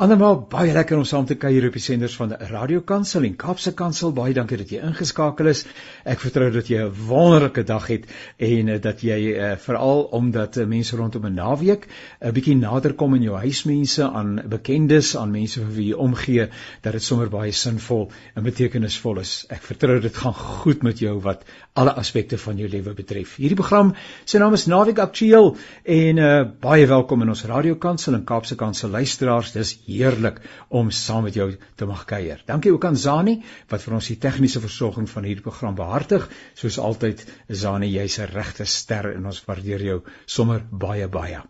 Andermaal 0.00 0.38
baie 0.48 0.72
lekker 0.72 0.96
om 0.96 1.04
saam 1.04 1.26
te 1.28 1.34
kuier 1.36 1.66
op 1.68 1.74
die 1.76 1.82
senders 1.84 2.14
van 2.16 2.30
Radio 2.48 2.80
Kansel 2.88 3.26
en 3.28 3.34
Kaapse 3.36 3.74
Kansel. 3.76 4.14
Baie 4.16 4.32
dankie 4.32 4.56
dat 4.56 4.70
jy 4.72 4.78
ingeskakel 4.80 5.50
is. 5.50 5.66
Ek 6.08 6.22
vertrou 6.22 6.46
dat 6.54 6.70
jy 6.72 6.86
'n 6.86 6.94
wonderlike 7.10 7.66
dag 7.68 7.84
het 7.92 8.06
en 8.38 8.70
uh, 8.72 8.78
dat 8.80 9.02
jy 9.04 9.18
uh, 9.34 9.50
veral 9.60 10.06
omdat 10.16 10.56
uh, 10.56 10.64
mense 10.64 10.96
rondom 10.96 11.26
'n 11.26 11.34
naweek 11.34 11.84
'n 11.84 12.28
uh, 12.28 12.32
bietjie 12.32 12.56
nader 12.56 12.94
kom 12.94 13.14
in 13.14 13.26
jou 13.28 13.36
huismense, 13.36 14.02
aan 14.02 14.40
bekendes, 14.48 15.16
aan 15.16 15.30
mense 15.30 15.60
vir 15.60 15.74
wie 15.76 15.88
jy 15.90 15.98
omgee, 16.00 16.48
dat 16.80 16.92
dit 16.92 17.02
sommer 17.02 17.28
baie 17.28 17.52
sinvol 17.52 18.08
en 18.34 18.42
betekenisvol 18.42 19.20
is. 19.20 19.44
Ek 19.50 19.60
vertrou 19.60 20.00
dit 20.00 20.16
gaan 20.16 20.34
goed 20.34 20.82
met 20.82 20.98
jou 20.98 21.20
wat 21.20 21.44
alle 21.74 21.92
aspekte 21.92 22.38
van 22.38 22.56
jou 22.56 22.68
lewe 22.68 22.94
betref. 22.94 23.36
Hierdie 23.36 23.60
program 23.60 23.94
se 24.24 24.38
naam 24.38 24.54
is 24.54 24.66
Naweek 24.66 24.98
Aktueel 24.98 25.56
en 25.84 26.16
uh, 26.16 26.44
baie 26.60 26.86
welkom 26.86 27.22
in 27.22 27.28
ons 27.28 27.44
Radio 27.44 27.74
Kansel 27.74 28.14
en 28.14 28.24
Kaapse 28.24 28.56
Kansel 28.56 28.90
luisteraars. 28.90 29.52
Dis 29.52 29.76
heerlik 29.90 30.40
om 30.68 30.90
saam 30.90 31.26
met 31.28 31.34
jou 31.34 31.48
te 31.76 31.86
mag 31.86 32.04
kuier. 32.04 32.42
Dankie 32.46 32.72
ook 32.72 32.84
aan 32.84 32.96
Zani 32.96 33.40
wat 33.68 33.82
vir 33.82 33.94
ons 33.98 34.10
die 34.12 34.18
tegniese 34.18 34.60
versorging 34.60 35.08
van 35.10 35.28
hierdie 35.28 35.46
program 35.46 35.74
behartig. 35.74 36.28
Soos 36.54 36.78
altyd, 36.78 37.24
Zani, 37.48 37.90
jy's 37.92 38.18
'n 38.18 38.32
regte 38.32 38.64
ster 38.64 39.12
en 39.14 39.26
ons 39.26 39.44
waardeer 39.46 39.82
jou 39.82 40.02
sommer 40.26 40.62
baie 40.70 41.08
baie. 41.08 41.40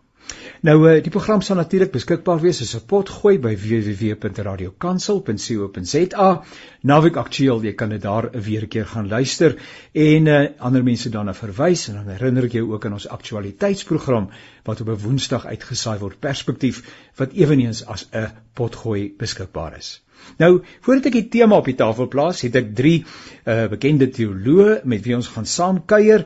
Nou 0.61 0.89
eh, 0.89 1.01
die 1.01 1.11
program 1.11 1.41
sal 1.41 1.55
natuurlik 1.57 1.91
beskikbaar 1.91 2.39
wees 2.41 2.61
as 2.61 2.75
'n 2.77 2.85
potgooi 2.85 3.39
by 3.41 3.55
www.radiokansel.co.za. 3.57 6.43
Naweek 6.81 7.15
aktueel, 7.17 7.63
jy 7.63 7.73
kan 7.73 7.89
dit 7.89 8.01
daar 8.01 8.29
weer 8.31 8.63
'n 8.63 8.67
keer 8.67 8.85
gaan 8.85 9.07
luister 9.07 9.55
en 9.91 10.25
uh, 10.25 10.47
ander 10.59 10.83
mense 10.83 11.09
daarna 11.09 11.33
verwys 11.33 11.87
en 11.87 11.93
dan 11.95 12.07
herinner 12.07 12.43
ek 12.43 12.51
jou 12.51 12.73
ook 12.73 12.85
aan 12.85 12.93
ons 12.93 13.07
aktualiteitsprogram 13.07 14.29
wat 14.63 14.81
op 14.81 14.87
'n 14.87 14.97
Woensdag 15.03 15.45
uitgesaai 15.45 15.99
word 15.99 16.19
Perspektief 16.19 16.83
wat 17.15 17.31
ewenigs 17.33 17.85
as 17.85 18.07
'n 18.11 18.27
potgooi 18.53 19.13
beskikbaar 19.17 19.77
is. 19.77 20.01
Nou, 20.37 20.61
voordat 20.81 21.05
ek 21.05 21.13
die 21.13 21.27
tema 21.27 21.57
op 21.57 21.65
die 21.65 21.75
tafel 21.75 22.07
plaas, 22.07 22.41
het 22.41 22.55
ek 22.55 22.75
drie 22.75 23.03
uh, 23.03 23.67
bekende 23.67 24.09
teoloë 24.09 24.81
met 24.83 25.05
wie 25.05 25.15
ons 25.15 25.27
gaan 25.27 25.45
saamkuier 25.45 26.25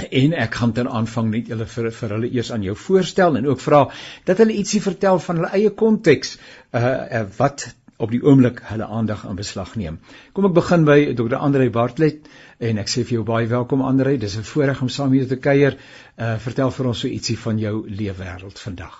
en 0.00 0.32
ek 0.32 0.54
gaan 0.54 0.72
dan 0.72 0.88
aanvang 0.88 1.30
net 1.30 1.48
hulle 1.52 1.66
vir 1.68 1.90
vir 1.92 2.14
hulle 2.16 2.30
eers 2.32 2.50
aan 2.52 2.62
jou 2.64 2.74
voorstel 2.86 3.36
en 3.36 3.46
ook 3.46 3.60
vra 3.60 3.82
dat 4.24 4.38
hulle 4.40 4.56
ietsie 4.56 4.80
vertel 4.80 5.18
van 5.20 5.40
hulle 5.40 5.52
eie 5.52 5.70
konteks 5.70 6.38
uh, 6.38 6.80
uh 6.80 7.24
wat 7.36 7.68
op 8.02 8.10
die 8.10 8.22
oomblik 8.24 8.62
hulle 8.66 8.86
aandag 8.88 9.20
in 9.28 9.36
beslag 9.38 9.76
neem. 9.78 10.00
Kom 10.34 10.48
ek 10.48 10.54
begin 10.56 10.86
by 10.88 10.96
Dr. 11.14 11.36
Andre 11.38 11.68
Bartlett 11.70 12.26
en 12.58 12.80
ek 12.82 12.90
sê 12.90 13.04
vir 13.04 13.20
jou 13.20 13.26
baie 13.28 13.46
welkom 13.46 13.84
Andre. 13.86 14.16
Dis 14.18 14.36
'n 14.38 14.48
voorreg 14.48 14.82
om 14.82 14.88
saam 14.88 15.12
hier 15.12 15.28
te 15.28 15.36
kuier. 15.36 15.76
Uh 16.18 16.38
vertel 16.38 16.70
vir 16.70 16.86
ons 16.86 17.04
so 17.04 17.08
ietsie 17.08 17.38
van 17.38 17.58
jou 17.58 17.86
leefwêreld 17.88 18.58
vandag. 18.58 18.96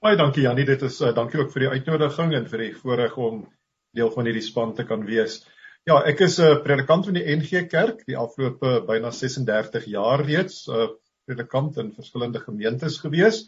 Baie 0.00 0.16
dankie 0.16 0.42
Jannie. 0.42 0.64
Dit 0.64 0.82
is 0.82 1.00
uh, 1.00 1.14
dankie 1.14 1.40
ook 1.40 1.52
vir 1.52 1.60
die 1.60 1.68
uitnodiging 1.68 2.34
en 2.34 2.46
vir 2.46 2.58
die 2.58 2.74
voorreg 2.82 3.16
om 3.16 3.46
deel 3.92 4.10
van 4.10 4.24
hierdie 4.24 4.42
span 4.42 4.74
te 4.74 4.84
kan 4.84 5.04
wees. 5.04 5.40
Ja, 5.84 5.98
ek 6.08 6.22
is 6.24 6.38
'n 6.40 6.46
uh, 6.48 6.60
predikant 6.64 7.04
van 7.04 7.16
die 7.18 7.24
NG 7.28 7.66
Kerk 7.68 8.06
die 8.08 8.16
afgelope 8.16 8.78
byna 8.88 9.10
36 9.12 9.84
jaar 9.92 10.22
reeds, 10.24 10.64
'n 10.68 10.78
uh, 10.80 10.86
predikant 11.28 11.76
in 11.76 11.92
verskillende 11.92 12.40
gemeentes 12.40 12.96
gewees. 13.02 13.44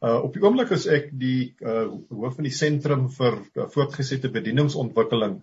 Uh 0.00 0.16
op 0.24 0.34
die 0.34 0.42
oomblik 0.42 0.70
is 0.74 0.86
ek 0.88 1.10
die 1.12 1.54
uh 1.60 1.86
hoof 2.10 2.38
van 2.38 2.48
die 2.48 2.54
sentrum 2.56 3.08
vir 3.14 3.36
uh, 3.54 3.68
voortgesette 3.74 4.30
bedieningsontwikkeling 4.34 5.40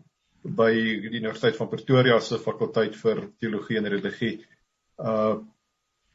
by 0.59 0.71
die 0.73 1.11
Universiteit 1.19 1.55
van 1.59 1.69
Pretoria 1.69 2.19
se 2.19 2.39
fakulteit 2.41 2.95
vir 2.95 3.21
teologie 3.39 3.77
en 3.79 3.91
religie. 3.93 4.33
Uh 4.97 5.37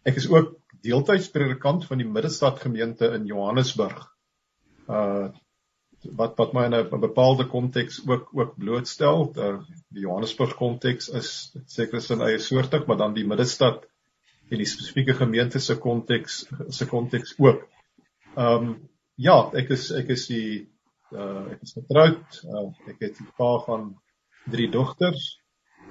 ek 0.05 0.19
is 0.21 0.29
ook 0.29 0.59
deeltyds 0.83 1.31
predikant 1.31 1.87
van 1.89 2.03
die 2.03 2.09
Middestad 2.09 2.61
gemeente 2.61 3.15
in 3.17 3.25
Johannesburg. 3.31 4.11
Uh 4.89 5.31
wat 6.19 6.37
wat 6.37 6.53
my 6.53 6.65
in 6.65 6.75
'n 6.75 7.01
bepaalde 7.01 7.47
konteks 7.47 8.03
ook 8.07 8.29
ook 8.33 8.57
blootstel. 8.57 9.33
Die 9.33 10.01
Johannesburg 10.01 10.55
konteks 10.55 11.09
is 11.09 11.57
seker 11.67 12.01
sin 12.01 12.21
eie 12.21 12.39
soortig, 12.39 12.87
maar 12.87 12.97
dan 12.97 13.15
die 13.15 13.27
middestad 13.27 13.87
en 14.51 14.59
die 14.59 14.67
spesifieke 14.67 15.15
gemeente 15.15 15.59
se 15.59 15.79
konteks 15.79 16.47
se 16.69 16.87
konteks 16.87 17.35
ook. 17.39 17.69
Ehm 18.37 18.69
um, 18.69 18.89
ja, 19.15 19.51
ek 19.55 19.71
is 19.71 19.91
ek 19.91 20.09
is 20.09 20.27
die 20.27 20.69
uh 21.13 21.53
ek 21.53 21.63
is 21.63 21.73
getroud. 21.73 22.43
Uh, 22.45 22.69
ek 22.89 23.01
het 23.01 23.21
'n 23.21 23.33
pa 23.37 23.59
van 23.67 23.95
drie 24.51 24.71
dogters 24.71 25.39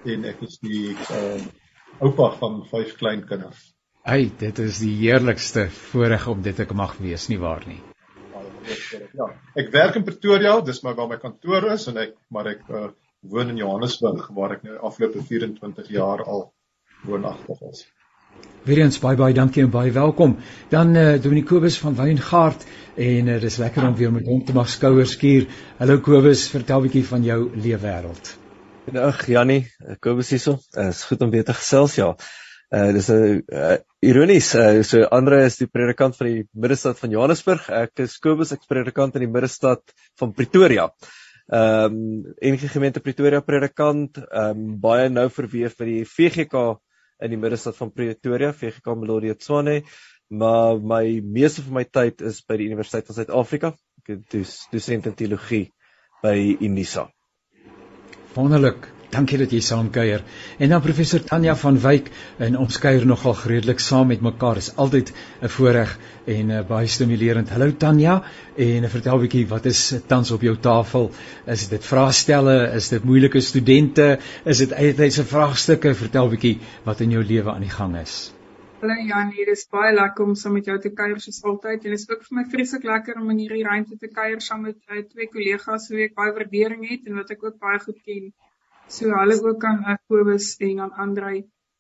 en 0.06 0.26
ek 0.26 0.42
is 0.42 0.58
die 0.60 0.92
uh 0.92 1.42
oupa 2.00 2.32
van 2.40 2.66
vyf 2.66 2.96
kleinkinders. 2.98 3.74
Hey, 4.04 4.32
dit 4.38 4.60
is 4.60 4.80
die 4.80 4.96
heerlikste 4.98 5.70
voorreg 5.70 6.28
om 6.28 6.42
dit 6.42 6.56
te 6.56 6.66
mag 6.74 6.98
wees, 6.98 7.28
nie 7.30 7.38
waar 7.38 7.68
nie? 7.68 7.91
Ja, 9.18 9.28
ek 9.58 9.72
werk 9.74 9.96
in 10.00 10.04
Pretoria, 10.08 10.60
dis 10.66 10.82
maar 10.86 10.96
waar 10.96 11.10
my 11.12 11.18
kantoor 11.22 11.72
is 11.74 11.88
en 11.92 11.98
ek 12.02 12.14
maar 12.34 12.50
ek 12.54 12.68
uh, 12.70 12.90
woon 13.22 13.50
in 13.54 13.62
Johannesburg 13.62 14.30
waar 14.38 14.58
ek 14.58 14.68
nou 14.68 14.78
afgelope 14.90 15.24
24 15.28 15.90
jaar 15.94 16.24
al 16.24 16.46
woonagtig 17.08 17.62
is. 17.72 17.86
Weerens 18.66 19.00
baie 19.02 19.18
baie 19.18 19.34
dankie 19.34 19.64
en 19.66 19.72
baie 19.74 19.92
welkom. 19.92 20.38
Dan 20.70 20.96
eh 20.96 21.16
uh, 21.16 21.22
Dominee 21.22 21.48
Kobus 21.50 21.80
van 21.82 21.96
Wyngaard 21.98 22.66
en 22.96 23.28
uh, 23.28 23.40
dis 23.42 23.58
lekker 23.58 23.88
om 23.88 23.96
weer 23.96 24.12
met 24.14 24.26
hom 24.30 24.44
te 24.46 24.54
mag 24.54 24.70
skouers 24.70 25.18
skuur. 25.18 25.48
Hallo 25.80 25.98
Kobus, 26.00 26.48
vertel 26.50 26.80
'n 26.80 26.88
bietjie 26.88 27.06
van 27.06 27.24
jou 27.24 27.40
leefwêreld. 27.56 28.38
Ag 28.94 29.26
Jannie, 29.28 29.66
Kobus 30.00 30.30
hierso. 30.30 30.60
Dit 30.72 30.94
is 30.94 31.04
goed 31.04 31.22
om 31.22 31.30
weer 31.30 31.46
te 31.46 31.54
gesels 31.54 31.96
ja. 31.96 32.16
Uh 32.70 32.92
dis 32.94 33.10
'n 33.10 33.44
uh, 33.48 33.78
ironies. 34.02 34.56
Uh, 34.56 34.82
so 34.84 35.06
Andre 35.14 35.46
is 35.46 35.60
die 35.62 35.70
predikant 35.70 36.18
van 36.18 36.28
die 36.28 36.44
middestad 36.58 37.00
van 37.00 37.14
Johannesburg. 37.14 37.68
Ek 37.70 38.02
is 38.04 38.18
Kobus, 38.22 38.54
ek 38.56 38.66
predikant 38.70 39.18
in 39.18 39.28
die 39.28 39.32
middestad 39.32 39.84
van 40.20 40.34
Pretoria. 40.38 40.90
Ehm 41.52 41.98
um, 41.98 41.98
enige 42.40 42.70
gemeente 42.72 43.04
Pretoria 43.04 43.42
predikant, 43.46 44.18
ehm 44.22 44.64
um, 44.64 44.80
baie 44.82 45.10
nou 45.10 45.28
verweef 45.30 45.78
met 45.80 45.90
die 45.90 46.06
VGK 46.08 46.64
in 47.22 47.36
die 47.36 47.42
middestad 47.42 47.78
van 47.78 47.92
Pretoria, 47.94 48.54
VGK 48.54 48.96
Melodie 48.98 49.36
Tswane, 49.36 49.82
maar 50.30 50.80
my 50.80 51.20
meeste 51.22 51.62
van 51.66 51.82
my 51.82 51.86
tyd 51.86 52.24
is 52.26 52.42
by 52.48 52.58
die 52.58 52.70
Universiteit 52.72 53.06
van 53.06 53.20
Suid-Afrika. 53.20 53.76
Ek 54.02 54.16
is 54.40 54.56
dosent 54.72 55.12
in 55.12 55.18
teologie 55.20 55.68
by 56.24 56.38
Unisa. 56.62 57.10
Wonderlik. 58.34 58.88
Dankie 59.12 59.38
dat 59.42 59.52
jy 59.52 59.60
saamkuier. 59.60 60.22
En 60.64 60.72
dan 60.72 60.82
professor 60.84 61.20
Tanya 61.28 61.52
van 61.60 61.76
Wyk 61.84 62.06
en 62.40 62.54
ons 62.56 62.78
kuier 62.80 63.04
nogal 63.06 63.36
redelik 63.52 63.82
saam 63.84 64.08
met 64.08 64.22
mekaar. 64.24 64.56
Dit 64.56 64.70
is 64.70 64.76
altyd 64.80 65.12
'n 65.42 65.50
voorreg 65.56 65.98
en 66.26 66.50
uh, 66.50 66.62
baie 66.68 66.88
stimulerend. 66.88 67.50
Hallo 67.50 67.72
Tanya 67.76 68.24
en 68.56 68.84
uh, 68.84 68.90
vertel 68.90 69.18
'n 69.18 69.22
bietjie 69.26 69.48
wat 69.48 69.66
is 69.66 69.82
tans 70.08 70.32
op 70.32 70.42
jou 70.42 70.56
tafel? 70.56 71.12
Is 71.46 71.68
dit 71.68 71.84
vraestelle? 71.86 72.72
Is 72.76 72.88
dit 72.90 73.04
moeilike 73.04 73.42
studente? 73.42 74.20
Is 74.46 74.58
dit 74.58 74.74
uitheidse 74.74 75.26
vraagstukke? 75.26 75.96
Vertel 75.96 76.26
'n 76.26 76.30
bietjie 76.30 76.60
wat 76.84 77.00
in 77.00 77.12
jou 77.12 77.24
lewe 77.24 77.52
aan 77.52 77.68
die 77.68 77.76
gang 77.80 77.98
is. 77.98 78.32
Hallo 78.80 78.96
Jan, 78.96 79.34
hier 79.36 79.52
is 79.52 79.68
baie 79.70 79.92
lekker 79.94 80.24
om 80.24 80.36
saam 80.36 80.54
met 80.54 80.66
jou 80.66 80.80
te 80.80 80.90
kuier 80.90 81.20
soos 81.20 81.44
altyd. 81.44 81.84
En 81.84 81.92
dit 81.92 82.00
is 82.00 82.10
ook 82.10 82.24
vir 82.24 82.38
my 82.38 82.46
vreeslik 82.54 82.84
lekker 82.84 83.20
om 83.20 83.30
in 83.30 83.44
hierdie 83.44 83.64
ruimte 83.64 83.98
te 83.98 84.08
kuier 84.08 84.40
saam 84.40 84.62
met 84.62 84.80
uh, 84.88 85.04
twee 85.04 85.28
kollegas 85.28 85.90
wie 85.90 86.08
ek 86.08 86.16
baie 86.16 86.32
waardering 86.32 86.88
het 86.90 87.12
en 87.12 87.20
wat 87.20 87.36
ek 87.36 87.44
ook 87.44 87.60
baie 87.60 87.84
goed 87.84 88.00
ken. 88.08 88.32
So 88.92 89.10
hulle 89.22 89.38
ook 89.48 89.66
aan 89.70 89.84
Kobus 90.08 90.56
en 90.68 90.80
aan 90.86 90.94
Andrei. 91.06 91.38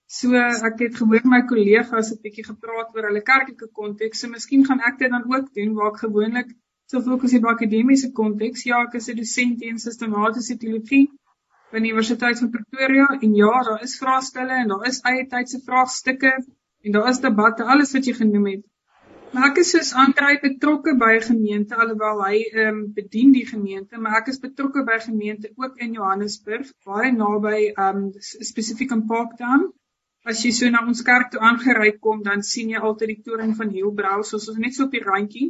So 0.07 0.35
ek 0.69 0.79
het 0.83 0.97
gehoor 0.99 1.25
my 1.33 1.41
kollegas 1.49 2.09
het 2.11 2.19
'n 2.19 2.25
bietjie 2.27 2.45
gepraat 2.47 2.95
oor 2.95 3.07
hulle 3.09 3.21
kerklike 3.31 3.67
konteks. 3.79 4.19
So 4.19 4.27
miskien 4.35 4.65
gaan 4.65 4.81
ek 4.89 4.99
dit 4.99 5.11
dan 5.11 5.25
ook 5.35 5.53
doen 5.57 5.73
waar 5.77 5.91
ek 5.91 5.99
gewoonlik 6.05 6.49
so 6.91 7.01
fokus 7.01 7.35
op 7.39 7.45
akademiese 7.53 8.11
konteks. 8.11 8.63
Ja, 8.63 8.81
ek 8.87 8.95
is 8.99 9.09
'n 9.09 9.17
dosent 9.19 9.61
in 9.61 9.77
sistematiese 9.79 10.57
teologie 10.57 11.05
by 11.71 11.79
die 11.79 11.91
Universiteit 11.91 12.39
van 12.39 12.49
Pretoria 12.55 13.07
en 13.21 13.35
ja, 13.35 13.53
daar 13.67 13.83
is 13.83 13.97
vraestelle 13.97 14.55
en 14.63 14.67
daar 14.73 14.87
is 14.87 14.99
eie 15.11 15.27
tydse 15.27 15.61
vraagstukke 15.67 16.33
en 16.83 16.91
daar 16.91 17.09
is 17.09 17.19
debatte, 17.19 17.63
alles 17.63 17.93
wat 17.95 18.05
jy 18.05 18.13
genoem 18.13 18.47
het. 18.53 18.65
Maar 19.31 19.45
ek 19.47 19.61
is 19.61 19.69
soos 19.71 19.89
Andrei 19.95 20.33
betrokke 20.43 20.91
by 20.99 21.13
gemeente 21.23 21.77
alhoewel 21.79 22.19
hy 22.25 22.39
ehm 22.49 22.69
um, 22.69 22.79
bedien 22.95 23.29
die 23.31 23.45
gemeente, 23.47 23.99
maar 24.03 24.17
ek 24.17 24.31
is 24.33 24.41
betrokke 24.43 24.81
by 24.89 24.97
gemeente 24.99 25.53
ook 25.55 25.77
in 25.85 25.93
Johannesburg, 25.95 26.73
baie 26.87 27.13
naby 27.15 27.59
ehm 27.69 28.01
um, 28.01 28.09
spesifiek 28.49 28.91
in 28.97 29.05
Parktown. 29.07 29.69
As 30.27 30.41
jy 30.43 30.51
so 30.57 30.71
na 30.73 30.81
ons 30.83 31.03
kerk 31.07 31.31
toe 31.31 31.39
aangery 31.47 31.93
kom, 32.07 32.19
dan 32.27 32.43
sien 32.43 32.73
jy 32.73 32.81
altyd 32.89 33.13
die 33.13 33.21
toring 33.29 33.53
van 33.61 33.71
Hielbrau, 33.71 34.17
soos 34.27 34.49
ons 34.51 34.59
net 34.65 34.75
so 34.75 34.89
op 34.89 34.97
die 34.97 35.03
randjie. 35.05 35.47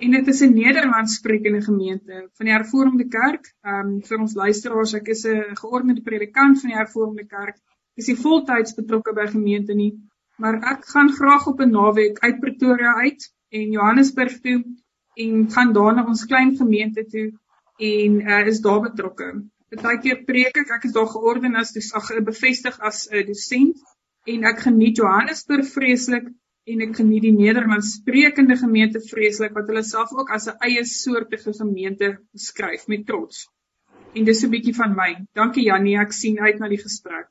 En 0.00 0.16
dit 0.16 0.32
is 0.32 0.40
'n 0.46 0.56
Nederlands 0.56 1.18
sprekende 1.20 1.60
gemeente 1.68 2.22
van 2.38 2.48
die 2.48 2.56
Hervormde 2.56 3.08
Kerk. 3.18 3.52
Ehm 3.60 3.90
um, 3.90 3.92
vir 4.08 4.24
ons 4.24 4.38
luisteraars, 4.40 4.96
ek 5.02 5.12
is 5.16 5.26
'n 5.26 5.60
geordende 5.60 6.00
predikant 6.08 6.64
van 6.64 6.72
die 6.72 6.80
Hervormde 6.80 7.28
Kerk. 7.28 7.60
Ek 7.92 8.06
is 8.06 8.08
nie 8.08 8.16
voltyds 8.24 8.74
betrokke 8.80 9.12
by 9.12 9.28
gemeente 9.36 9.76
nie, 9.76 9.92
maar 10.42 10.58
ek 10.72 10.86
gaan 10.90 11.12
graag 11.14 11.46
op 11.46 11.60
'n 11.60 11.70
naweek 11.70 12.18
uit 12.18 12.40
Pretoria 12.40 12.94
uit 13.06 13.30
en 13.48 13.70
Johannesburg 13.70 14.40
toe 14.40 14.58
en 15.14 15.50
gaan 15.50 15.72
daar 15.72 15.94
na 15.94 16.04
ons 16.06 16.24
klein 16.26 16.56
gemeente 16.56 17.04
toe 17.06 17.28
en 17.78 18.20
uh, 18.20 18.46
is 18.46 18.60
daar 18.60 18.80
betrokke. 18.80 19.28
Partykeer 19.68 20.24
preek 20.24 20.56
ek, 20.56 20.70
ek 20.76 20.84
is 20.88 20.92
daar 20.92 21.06
georden 21.06 21.54
as 21.56 21.72
dis 21.72 21.92
ag 21.94 22.10
bevestig 22.24 22.78
as 22.80 23.06
'n 23.10 23.16
uh, 23.16 23.26
dosent 23.26 23.78
en 24.34 24.44
ek 24.50 24.64
geniet 24.66 24.96
Johannesburg 24.96 25.68
vreeslik 25.76 26.26
en 26.64 26.80
ek 26.86 26.96
geniet 26.96 27.22
die 27.22 27.36
Nederlands 27.36 27.94
sprekende 28.00 28.56
gemeente 28.56 29.00
vreeslik 29.00 29.54
wat 29.54 29.70
hulle 29.70 29.82
self 29.82 30.12
ook 30.12 30.30
as 30.30 30.48
'n 30.48 30.58
eie 30.68 30.84
soortige 30.84 31.52
gemeente 31.52 32.18
beskryf 32.32 32.88
met 32.88 33.06
trots. 33.06 33.48
En 34.14 34.24
dis 34.24 34.42
'n 34.44 34.50
bietjie 34.50 34.74
van 34.74 34.94
my. 34.96 35.10
Dankie 35.34 35.64
Janie, 35.70 35.98
ek 35.98 36.12
sien 36.12 36.38
uit 36.38 36.58
na 36.58 36.68
die 36.68 36.82
gesprek. 36.82 37.30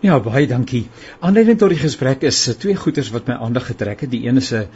Ja, 0.00 0.18
baie 0.22 0.46
dankie. 0.46 0.84
Aanleiding 1.20 1.58
tot 1.58 1.72
die 1.72 1.80
gesprek 1.80 2.22
is 2.28 2.38
eh, 2.48 2.54
twee 2.60 2.76
goeters 2.78 3.10
wat 3.14 3.26
my 3.30 3.36
aandag 3.46 3.66
getrek 3.70 4.04
het. 4.04 4.10
Die 4.12 4.26
een 4.26 4.40
is 4.40 4.52
'n 4.52 4.68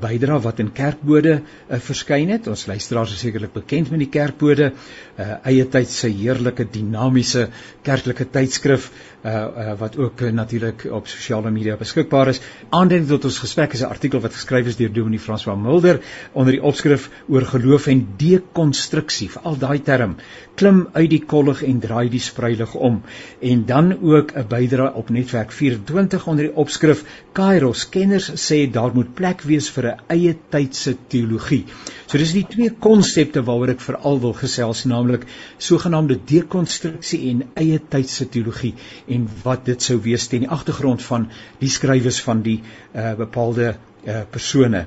bydra 0.00 0.38
wat 0.40 0.58
in 0.58 0.72
Kerkbode 0.72 1.34
uh, 1.42 1.78
verskyn 1.78 2.30
het. 2.30 2.46
Ons 2.46 2.66
luisteraars 2.66 3.12
is 3.12 3.22
sekerlik 3.24 3.52
bekend 3.52 3.90
met 3.90 3.98
die 3.98 4.08
Kerkbode, 4.08 4.72
uh, 5.18 5.32
eie 5.44 5.68
tyd 5.68 5.88
se 5.90 6.08
heerlike 6.08 6.66
dinamiese 6.70 7.48
kerklike 7.82 8.28
tydskrif 8.30 8.90
uh, 9.24 9.72
wat 9.78 9.96
ook 9.96 10.20
uh, 10.20 10.30
natuurlik 10.32 10.86
op 10.90 11.06
sosiale 11.06 11.50
media 11.50 11.76
beskikbaar 11.76 12.28
is. 12.28 12.40
Aanleiding 12.68 13.08
tot 13.08 13.24
ons 13.24 13.38
gesprek 13.38 13.72
is 13.72 13.82
'n 13.82 13.90
artikel 13.94 14.20
wat 14.20 14.34
geskryf 14.34 14.66
is 14.66 14.76
deur 14.76 14.92
Dominee 14.92 15.20
François 15.20 15.58
Mulder 15.58 16.00
onder 16.32 16.52
die 16.52 16.62
opskrif 16.62 17.10
oor 17.28 17.42
geloof 17.42 17.86
en 17.86 18.06
dekonstruksie. 18.16 19.30
Al 19.42 19.58
daai 19.58 19.82
term 19.82 20.16
klim 20.54 20.88
uit 20.92 21.10
die 21.10 21.22
kollig 21.24 21.62
en 21.62 21.80
draai 21.80 22.08
die 22.08 22.20
spreilig 22.20 22.74
om. 22.74 23.02
En 23.40 23.64
dan 23.66 23.92
ook 24.02 24.32
'n 24.36 24.46
bydrae 24.48 24.92
op 24.92 25.10
netwerk 25.10 25.52
24 25.52 26.26
onder 26.26 26.44
die 26.44 26.56
opskrif 26.56 27.04
Kairos 27.32 27.88
kenners 27.88 28.30
sê 28.50 28.70
daar 28.70 28.94
moet 28.94 29.14
plek 29.14 29.42
wees 29.42 29.70
vir 29.70 29.86
'n 29.86 30.00
eie 30.08 30.36
tydse 30.48 30.96
teologie. 31.08 31.64
So 32.06 32.18
dis 32.18 32.32
die 32.32 32.46
twee 32.46 32.70
konsepte 32.70 33.42
waaroor 33.42 33.68
ek 33.68 33.80
veral 33.80 34.20
wil 34.20 34.32
gesels, 34.32 34.84
naamlik 34.84 35.24
sogenaamde 35.58 36.18
dekonstruksie 36.24 37.30
en 37.30 37.42
eie 37.54 37.80
tydse 37.88 38.28
teologie 38.28 38.74
en 39.14 39.28
wat 39.44 39.64
dit 39.68 39.82
sou 39.82 39.98
wees 40.02 40.26
ten 40.28 40.44
die 40.44 40.50
agtergrond 40.50 41.02
van 41.02 41.28
die 41.60 41.70
skrywers 41.70 42.20
van 42.24 42.42
die 42.42 42.58
uh, 42.62 43.12
bepaalde 43.18 43.74
uh, 43.74 44.22
persone. 44.30 44.86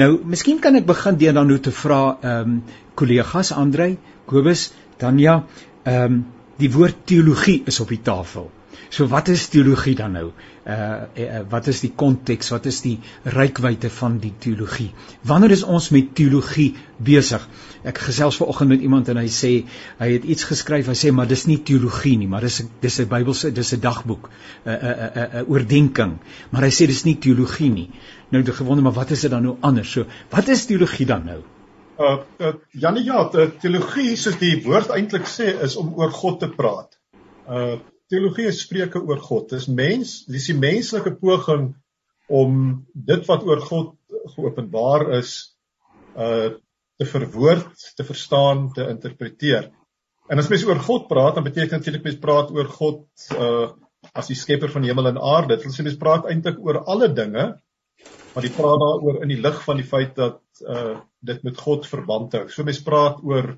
Nou, 0.00 0.10
miskien 0.24 0.60
kan 0.62 0.76
ek 0.78 0.86
begin 0.88 1.18
deur 1.20 1.36
dan 1.36 1.50
nou 1.52 1.58
te 1.60 1.74
vra 1.82 2.02
ehm 2.14 2.56
um, 2.56 2.62
kollegas 2.96 3.52
Andrei, 3.56 3.96
Kobus, 4.28 4.70
Tanya, 5.00 5.42
ehm 5.84 6.04
um, 6.04 6.24
die 6.60 6.70
woord 6.70 7.06
teologie 7.08 7.62
is 7.66 7.80
op 7.82 7.90
die 7.90 8.02
tafel. 8.04 8.50
So 8.92 9.08
wat 9.08 9.28
is 9.32 9.48
teologie 9.48 9.94
dan 9.96 10.12
nou? 10.16 10.26
Uh, 10.68 10.74
uh 11.16 11.40
wat 11.50 11.66
is 11.72 11.80
die 11.80 11.92
konteks? 11.96 12.52
Wat 12.52 12.66
is 12.68 12.82
die 12.84 12.98
rykwyte 13.24 13.90
van 13.90 14.18
die 14.22 14.34
teologie? 14.38 14.90
Wanneer 15.26 15.56
is 15.56 15.64
ons 15.64 15.88
met 15.90 16.12
teologie 16.14 16.74
besig? 16.98 17.46
Ek 17.82 17.98
gesels 17.98 18.36
vanoggend 18.38 18.70
met 18.70 18.82
iemand 18.86 19.08
en 19.10 19.18
hy 19.18 19.26
sê 19.26 19.50
hy 19.98 20.08
het 20.12 20.24
iets 20.24 20.46
geskryf. 20.46 20.86
Hy 20.86 20.94
sê 20.98 21.10
maar 21.14 21.26
dis 21.30 21.46
nie 21.50 21.58
teologie 21.66 22.14
nie, 22.20 22.28
maar 22.30 22.46
dis 22.46 22.60
dis 22.80 23.00
'n 23.00 23.08
Bybelse, 23.10 23.52
dis 23.52 23.72
'n 23.74 23.80
dagboek, 23.80 24.30
'n 24.64 24.70
'n 24.70 25.10
'n 25.22 25.28
'n 25.40 25.46
oordeenking. 25.48 26.18
Maar 26.50 26.62
hy 26.62 26.70
sê 26.70 26.86
dis 26.86 27.04
nie 27.04 27.18
teologie 27.18 27.70
nie. 27.70 27.90
Nou 28.30 28.42
ek 28.42 28.54
gewonder 28.54 28.84
maar 28.84 28.98
wat 29.00 29.10
is 29.10 29.20
dit 29.20 29.30
dan 29.30 29.42
nou 29.42 29.56
anders? 29.60 29.90
So, 29.90 30.04
wat 30.30 30.48
is 30.48 30.66
teologie 30.66 31.06
dan 31.06 31.24
nou? 31.24 31.42
Uh, 31.98 32.18
uh 32.38 32.54
Janie 32.70 33.04
ja, 33.04 33.28
teologie 33.60 34.16
soos 34.16 34.38
die 34.38 34.62
woord 34.64 34.90
eintlik 34.90 35.26
sê 35.26 35.60
is 35.62 35.76
om 35.76 35.92
oor 35.94 36.10
God 36.10 36.40
te 36.40 36.48
praat. 36.48 36.98
Uh 37.48 37.78
teologie 38.12 38.46
is 38.46 38.60
spreuke 38.60 39.00
oor 39.00 39.18
God. 39.18 39.48
Dis 39.50 39.66
mens, 39.66 40.24
dis 40.28 40.46
die 40.46 40.58
menslike 40.58 41.14
poging 41.16 41.74
om 42.28 42.86
dit 42.92 43.26
wat 43.26 43.42
oor 43.42 43.60
God 43.60 43.94
geopenbaar 44.36 45.10
is 45.18 45.56
uh 46.16 46.52
te 47.02 47.08
verwoord, 47.10 47.86
te 47.98 48.06
verstaan, 48.06 48.68
te 48.74 48.86
interpreteer. 48.88 49.70
En 50.30 50.40
as 50.40 50.48
mens 50.50 50.64
oor 50.68 50.80
God 50.82 51.08
praat, 51.10 51.36
dan 51.36 51.46
beteken 51.46 51.78
natuurlik 51.78 52.06
mens 52.06 52.20
praat 52.22 52.52
oor 52.54 52.70
God 52.80 53.06
uh 53.38 53.70
as 54.18 54.26
die 54.26 54.34
skepper 54.34 54.66
van 54.66 54.82
hemel 54.82 55.12
en 55.12 55.18
aarde. 55.22 55.54
Dit 55.54 55.68
wil 55.68 55.74
sê 55.76 55.84
mens 55.86 55.98
praat 56.00 56.24
eintlik 56.26 56.56
oor 56.58 56.80
alle 56.90 57.06
dinge, 57.14 57.44
maar 58.32 58.46
jy 58.46 58.50
praat 58.56 58.80
daaroor 58.82 59.20
in 59.22 59.30
die 59.30 59.38
lig 59.38 59.60
van 59.62 59.78
die 59.78 59.86
feit 59.86 60.16
dat 60.18 60.40
uh 60.66 60.96
dit 61.22 61.44
met 61.46 61.60
God 61.62 61.86
verband 61.86 62.34
hou. 62.34 62.48
So 62.50 62.66
mens 62.66 62.80
praat 62.82 63.20
oor 63.22 63.52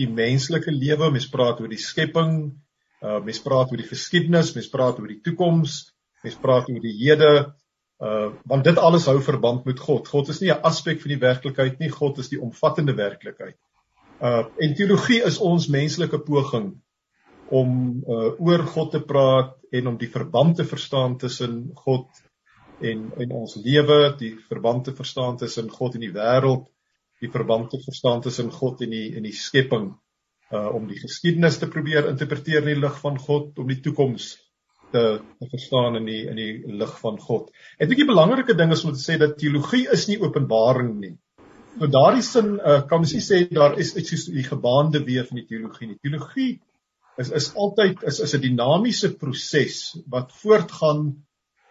die 0.00 0.08
menslike 0.08 0.72
lewe, 0.72 1.10
mens 1.12 1.28
praat 1.28 1.60
oor 1.60 1.68
die 1.68 1.80
skepping, 1.80 2.54
Uh 3.02 3.18
mens 3.26 3.40
praat 3.42 3.72
oor 3.72 3.80
die 3.80 3.88
geskiedenis, 3.88 4.52
mens 4.54 4.68
praat 4.70 5.00
oor 5.00 5.10
die 5.10 5.18
toekoms, 5.26 5.78
mens 6.22 6.36
praat 6.38 6.68
oor 6.70 6.82
die 6.84 6.94
hede, 7.00 7.50
uh 8.02 8.30
want 8.50 8.64
dit 8.66 8.78
alles 8.78 9.06
hou 9.06 9.20
verband 9.22 9.64
met 9.64 9.80
God. 9.80 10.08
God 10.08 10.28
is 10.28 10.40
nie 10.40 10.50
'n 10.50 10.62
aspek 10.62 11.00
van 11.00 11.12
die 11.14 11.22
werklikheid 11.22 11.78
nie, 11.78 11.90
God 11.90 12.18
is 12.18 12.28
die 12.28 12.40
omvattende 12.40 12.94
werklikheid. 12.98 13.56
Uh 14.20 14.44
en 14.58 14.74
teologie 14.74 15.22
is 15.22 15.38
ons 15.38 15.68
menslike 15.68 16.18
poging 16.18 16.72
om 17.50 18.02
uh 18.08 18.32
oor 18.40 18.66
God 18.74 18.90
te 18.90 19.00
praat 19.00 19.54
en 19.70 19.86
om 19.86 19.96
die 19.98 20.10
verband 20.10 20.56
te 20.56 20.64
verstaan 20.64 21.16
tussen 21.18 21.70
God 21.74 22.08
en 22.80 23.12
en 23.16 23.32
ons 23.32 23.56
lewe, 23.56 24.16
die 24.18 24.34
verband 24.48 24.84
te 24.84 24.92
verstaan 24.92 25.36
tussen 25.36 25.70
God 25.70 25.94
en 25.94 26.00
die 26.00 26.12
wêreld, 26.12 26.66
die 27.20 27.30
verband 27.30 27.70
te 27.70 27.78
verstaan 27.78 28.20
tussen 28.20 28.50
God 28.50 28.82
en 28.82 28.90
die 28.90 29.16
en 29.16 29.22
die 29.22 29.36
skepping 29.36 29.92
uh 30.50 30.74
om 30.74 30.88
die 30.88 30.98
geskiedenis 30.98 31.58
te 31.58 31.68
probeer 31.68 32.08
interpreteer 32.08 32.66
in 32.66 32.74
die 32.74 32.80
lig 32.80 32.98
van 33.00 33.18
God, 33.18 33.58
om 33.58 33.68
die 33.68 33.80
toekoms 33.80 34.41
te, 34.92 35.04
te 35.40 35.48
verstaan 35.50 35.98
in 36.00 36.06
die 36.08 36.22
in 36.30 36.38
die 36.38 36.76
lig 36.80 36.92
van 37.00 37.18
God. 37.20 37.50
En 37.78 37.86
ek 37.86 37.92
dink 37.92 38.02
die 38.04 38.12
belangrike 38.12 38.56
ding 38.58 38.72
is 38.74 38.84
om 38.84 38.94
te 38.94 39.02
sê 39.02 39.18
dat 39.20 39.38
teologie 39.40 39.86
is 39.96 40.06
nie 40.10 40.20
openbaring 40.22 40.94
nie. 41.00 41.14
So 41.78 41.88
daardie 41.88 42.24
sin 42.26 42.54
uh 42.60 42.82
kan 42.88 43.02
mens 43.02 43.14
sê 43.26 43.46
daar 43.48 43.78
is 43.80 43.94
iets 43.96 44.12
soos 44.12 44.28
die 44.34 44.46
gebaande 44.46 45.02
weef 45.08 45.30
van 45.32 45.40
die 45.40 45.48
teologie 45.48 45.90
nie. 45.90 45.98
Teologie 46.04 46.52
is 47.20 47.32
is 47.40 47.50
altyd 47.56 48.04
is 48.08 48.20
is 48.20 48.34
'n 48.36 48.44
dinamiese 48.44 49.14
proses 49.20 49.78
wat 50.08 50.32
voortgaan 50.42 51.12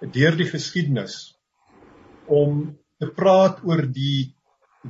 deur 0.01 0.38
die 0.38 0.50
geskiedenis 0.50 1.35
om 2.25 2.77
te 3.00 3.07
praat 3.07 3.62
oor 3.65 3.81
die 3.85 4.33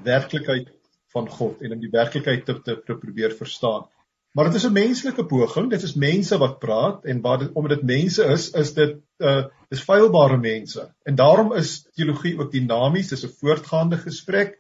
werklikheid 0.04 0.70
van 1.14 1.28
God 1.28 1.62
en 1.62 1.74
om 1.76 1.82
die 1.82 1.92
werklikheid 1.92 2.46
te, 2.46 2.56
te, 2.64 2.78
te 2.86 2.96
probeer 2.96 3.36
verstaan. 3.36 3.88
Maar 4.32 4.46
dit 4.46 4.54
is 4.54 4.66
'n 4.66 4.72
menslike 4.72 5.26
poging, 5.26 5.70
dit 5.70 5.82
is 5.84 5.94
mense 5.94 6.38
wat 6.38 6.60
praat 6.60 7.06
en 7.06 7.22
wat 7.22 7.50
omdat 7.54 7.78
dit 7.78 7.88
mense 7.98 8.24
is, 8.24 8.50
is 8.52 8.74
dit 8.74 8.96
uh 9.20 9.44
is 9.70 9.82
feilbare 9.82 10.38
mense. 10.38 10.94
En 11.04 11.16
daarom 11.16 11.54
is 11.54 11.88
teologie 11.94 12.40
ook 12.40 12.52
dinamies, 12.52 13.08
dis 13.08 13.26
'n 13.26 13.36
voortgaande 13.40 13.98
gesprek 13.98 14.58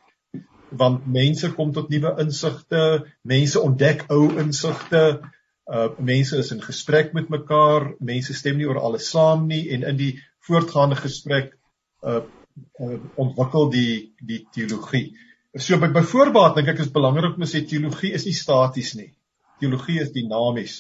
want 0.70 1.08
mense 1.08 1.54
kom 1.54 1.72
tot 1.72 1.90
nuwe 1.90 2.16
insigte, 2.20 3.06
mense 3.22 3.60
ontdek 3.60 4.06
ou 4.08 4.38
insigte, 4.40 5.22
uh 5.72 5.88
mense 5.98 6.38
is 6.38 6.52
in 6.52 6.62
gesprek 6.62 7.14
met 7.14 7.30
mekaar, 7.30 7.94
mense 8.00 8.34
stem 8.34 8.58
nie 8.58 8.68
oor 8.68 8.80
alles 8.80 9.10
saam 9.10 9.48
nie 9.48 9.70
en 9.72 9.84
in 9.84 9.98
die 9.98 10.20
voortgaande 10.48 10.96
gesprek 10.96 11.58
uh, 12.04 12.22
uh 12.80 13.00
ontwikkel 13.16 13.70
die 13.72 14.14
die 14.20 14.48
teologie. 14.52 15.16
So 15.56 15.78
by 15.78 15.88
byvoorbeeld 15.88 16.56
dink 16.56 16.68
ek 16.68 16.80
is 16.80 16.92
belangrik 16.92 17.36
om 17.36 17.44
te 17.44 17.52
sê 17.52 17.66
teologie 17.68 18.14
is 18.14 18.26
nie 18.26 18.36
staties 18.36 18.96
nie. 18.96 19.12
Teologie 19.62 20.00
is 20.02 20.12
dinamies. 20.16 20.78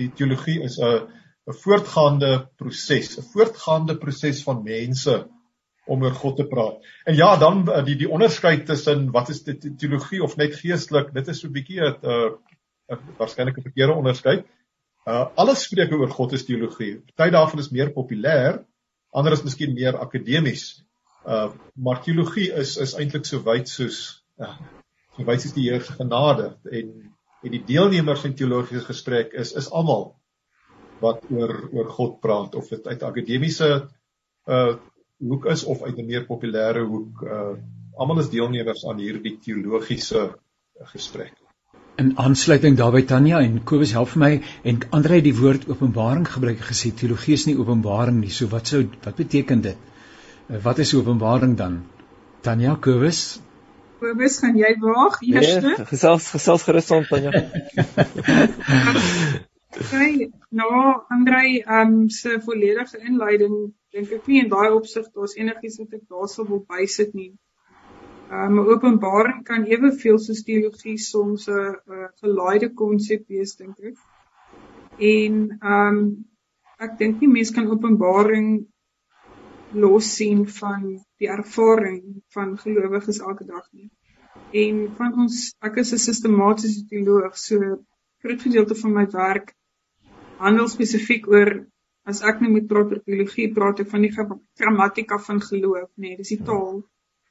Die 0.00 0.10
teologie 0.10 0.60
is 0.66 0.78
'n 0.78 1.06
'n 1.46 1.56
voortgaande 1.62 2.48
proses, 2.56 3.16
'n 3.18 3.26
voortgaande 3.32 3.96
proses 3.96 4.42
van 4.42 4.62
mense 4.62 5.28
om 5.86 6.02
oor 6.02 6.14
God 6.16 6.36
te 6.36 6.46
praat. 6.48 6.80
En 7.04 7.14
ja, 7.14 7.36
dan 7.36 7.68
eh, 7.68 7.84
die 7.84 7.96
die 7.96 8.08
onderskeid 8.08 8.66
tussen 8.66 9.10
wat 9.12 9.28
is 9.28 9.42
dit 9.44 9.66
teologie 9.78 10.22
of 10.22 10.36
net 10.36 10.56
geestelik, 10.56 11.12
dit 11.14 11.28
is 11.28 11.40
so 11.40 11.48
'n 11.48 11.52
bietjie 11.52 11.80
'n 11.80 11.96
'n 12.92 12.98
waarskynlik 13.18 13.58
'n 13.58 13.68
verkeerde 13.68 13.92
onderskeid. 13.92 14.46
Uh 15.06 15.26
alles 15.36 15.62
spreuke 15.62 15.96
oor 16.00 16.10
God 16.10 16.32
is 16.32 16.44
teologie. 16.44 17.02
Party 17.14 17.30
daarvan 17.30 17.60
is 17.60 17.70
meer 17.70 17.92
populêr, 17.92 18.64
ander 19.12 19.32
is 19.32 19.42
miskien 19.44 19.74
meer 19.74 19.98
akademies. 20.00 20.84
Uh 21.26 21.52
maar 21.74 22.02
teologie 22.02 22.52
is 22.52 22.76
is 22.76 22.94
eintlik 22.94 23.26
so 23.26 23.42
wyd 23.44 23.68
soos 23.68 24.24
ja, 24.40 24.56
so 25.16 25.24
wyd 25.24 25.42
soos 25.42 25.52
die 25.52 25.68
Here 25.68 25.84
se 25.84 25.92
genade 25.92 26.56
en 26.72 27.13
en 27.44 27.52
die 27.52 27.62
deelnemers 27.66 28.24
in 28.28 28.34
teologiese 28.38 28.84
gesprek 28.88 29.34
is 29.44 29.52
is 29.60 29.70
almal 29.70 30.14
wat 31.04 31.24
oor 31.30 31.54
oor 31.72 31.92
God 31.98 32.18
praat 32.24 32.54
of 32.60 32.68
dit 32.72 32.86
uit 32.86 33.06
akademiese 33.10 33.70
uh 34.48 34.74
hoek 35.24 35.46
is 35.52 35.62
of 35.64 35.82
uit 35.82 35.98
'n 35.98 36.06
meer 36.06 36.26
populêre 36.26 36.84
hoek 36.88 37.22
uh 37.22 37.54
almal 37.96 38.20
is 38.24 38.30
deelnemers 38.30 38.84
aan 38.90 38.98
hierdie 38.98 39.38
teologiese 39.38 40.34
gesprek. 40.92 41.34
In 42.02 42.16
aansluiting 42.18 42.76
daarbey 42.76 43.04
Tanya 43.06 43.38
en 43.38 43.60
Kobus 43.62 43.92
help 43.94 44.08
vir 44.14 44.20
my 44.20 44.32
en 44.64 44.80
Andre 44.90 45.20
het 45.20 45.24
die 45.24 45.36
woord 45.40 45.68
openbaring 45.68 46.26
gebruik 46.26 46.64
gesê 46.70 46.90
teologie 46.90 47.34
is 47.38 47.46
nie 47.46 47.54
openbaring 47.56 48.18
nie. 48.20 48.30
So 48.30 48.50
wat 48.50 48.66
sou 48.66 48.82
wat 49.04 49.16
beteken 49.16 49.60
dit? 49.62 49.76
Eh, 50.48 50.60
wat 50.62 50.78
is 50.78 50.94
Openbaring 50.94 51.56
dan? 51.56 51.84
Tanya 52.42 52.76
Kobus. 52.76 53.40
Kobus, 54.00 54.38
gaan 54.42 54.56
jy 54.58 54.74
waag 54.82 55.20
eers? 55.22 55.50
Nee, 55.62 55.86
gesels 55.90 56.28
gesels 56.34 56.64
gerus 56.66 56.90
aan 56.94 57.06
Tanya. 57.08 57.30
Sy 59.74 60.08
nou 60.54 60.72
Andrei 61.10 61.62
um 61.78 62.08
se 62.10 62.36
volledige 62.46 63.00
inleiding 63.02 63.54
dink 63.94 64.12
ek 64.14 64.28
nie 64.30 64.42
in 64.44 64.50
daai 64.52 64.70
opsig 64.74 65.08
daar's 65.14 65.34
enigiets 65.38 65.80
wat 65.82 65.96
ek 65.98 66.04
daarsou 66.10 66.46
wil 66.50 66.62
bysit 66.68 67.14
nie. 67.18 67.32
Um 68.30 68.60
Openbaring 68.62 69.42
kan 69.48 69.66
eweveel 69.70 70.20
soos 70.22 70.44
teologie 70.46 70.96
soms 70.98 71.48
'n 71.48 72.06
gelaaide 72.22 72.70
konsep 72.82 73.26
wees 73.28 73.56
dink 73.56 73.78
ek. 73.90 73.98
En 74.98 75.42
um 75.74 75.98
ek 76.78 76.98
dink 76.98 77.20
nie 77.20 77.32
mense 77.34 77.54
kan 77.54 77.70
Openbaring 77.70 78.66
los 79.74 80.08
sien 80.16 80.46
van 80.60 80.86
die 81.18 81.28
ervaring 81.28 82.22
van 82.36 82.56
gelowiges 82.58 83.20
elke 83.20 83.46
dag 83.48 83.66
nie. 83.72 83.90
En 84.64 84.80
van 84.98 85.14
ons 85.24 85.54
ek 85.68 85.76
is 85.82 85.92
'n 85.92 85.98
sistematiese 85.98 86.86
teoloog, 86.90 87.36
so 87.36 87.58
groot 88.22 88.42
gedeelte 88.42 88.74
van 88.74 88.92
my 88.92 89.06
werk 89.12 89.54
handel 90.38 90.68
spesifiek 90.68 91.28
oor 91.28 91.66
as 92.04 92.22
ek 92.22 92.40
nou 92.40 92.50
met 92.52 92.66
praat 92.68 92.90
oor 92.92 93.02
teologie, 93.04 93.52
praat 93.58 93.80
ek 93.80 93.90
van 93.92 94.02
die 94.04 94.12
grammatika 94.12 95.18
van 95.26 95.40
geloof, 95.40 95.88
nê, 95.96 96.08
nee, 96.08 96.16
dis 96.16 96.34
die 96.34 96.42
taal, 96.44 96.82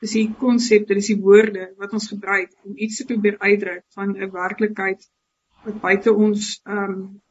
dis 0.01 0.15
die 0.17 0.27
konsepte, 0.39 0.97
dis 0.97 1.11
die 1.13 1.19
woorde 1.21 1.67
wat 1.81 1.93
ons 1.93 2.09
gebruik 2.11 2.51
om 2.65 2.77
iets 2.85 2.97
te 2.99 3.05
probeer 3.09 3.37
uitdruk 3.39 3.83
van 3.97 4.15
'n 4.17 4.31
werklikheid 4.31 5.05
wat 5.65 5.81
buite 5.81 6.13
ons 6.13 6.61
ehm 6.65 6.95
um, 6.95 7.21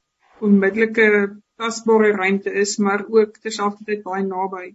onmiddellike 0.42 1.09
tasbare 1.57 2.12
ruimte 2.12 2.50
is, 2.50 2.78
maar 2.78 3.04
ook 3.07 3.37
terselfdertyd 3.38 4.02
baie 4.02 4.25
naby. 4.26 4.73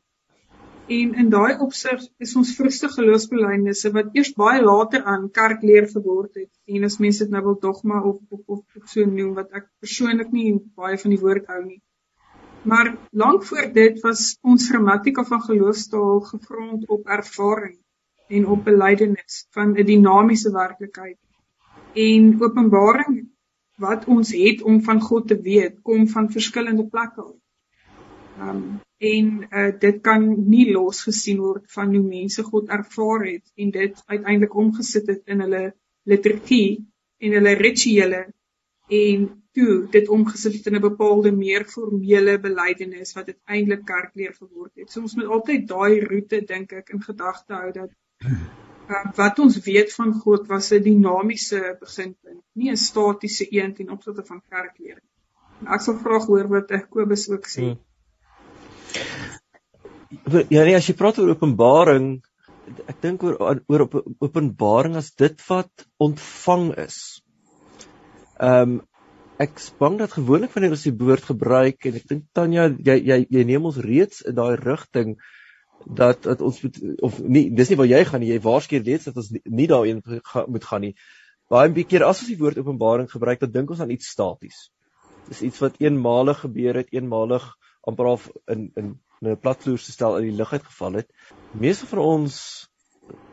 En 0.88 1.14
in 1.20 1.30
daai 1.30 1.58
opsig 1.60 2.04
is 2.24 2.34
ons 2.40 2.54
vroegste 2.56 2.88
geloofsbelijdenisse 2.92 3.90
wat 3.96 4.14
eers 4.16 4.30
baie 4.40 4.62
later 4.64 5.04
aan 5.04 5.26
kerkleer 5.36 5.90
geword 5.92 6.40
het. 6.40 6.52
En 6.72 6.88
as 6.88 6.96
mense 7.04 7.26
dit 7.26 7.34
nou 7.34 7.42
wil 7.50 7.58
dogma 7.66 8.00
of 8.02 8.22
of 8.30 8.40
of, 8.46 8.62
of 8.80 8.86
so 8.94 9.04
noem 9.04 9.34
wat 9.36 9.52
ek 9.60 9.68
persoonlik 9.84 10.32
nie 10.32 10.54
baie 10.80 11.00
van 11.02 11.16
die 11.16 11.20
woord 11.26 11.52
hou 11.52 11.60
nie. 11.66 11.82
Maar 12.64 12.94
lank 13.12 13.44
voor 13.50 13.68
dit 13.76 14.00
was 14.06 14.38
ons 14.42 14.70
grammatika 14.72 15.28
van 15.28 15.44
geloofstaal 15.50 16.24
gegrond 16.32 16.88
op 16.88 17.12
ervaring 17.20 17.76
en 18.40 18.48
op 18.56 18.64
belydenis 18.64 19.44
van 19.60 19.76
'n 19.76 19.86
dinamiese 19.92 20.52
werklikheid. 20.56 21.20
En 21.94 22.32
Openbaring 22.40 23.28
wat 23.76 24.06
ons 24.06 24.32
het 24.32 24.62
om 24.62 24.82
van 24.82 25.02
God 25.02 25.28
te 25.28 25.42
weet, 25.42 25.82
kom 25.82 26.08
van 26.08 26.32
verskillende 26.32 26.88
plekke 26.88 27.22
af. 27.22 27.36
Um 28.40 28.80
en 28.98 29.48
uh, 29.52 29.72
dit 29.80 30.02
kan 30.02 30.24
nie 30.50 30.72
losgesien 30.74 31.42
word 31.42 31.66
van 31.72 31.94
hoe 31.94 32.04
mense 32.04 32.44
God 32.44 32.70
ervaar 32.74 33.26
het 33.28 33.52
en 33.56 33.72
dit 33.72 34.04
uiteindelik 34.06 34.56
omgesit 34.56 35.08
het 35.08 35.22
in 35.26 35.44
hulle 35.46 35.64
liturgie 36.10 36.88
en 37.22 37.36
hulle 37.38 37.54
rituele 37.60 38.24
en 38.88 39.28
toe 39.58 39.88
dit 39.92 40.10
omgesit 40.10 40.54
het 40.54 40.68
in 40.70 40.76
'n 40.76 40.82
bepaalde 40.82 41.32
meer 41.32 41.66
formele 41.66 42.40
belydenis 42.40 43.14
wat 43.14 43.28
uiteindelik 43.28 43.86
kerkleer 43.86 44.34
geword 44.34 44.72
het. 44.76 44.92
So 44.92 45.02
ons 45.02 45.16
moet 45.16 45.26
altyd 45.26 45.68
daai 45.68 46.00
roete 46.00 46.42
dink 46.42 46.72
ek 46.72 46.90
in 46.90 47.02
gedagte 47.02 47.54
hou 47.54 47.72
dat 47.72 47.92
uh, 48.90 49.06
wat 49.16 49.40
ons 49.40 49.58
weet 49.66 49.94
van 49.94 50.14
God 50.14 50.48
was 50.48 50.72
'n 50.72 50.84
dinamiese 50.84 51.78
beginpunt, 51.80 52.44
nie 52.54 52.72
'n 52.72 52.78
statiese 52.78 53.48
een 53.50 53.74
ten 53.74 53.90
opsigte 53.90 54.24
van 54.26 54.42
kerkleer 54.50 55.02
nie. 55.02 55.74
Ek 55.74 55.82
sal 55.82 55.98
graag 55.98 56.26
hoor 56.26 56.48
wat 56.48 56.70
Jakobus 56.70 57.30
ook 57.30 57.48
sê. 57.48 57.62
Hmm. 57.62 57.80
Ja 60.50 60.64
nee, 60.64 60.76
as 60.76 60.88
jy 60.88 60.96
praat 60.98 61.20
oor 61.20 61.34
openbaring, 61.36 62.18
ek 62.88 63.00
dink 63.04 63.24
oor 63.28 63.40
oor 63.40 63.86
op 63.88 63.98
openbaring 64.24 64.96
as 65.00 65.12
dit 65.20 65.42
wat 65.50 65.88
ontvang 66.04 66.70
is. 66.88 67.00
Ehm 68.38 68.78
um, 68.78 68.78
ek 69.38 69.60
bang 69.78 70.00
dat 70.00 70.16
gewoonlik 70.18 70.54
wanneer 70.56 70.74
ons 70.74 70.86
die 70.88 70.96
woord 70.98 71.28
gebruik 71.30 71.86
en 71.86 71.98
ek 72.00 72.06
dink 72.10 72.24
Tanya 72.34 72.72
jy 72.74 72.96
jy 73.06 73.18
jy 73.30 73.44
neem 73.46 73.68
ons 73.70 73.78
reeds 73.86 74.24
in 74.26 74.38
daai 74.38 74.58
rigting 74.58 75.14
dat 75.86 76.24
dat 76.26 76.42
ons 76.42 76.58
moet 76.64 76.80
of 77.06 77.20
nie 77.22 77.44
dis 77.54 77.70
nie 77.70 77.78
waar 77.78 77.90
jy 77.92 78.00
gaan 78.10 78.26
jy 78.26 78.40
waarskynlik 78.42 78.88
weet 78.88 79.06
dat 79.06 79.20
ons 79.22 79.30
nie, 79.36 79.44
nie 79.46 79.68
daarin 79.70 80.02
moet 80.48 80.66
gaan 80.66 80.82
nie 80.88 80.96
baie 81.54 81.70
baie 81.70 81.86
keer 81.86 82.08
as 82.08 82.24
ons 82.24 82.32
die 82.32 82.40
woord 82.40 82.58
openbaring 82.58 83.12
gebruik 83.12 83.44
dan 83.44 83.54
dink 83.54 83.72
ons 83.72 83.84
aan 83.86 83.94
iets 83.94 84.10
staties 84.16 84.72
dis 85.30 85.44
iets 85.52 85.62
wat 85.62 85.78
eenmalig 85.86 86.42
gebeur 86.42 86.82
het 86.82 86.90
eenmalig 86.98 87.46
amper 87.88 88.10
half 88.12 88.30
in 88.54 88.72
in 88.76 88.96
'n 89.26 89.38
platvloer 89.42 89.80
se 89.80 89.92
stel 89.92 90.18
in 90.18 90.30
die 90.30 90.38
lug 90.38 90.54
uitgeval 90.54 91.00
het. 91.02 91.08
Meeste 91.54 91.88
van 91.90 92.00
ons 92.00 92.68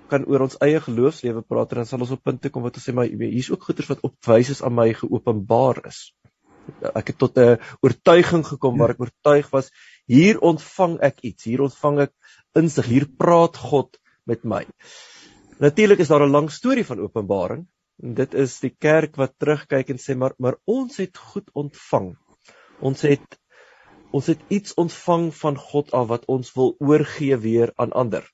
kan 0.09 0.25
oor 0.31 0.45
ons 0.47 0.57
eie 0.65 0.81
geloofslewe 0.81 1.43
praat 1.43 1.73
en 1.73 1.83
dan 1.83 1.89
sal 1.89 2.05
ons 2.05 2.15
op 2.17 2.23
punte 2.25 2.51
kom 2.53 2.65
wat 2.67 2.79
ons 2.79 2.87
sê 2.89 2.95
maar 2.95 3.09
hier's 3.09 3.51
ook 3.51 3.67
goeters 3.69 3.91
wat 3.93 4.05
opwys 4.09 4.53
is 4.55 4.63
aan 4.63 4.77
my 4.77 4.93
geopenbaar 4.95 5.85
is. 5.91 6.13
Ek 6.95 7.13
het 7.13 7.19
tot 7.19 7.39
'n 7.39 7.59
oortuiging 7.85 8.45
gekom 8.47 8.79
waar 8.79 8.95
ek 8.95 9.01
oortuig 9.05 9.51
was 9.53 9.71
hier 10.07 10.41
ontvang 10.41 10.99
ek 11.01 11.21
iets 11.31 11.45
hier 11.45 11.65
ontvang 11.69 12.01
ek 12.07 12.13
insig 12.57 12.87
hier 12.87 13.07
praat 13.07 13.57
God 13.57 13.99
met 14.25 14.45
my. 14.45 14.65
Natuurlik 15.61 16.01
is 16.01 16.09
daar 16.09 16.27
'n 16.27 16.31
lang 16.31 16.51
storie 16.51 16.85
van 16.85 17.01
openbaring. 17.01 17.67
En 18.03 18.15
dit 18.15 18.35
is 18.35 18.61
die 18.61 18.75
kerk 18.79 19.17
wat 19.17 19.39
terugkyk 19.39 19.91
en 19.91 19.99
sê 19.99 20.17
maar 20.17 20.35
maar 20.39 20.57
ons 20.65 20.97
het 20.97 21.17
goed 21.17 21.51
ontvang. 21.53 22.17
Ons 22.81 23.03
het 23.03 23.39
ons 24.15 24.31
het 24.31 24.41
iets 24.55 24.77
ontvang 24.79 25.29
van 25.35 25.57
God 25.59 25.93
af 25.99 26.09
wat 26.13 26.27
ons 26.31 26.53
wil 26.55 26.75
oorgee 26.79 27.37
weer 27.43 27.73
aan 27.75 27.93
ander. 27.93 28.27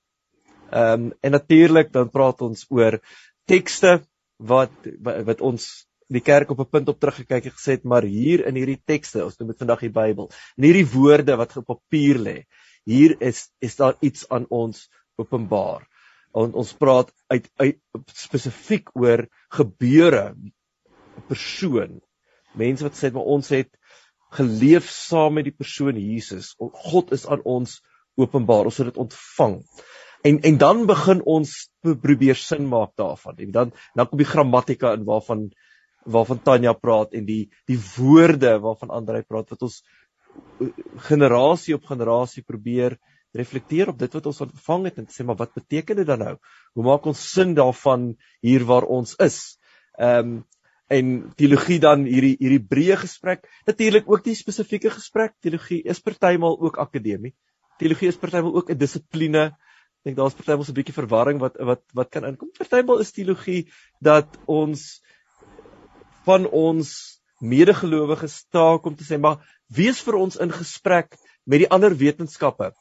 Ehm 0.71 1.07
um, 1.07 1.13
en 1.21 1.33
natuurlik 1.37 1.93
dan 1.93 2.11
praat 2.11 2.43
ons 2.47 2.67
oor 2.69 3.01
tekste 3.49 4.01
wat 4.37 4.91
wat 5.29 5.41
ons 5.41 5.69
die 6.11 6.23
kerk 6.27 6.51
op 6.51 6.61
'n 6.61 6.71
punt 6.75 6.89
op 6.89 7.01
teruggekyk 7.01 7.45
en 7.45 7.57
gesê 7.57 7.79
het 7.79 7.85
maar 7.85 8.03
hier 8.03 8.47
in 8.47 8.59
hierdie 8.59 8.83
tekste 8.93 9.25
ons 9.25 9.39
noem 9.39 9.53
dit 9.53 9.63
vandag 9.63 9.81
die 9.87 9.95
Bybel 10.01 10.31
en 10.57 10.65
hierdie 10.69 10.89
woorde 10.95 11.37
wat 11.37 11.57
op 11.57 11.67
papier 11.67 12.19
lê 12.19 12.37
hier 12.85 13.17
is 13.21 13.49
is 13.59 13.77
daar 13.77 13.97
iets 14.01 14.29
aan 14.29 14.47
ons 14.49 14.89
openbaar. 15.17 15.87
En 16.35 16.53
ons 16.55 16.73
praat 16.79 17.11
uit, 17.27 17.51
uit 17.57 17.79
spesifiek 18.15 18.91
oor 18.95 19.27
gebeure 19.49 20.35
persoon 21.29 22.01
mense 22.59 22.87
wat 22.87 22.97
sê 22.99 23.11
maar 23.15 23.29
ons 23.37 23.49
het 23.55 23.71
geleef 24.37 24.91
saam 24.91 25.39
met 25.39 25.49
die 25.49 25.57
persoon 25.57 25.99
Jesus 25.99 26.55
God 26.59 27.13
is 27.17 27.27
aan 27.27 27.43
ons 27.45 27.81
openbaar 28.21 28.71
ons 28.71 28.79
het 28.83 28.91
dit 28.93 29.01
ontvang 29.05 29.57
en 30.31 30.41
en 30.51 30.61
dan 30.61 30.85
begin 30.87 31.23
ons 31.25 31.55
probeer 31.83 32.39
sin 32.39 32.69
maak 32.69 32.95
daarvan 33.01 33.39
en 33.47 33.51
dan 33.57 33.73
dan 33.95 34.11
kom 34.11 34.23
die 34.23 34.33
grammatika 34.33 34.95
in 34.99 35.07
waarvan 35.09 35.49
waarvan 36.05 36.43
Tanya 36.43 36.73
praat 36.73 37.15
en 37.15 37.27
die 37.27 37.51
die 37.69 37.79
woorde 37.97 38.59
waarvan 38.61 38.93
Andrei 39.01 39.23
praat 39.23 39.51
wat 39.53 39.63
ons 39.69 39.81
eh, 40.61 40.69
generasie 41.09 41.75
op 41.77 41.89
generasie 41.89 42.43
probeer 42.43 42.99
reflekteer 43.37 43.93
op 43.93 43.99
dit 43.99 44.15
wat 44.17 44.27
ons 44.27 44.41
ontvang 44.47 44.89
het 44.89 45.03
en 45.03 45.11
sê 45.11 45.27
maar 45.27 45.39
wat 45.39 45.55
beteken 45.55 46.01
dit 46.01 46.07
dan 46.07 46.23
nou? 46.23 46.37
Hoe 46.75 46.87
maak 46.87 47.07
ons 47.07 47.21
sin 47.35 47.55
daarvan 47.55 48.15
hier 48.43 48.65
waar 48.67 48.89
ons 48.89 49.15
is? 49.19 49.59
Ehm 49.99 50.41
um, 50.41 50.41
en 50.91 51.11
teologie 51.39 51.79
dan 51.83 52.03
hierdie 52.09 52.35
hierdie 52.41 52.63
breë 52.73 52.97
gesprek, 53.05 53.47
natuurlik 53.69 54.09
ook 54.11 54.25
die 54.27 54.35
spesifieke 54.35 54.91
gesprek. 54.91 55.37
Teologie 55.43 55.85
is 55.87 56.03
partymal 56.03 56.59
ook 56.59 56.81
akademie. 56.83 57.35
Teologie 57.79 58.11
is 58.11 58.19
partymal 58.19 58.57
ook 58.59 58.71
'n 58.71 58.79
dissipline. 58.79 59.45
Ek 60.01 60.05
dink 60.05 60.17
daar's 60.17 60.35
partymal 60.35 60.65
so 60.65 60.73
'n 60.73 60.81
bietjie 60.81 60.99
verwarring 60.99 61.39
wat 61.41 61.57
wat 61.59 61.83
wat 61.95 62.11
kan 62.11 62.25
inkom. 62.25 62.51
Partymal 62.59 62.99
is 63.01 63.13
teologie 63.13 63.71
dat 64.01 64.27
ons 64.47 65.01
van 66.27 66.47
ons 66.47 67.21
medegelowiges 67.41 68.45
taak 68.51 68.85
om 68.85 68.97
te 68.97 69.05
sê 69.05 69.19
maar 69.19 69.39
wees 69.69 70.01
vir 70.03 70.15
ons 70.15 70.37
in 70.37 70.51
gesprek 70.53 71.17
met 71.47 71.61
die 71.61 71.71
ander 71.71 71.95
wetenskappe 71.97 72.73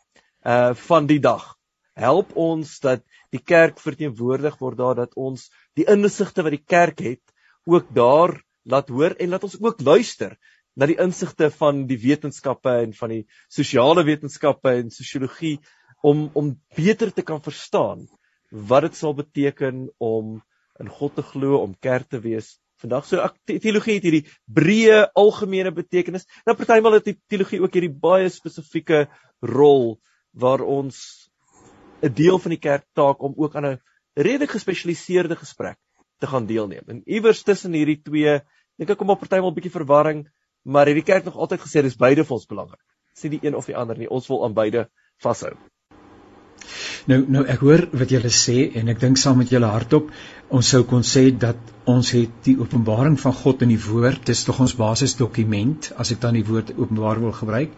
uh 0.45 0.73
van 0.73 1.05
die 1.05 1.19
dag. 1.19 1.55
Help 1.93 2.35
ons 2.35 2.79
dat 2.79 3.03
die 3.31 3.43
kerk 3.43 3.79
verteenwoordig 3.79 4.57
word 4.59 4.77
daar 4.77 4.95
dat 4.95 5.13
ons 5.15 5.49
die 5.75 5.85
insigte 5.85 6.43
wat 6.43 6.55
die 6.57 6.65
kerk 6.65 6.99
het 6.99 7.21
ook 7.65 7.89
daar 7.95 8.43
laat 8.63 8.89
hoor 8.89 9.15
en 9.17 9.29
laat 9.29 9.43
ons 9.43 9.57
ook 9.61 9.81
luister 9.81 10.37
na 10.75 10.87
die 10.87 10.99
insigte 11.01 11.49
van 11.51 11.85
die 11.89 11.97
wetenskappe 11.99 12.71
en 12.83 12.93
van 12.93 13.13
die 13.13 13.23
sosiale 13.51 14.03
wetenskappe 14.07 14.71
en 14.81 14.91
sosiologie 14.93 15.57
om 16.05 16.29
om 16.33 16.53
beter 16.77 17.11
te 17.13 17.25
kan 17.25 17.41
verstaan 17.43 18.07
wat 18.49 18.87
dit 18.87 18.95
sal 18.95 19.13
beteken 19.13 19.87
om 19.97 20.39
in 20.79 20.89
God 20.89 21.15
te 21.15 21.23
glo, 21.23 21.59
om 21.59 21.75
kerk 21.79 22.07
te 22.09 22.21
wees 22.23 22.57
vandag. 22.79 23.05
So 23.05 23.19
teologie 23.45 23.97
het 23.97 24.05
hierdie 24.07 24.27
breë 24.47 25.09
algemene 25.19 25.73
betekenis. 25.75 26.25
Nou 26.47 26.55
partymal 26.57 26.99
het 26.99 27.09
die 27.11 27.17
teologie 27.27 27.59
ook 27.61 27.75
hierdie 27.75 27.91
baie 27.91 28.29
spesifieke 28.31 29.07
rol 29.43 29.99
waar 30.31 30.63
ons 30.63 31.29
'n 32.01 32.13
deel 32.15 32.39
van 32.39 32.55
die 32.55 32.63
kerk 32.63 32.87
taak 32.95 33.21
om 33.21 33.33
ook 33.35 33.55
aan 33.55 33.65
'n 33.65 33.81
redelik 34.15 34.55
gespesialiseerde 34.55 35.35
gesprek 35.35 35.77
te 36.19 36.27
gaan 36.27 36.45
deelneem. 36.45 36.85
En 36.87 37.01
iewers 37.05 37.43
tussen 37.47 37.73
hierdie 37.77 37.99
twee, 38.03 38.39
dink 38.79 38.93
ek 38.93 38.99
kom 38.99 39.15
op 39.15 39.23
partymal 39.23 39.51
'n 39.51 39.57
bietjie 39.57 39.75
verwarring, 39.75 40.27
maar 40.63 40.91
hierdie 40.91 41.07
kerk 41.07 41.25
nog 41.25 41.35
altyd 41.35 41.65
gesê 41.65 41.81
dis 41.81 41.99
beide 41.99 42.23
vir 42.23 42.37
ons 42.37 42.45
belangrik. 42.45 42.85
Sien 43.13 43.31
die 43.31 43.43
een 43.43 43.55
of 43.55 43.65
die 43.65 43.75
ander 43.75 43.97
nie, 43.97 44.09
ons 44.09 44.27
wil 44.27 44.43
aan 44.45 44.53
beide 44.53 44.89
vashou. 45.23 45.55
Nou 47.09 47.19
nou 47.35 47.45
ek 47.53 47.63
hoor 47.65 47.87
wat 48.01 48.11
julle 48.13 48.29
sê 48.37 48.57
en 48.79 48.91
ek 48.91 48.99
dink 48.99 49.17
saam 49.17 49.39
met 49.41 49.51
julle 49.53 49.69
hardop 49.71 50.11
ons 50.57 50.69
sou 50.73 50.83
kon 50.91 51.05
sê 51.07 51.23
dat 51.45 51.57
ons 51.93 52.11
het 52.15 52.31
die 52.43 52.57
openbaring 52.59 53.15
van 53.21 53.33
God 53.33 53.63
in 53.65 53.71
die 53.73 53.81
woord 53.85 54.25
dis 54.29 54.43
tog 54.47 54.59
ons 54.65 54.75
basisdokument 54.81 55.91
as 56.03 56.11
ek 56.15 56.21
dan 56.25 56.37
die 56.37 56.45
woord 56.45 56.73
openbaar 56.75 57.21
wil 57.23 57.31
gebruik. 57.31 57.71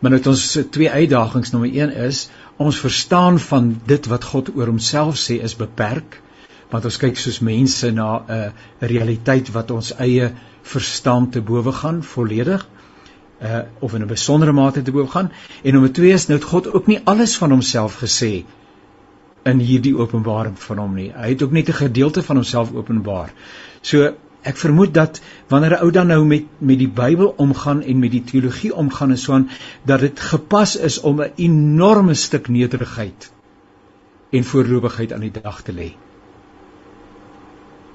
Maar 0.00 0.14
nou 0.14 0.20
het 0.20 0.30
ons 0.30 0.44
twee 0.74 0.90
uitdagings 0.90 1.52
nommer 1.54 1.70
1 1.70 1.94
is 2.08 2.26
ons 2.58 2.82
verstaan 2.82 3.38
van 3.38 3.70
dit 3.86 4.10
wat 4.12 4.26
God 4.32 4.50
oor 4.56 4.70
homself 4.70 5.18
sê 5.22 5.38
is 5.48 5.56
beperk 5.58 6.20
want 6.70 6.84
ons 6.84 6.96
kyk 6.96 7.16
soos 7.16 7.40
mense 7.40 7.90
na 7.90 8.08
'n 8.18 8.32
uh, 8.32 8.50
realiteit 8.80 9.52
wat 9.52 9.70
ons 9.70 9.94
eie 9.96 10.32
verstand 10.62 11.32
te 11.32 11.40
bowe 11.40 11.72
gaan 11.72 12.02
volledig 12.02 12.68
uh 13.42 13.60
of 13.78 13.94
in 13.94 14.02
'n 14.02 14.06
besondere 14.06 14.52
mate 14.52 14.82
te 14.82 14.92
boven 14.92 15.10
gaan 15.10 15.32
en 15.62 15.72
nommer 15.72 15.92
2 15.92 16.12
is 16.12 16.26
nou 16.26 16.40
God 16.40 16.72
ook 16.72 16.86
nie 16.86 17.00
alles 17.04 17.36
van 17.36 17.50
homself 17.50 17.98
gesê 18.02 18.44
in 19.44 19.58
hierdie 19.58 19.96
openbaring 19.96 20.58
van 20.58 20.78
hom 20.78 20.94
nie. 20.94 21.12
Hy 21.14 21.28
het 21.28 21.42
ook 21.42 21.52
net 21.52 21.68
'n 21.68 21.72
gedeelte 21.72 22.22
van 22.22 22.36
homself 22.36 22.72
openbaar. 22.74 23.32
So 23.80 24.14
ek 24.42 24.56
vermoed 24.56 24.94
dat 24.94 25.20
wanneer 25.48 25.70
'n 25.78 25.82
ou 25.82 25.90
dan 25.90 26.06
nou 26.06 26.24
met 26.24 26.44
met 26.58 26.78
die 26.78 26.88
Bybel 26.88 27.34
omgaan 27.36 27.82
en 27.82 27.98
met 27.98 28.10
die 28.10 28.24
teologie 28.24 28.74
omgaan 28.74 29.10
en 29.10 29.18
so 29.18 29.32
aan 29.32 29.48
dat 29.84 30.00
dit 30.00 30.20
gepas 30.20 30.76
is 30.76 31.00
om 31.00 31.20
'n 31.20 31.32
enorme 31.36 32.14
stuk 32.14 32.48
nederigheid 32.48 33.32
en 34.30 34.44
voorlopigheid 34.44 35.12
aan 35.12 35.20
die 35.20 35.40
dag 35.42 35.62
te 35.62 35.72
lê. 35.72 36.07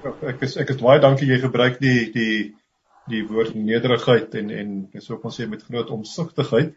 Ja, 0.03 0.11
ek 0.33 0.41
is 0.43 0.57
ek 0.59 0.71
is 0.73 0.81
baie 0.83 0.99
dankie 0.99 1.29
jy 1.29 1.37
gebruik 1.39 1.77
die 1.79 2.11
die 2.11 2.37
die 3.11 3.21
woord 3.27 3.53
nederigheid 3.55 4.33
en 4.39 4.49
en 4.51 4.71
so 5.03 5.15
kon 5.21 5.31
sê 5.31 5.45
met 5.47 5.63
groot 5.63 5.91
omsigtigheid. 5.95 6.73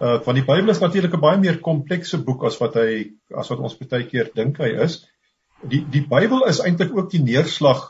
Uh 0.00 0.16
want 0.24 0.38
die 0.40 0.46
Bybel 0.48 0.72
is 0.72 0.80
natuurlik 0.80 1.16
'n 1.18 1.24
baie 1.24 1.40
meer 1.42 1.58
komplekse 1.66 2.22
boek 2.24 2.46
as 2.48 2.56
wat 2.62 2.78
hy 2.80 3.12
as 3.42 3.50
wat 3.52 3.60
ons 3.60 3.76
baie 3.80 4.06
keer 4.08 4.30
dink 4.40 4.60
hy 4.64 4.70
is. 4.86 5.02
Die 5.60 5.82
die 5.96 6.06
Bybel 6.08 6.46
is 6.48 6.62
eintlik 6.64 6.96
ook 6.96 7.10
die 7.12 7.20
neerslag 7.24 7.82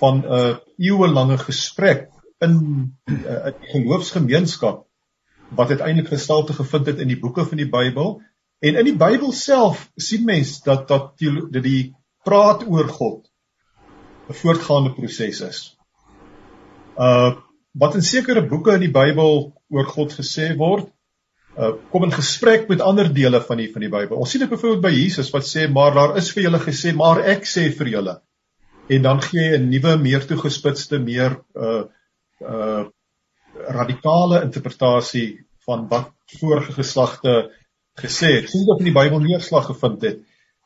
van 0.00 0.22
'n 0.22 0.38
uh, 0.38 0.56
eeuelange 0.78 1.38
gesprek 1.42 2.06
in 2.46 2.54
'n 2.54 3.24
uh, 3.26 3.50
geloofsgemeenskap 3.72 4.84
wat 5.58 5.70
uiteindelik 5.74 6.12
gestalte 6.14 6.52
gevind 6.52 6.86
het 6.86 7.02
in 7.02 7.08
die 7.08 7.18
boeke 7.18 7.44
van 7.44 7.58
die 7.58 7.70
Bybel. 7.70 8.20
En 8.62 8.78
in 8.78 8.84
die 8.84 8.98
Bybel 9.02 9.32
self 9.32 9.90
sien 9.96 10.24
mens 10.24 10.60
dat 10.62 10.86
dat 10.88 11.18
die, 11.18 11.50
die 11.50 11.96
praat 12.22 12.62
oor 12.68 12.86
God 12.86 13.27
'n 14.28 14.34
voortgaande 14.34 14.92
proses 14.92 15.40
is. 15.40 15.60
Uh 16.96 17.36
wat 17.78 17.94
in 17.94 18.02
sekere 18.02 18.42
boeke 18.42 18.72
in 18.74 18.82
die 18.82 18.90
Bybel 18.90 19.52
oor 19.70 19.84
God 19.86 20.14
gesê 20.16 20.48
word, 20.58 20.88
uh 21.56 21.74
kom 21.92 22.04
in 22.04 22.14
gesprek 22.14 22.68
met 22.68 22.80
ander 22.80 23.12
dele 23.14 23.40
van 23.40 23.60
die 23.60 23.68
van 23.72 23.84
die 23.84 23.92
Bybel. 23.92 24.18
Ons 24.18 24.34
sien 24.34 24.42
dit 24.42 24.50
byvoorbeeld 24.50 24.84
by 24.84 24.94
Jesus 24.94 25.30
wat 25.34 25.46
sê 25.46 25.68
maar 25.72 25.94
daar 25.94 26.16
is 26.16 26.32
vir 26.34 26.48
julle 26.48 26.60
gesê, 26.64 26.94
maar 26.94 27.22
ek 27.34 27.46
sê 27.46 27.68
vir 27.70 27.92
julle. 27.96 28.16
En 28.88 29.02
dan 29.02 29.20
gee 29.22 29.50
hy 29.50 29.58
'n 29.58 29.68
nuwe, 29.70 29.96
meer 29.96 30.26
toegespitste, 30.26 30.98
meer 30.98 31.40
uh 31.54 31.84
uh 32.40 32.84
radikale 33.68 34.42
interpretasie 34.42 35.46
van 35.66 35.88
wat 35.88 36.12
vorige 36.40 36.72
geslagte 36.72 37.50
gesê 37.98 38.32
het. 38.38 38.50
Sien 38.50 38.68
of 38.68 38.78
in 38.78 38.90
die 38.90 38.96
Bybel 38.96 39.20
neerslag 39.20 39.66
gevind 39.66 40.02
het. 40.02 40.20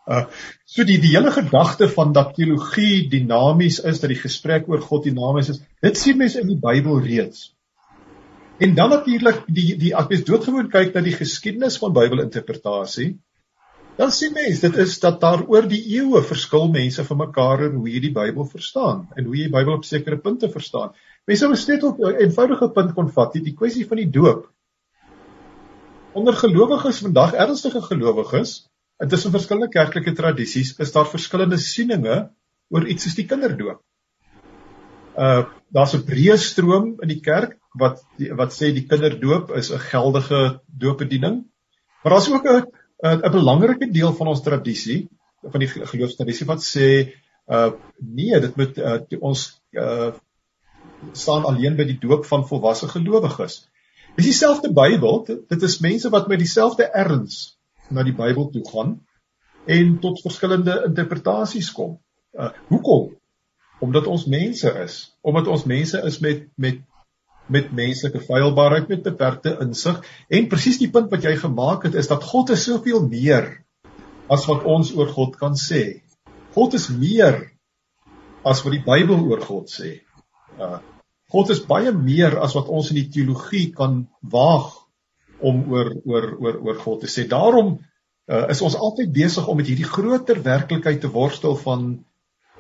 Uh 0.07 0.27
so 0.67 0.85
die 0.89 0.99
die 0.99 1.13
hele 1.13 1.31
gedagte 1.31 1.89
van 1.89 2.13
dat 2.17 2.35
teologie 2.35 3.09
dinamies 3.13 3.79
is, 3.79 4.01
dat 4.01 4.11
die 4.11 4.19
gesprek 4.19 4.69
oor 4.69 4.81
God 4.81 5.05
dinamies 5.05 5.51
is, 5.53 5.61
dit 5.85 5.99
sien 5.99 6.17
mense 6.19 6.41
in 6.41 6.49
die 6.49 6.59
Bybel 6.59 6.99
reeds. 7.05 7.51
En 8.59 8.75
dan 8.75 8.91
natuurlik 8.91 9.45
die 9.47 9.77
die 9.79 9.93
as 9.97 10.09
mens 10.09 10.25
doodgewoon 10.25 10.71
kyk 10.73 10.95
na 10.95 11.03
die 11.05 11.15
geskiedenis 11.15 11.77
van 11.83 11.93
Bybelinterpretasie, 11.93 13.11
dan 13.99 14.13
sien 14.17 14.33
mense 14.33 14.65
dit 14.65 14.81
is 14.87 14.99
dat 15.03 15.21
daar 15.21 15.45
oor 15.47 15.69
die 15.69 15.83
eeue 15.99 16.23
verskil 16.25 16.69
mense 16.73 17.05
van 17.05 17.21
mekaar 17.27 17.67
in 17.69 17.77
hoe 17.77 17.89
jy 17.93 18.01
die 18.09 18.15
Bybel 18.17 18.49
verstaan 18.49 19.07
en 19.17 19.29
hoe 19.29 19.37
jy 19.37 19.49
die 19.51 19.55
Bybel 19.55 19.77
op 19.77 19.85
sekere 19.85 20.19
punte 20.19 20.49
verstaan. 20.51 20.97
Mense 21.29 21.47
sou 21.47 21.75
net 21.75 21.85
op 21.85 22.01
'n 22.01 22.25
eenvoudige 22.25 22.69
punt 22.75 22.95
kon 22.95 23.11
vat, 23.11 23.33
die, 23.33 23.43
die 23.43 23.55
kwessie 23.55 23.87
van 23.87 24.01
die 24.03 24.11
doop. 24.11 24.49
Onder 26.13 26.35
gelowiges 26.35 26.99
vandag, 27.05 27.35
ernstige 27.35 27.83
gelowiges, 27.83 28.72
Intussen 29.01 29.33
verskillende 29.35 29.73
kerklike 29.73 30.13
tradisies 30.15 30.75
is 30.79 30.93
daar 30.93 31.09
verskillende 31.11 31.59
sieninge 31.59 32.19
oor 32.73 32.87
iets 32.89 33.07
soos 33.07 33.17
die 33.19 33.27
kinderdoop. 33.31 33.81
Uh 35.17 35.43
daar's 35.73 35.95
'n 35.97 36.05
breë 36.05 36.37
stroom 36.37 36.99
in 37.01 37.09
die 37.09 37.21
kerk 37.25 37.57
wat 37.81 38.03
die, 38.19 38.29
wat 38.37 38.53
sê 38.53 38.73
die 38.77 38.87
kinderdoop 38.87 39.51
is 39.57 39.73
'n 39.73 39.79
geldige 39.79 40.61
doopbediening. 40.67 41.45
Maar 42.03 42.13
daar's 42.13 42.29
ook 42.31 42.47
'n 42.47 42.67
'n 43.03 43.33
belangrike 43.33 43.91
deel 43.91 44.13
van 44.13 44.27
ons 44.27 44.43
tradisie, 44.43 45.09
van 45.43 45.61
die 45.61 45.69
geloofstradisie 45.69 46.47
wat 46.47 46.63
sê 46.63 47.15
uh 47.49 47.73
nee, 47.99 48.41
dit 48.41 48.57
moet 48.57 48.79
uh, 48.79 49.01
ons 49.21 49.61
uh 49.73 50.13
staan 51.13 51.45
alleen 51.45 51.77
by 51.77 51.85
die 51.85 51.99
doop 51.99 52.25
van 52.27 52.47
volwasse 52.47 52.89
gelowiges. 52.89 53.69
Dis 54.17 54.25
dieselfde 54.25 54.73
Bybel, 54.73 55.25
dit 55.49 55.63
is 55.63 55.81
mense 55.81 56.11
wat 56.11 56.29
met 56.29 56.39
dieselfde 56.39 56.85
erns 56.85 57.57
na 57.91 58.05
die 58.07 58.15
Bybel 58.17 58.51
toe 58.53 58.63
gaan 58.69 58.95
en 59.67 59.99
tot 60.03 60.23
verskillende 60.23 60.83
interpretasies 60.87 61.73
kom. 61.73 61.99
Uh 62.33 62.51
hoekom? 62.71 63.13
Omdat 63.83 64.07
ons 64.07 64.27
mense 64.31 64.71
is, 64.85 64.97
omdat 65.21 65.47
ons 65.51 65.65
mense 65.65 66.03
is 66.07 66.19
met 66.23 66.49
met 66.57 66.83
met 67.47 67.73
menslike 67.75 68.21
feilbaarheid 68.23 68.89
met 68.89 69.03
beperkte 69.03 69.57
insig 69.61 69.99
en 70.31 70.47
presies 70.49 70.79
die 70.79 70.91
punt 70.95 71.11
wat 71.11 71.25
jy 71.27 71.35
gemaak 71.41 71.89
het 71.89 71.97
is 71.99 72.09
dat 72.09 72.23
God 72.25 72.53
is 72.55 72.65
soveel 72.69 73.03
meer 73.09 73.49
as 74.31 74.47
wat 74.49 74.63
ons 74.65 74.93
oor 74.97 75.11
God 75.11 75.37
kan 75.37 75.59
sê. 75.59 76.03
God 76.55 76.79
is 76.79 76.89
meer 76.89 77.51
as 78.47 78.63
wat 78.65 78.77
die 78.77 78.85
Bybel 78.87 79.27
oor 79.27 79.43
God 79.43 79.71
sê. 79.73 79.99
Uh 80.59 80.79
God 81.33 81.49
is 81.49 81.63
baie 81.65 81.89
meer 81.97 82.35
as 82.45 82.53
wat 82.53 82.67
ons 82.69 82.91
in 82.93 82.99
die 82.99 83.09
teologie 83.09 83.71
kan 83.73 84.03
waag 84.21 84.82
om 85.43 85.65
oor 85.73 85.91
oor 86.05 86.29
oor 86.39 86.61
oor 86.69 86.79
God 86.85 87.03
te 87.03 87.11
sê. 87.11 87.27
Daarom 87.29 87.75
uh, 88.31 88.47
is 88.53 88.63
ons 88.63 88.79
altyd 88.79 89.13
besig 89.15 89.49
om 89.49 89.59
met 89.59 89.69
hierdie 89.71 89.89
groter 89.89 90.41
werklikheid 90.43 91.03
te 91.03 91.11
worstel 91.13 91.57
van 91.65 91.87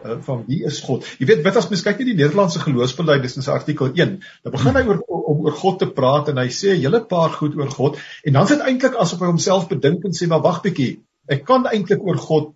uh, 0.04 0.18
van 0.26 0.44
wie 0.48 0.62
is 0.68 0.80
God? 0.86 1.06
Jy 1.18 1.28
weet, 1.30 1.44
wat 1.46 1.60
as 1.60 1.68
mens 1.70 1.84
kyk 1.86 2.02
na 2.02 2.08
die 2.10 2.18
Nederlandse 2.18 2.62
geloofsbelijdenis 2.64 3.38
in 3.38 3.46
sy 3.46 3.54
artikel 3.54 3.92
1, 3.92 4.16
dan 4.44 4.56
begin 4.56 4.78
hy 4.78 4.84
oor 4.90 5.04
om 5.32 5.44
oor 5.46 5.56
God 5.58 5.78
te 5.82 5.90
praat 5.94 6.32
en 6.32 6.40
hy 6.42 6.48
sê 6.52 6.74
'n 6.74 6.82
hele 6.82 7.02
paar 7.08 7.30
goed 7.38 7.54
oor 7.58 7.70
God 7.70 8.00
en 8.26 8.38
dan 8.38 8.50
sit 8.50 8.64
eintlik 8.66 8.98
asof 8.98 9.22
hy 9.22 9.30
homself 9.30 9.68
bedink 9.70 10.04
en 10.04 10.16
sê 10.18 10.28
maar 10.28 10.42
wag 10.44 10.62
bietjie, 10.66 11.00
ek 11.28 11.46
kan 11.46 11.66
eintlik 11.70 12.02
oor 12.02 12.18
God 12.18 12.52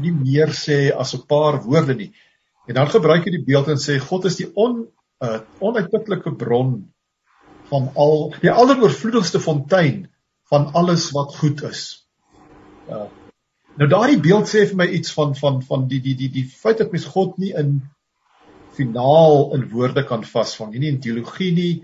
nie 0.00 0.12
meer 0.12 0.50
sê 0.56 0.90
as 0.90 1.14
'n 1.14 1.26
paar 1.28 1.62
woorde 1.62 1.94
nie. 1.94 2.10
En 2.68 2.74
dan 2.74 2.88
gebruik 2.88 3.24
hy 3.26 3.30
die 3.30 3.44
beeld 3.44 3.68
en 3.68 3.76
sê 3.76 3.98
God 4.00 4.24
is 4.24 4.36
die 4.36 4.48
on 4.56 4.86
uh, 5.20 5.40
onuitputlike 5.60 6.32
bron 6.40 6.93
van 7.74 7.90
al 7.98 8.28
die 8.40 8.52
alleroorvloedigste 8.52 9.40
fontein 9.42 10.04
van 10.52 10.70
alles 10.78 11.10
wat 11.16 11.34
goed 11.40 11.62
is. 11.66 11.82
Uh, 12.86 13.08
nou 13.80 13.88
daardie 13.90 14.20
beeld 14.22 14.46
sê 14.50 14.62
vir 14.70 14.78
my 14.78 14.86
iets 14.98 15.14
van 15.16 15.34
van 15.38 15.58
van 15.66 15.88
die 15.90 16.00
die 16.04 16.14
die 16.20 16.30
die 16.30 16.44
feit 16.46 16.78
dat 16.82 16.92
mens 16.94 17.08
God 17.10 17.40
nie 17.42 17.50
in 17.58 17.80
finaal 18.76 19.54
in 19.56 19.66
woorde 19.72 20.04
kan 20.06 20.22
vasvang 20.26 20.76
nie 20.76 20.92
in 20.92 21.00
teologie 21.02 21.50
nie 21.56 21.74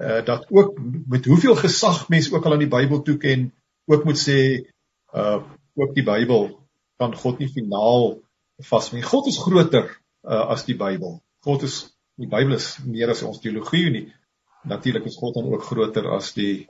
uh 0.00 0.20
dat 0.24 0.46
ook 0.48 0.76
met 1.14 1.28
hoeveel 1.28 1.56
gesag 1.60 2.08
mens 2.12 2.30
ook 2.32 2.44
al 2.44 2.56
aan 2.56 2.64
die 2.64 2.74
Bybel 2.74 3.02
toeken 3.06 3.48
ook 3.86 4.04
moet 4.04 4.20
sê 4.20 4.38
uh 5.14 5.40
ook 5.80 5.94
die 5.96 6.04
Bybel 6.04 6.50
kan 7.00 7.14
God 7.16 7.38
nie 7.38 7.48
finaal 7.48 8.18
vasvang. 8.60 9.04
God 9.04 9.26
is 9.32 9.40
groter 9.40 9.86
uh 10.20 10.44
as 10.52 10.66
die 10.68 10.76
Bybel. 10.76 11.20
God 11.40 11.62
is 11.64 11.82
die 12.20 12.28
Bybel 12.28 12.58
is 12.58 12.74
meer 12.84 13.12
as 13.14 13.22
ons 13.24 13.40
teologie 13.40 13.88
nie 13.90 14.08
natuurlik 14.62 15.04
is 15.04 15.16
God 15.16 15.34
dan 15.34 15.52
ook 15.52 15.62
groter 15.62 16.08
as 16.10 16.32
die 16.32 16.68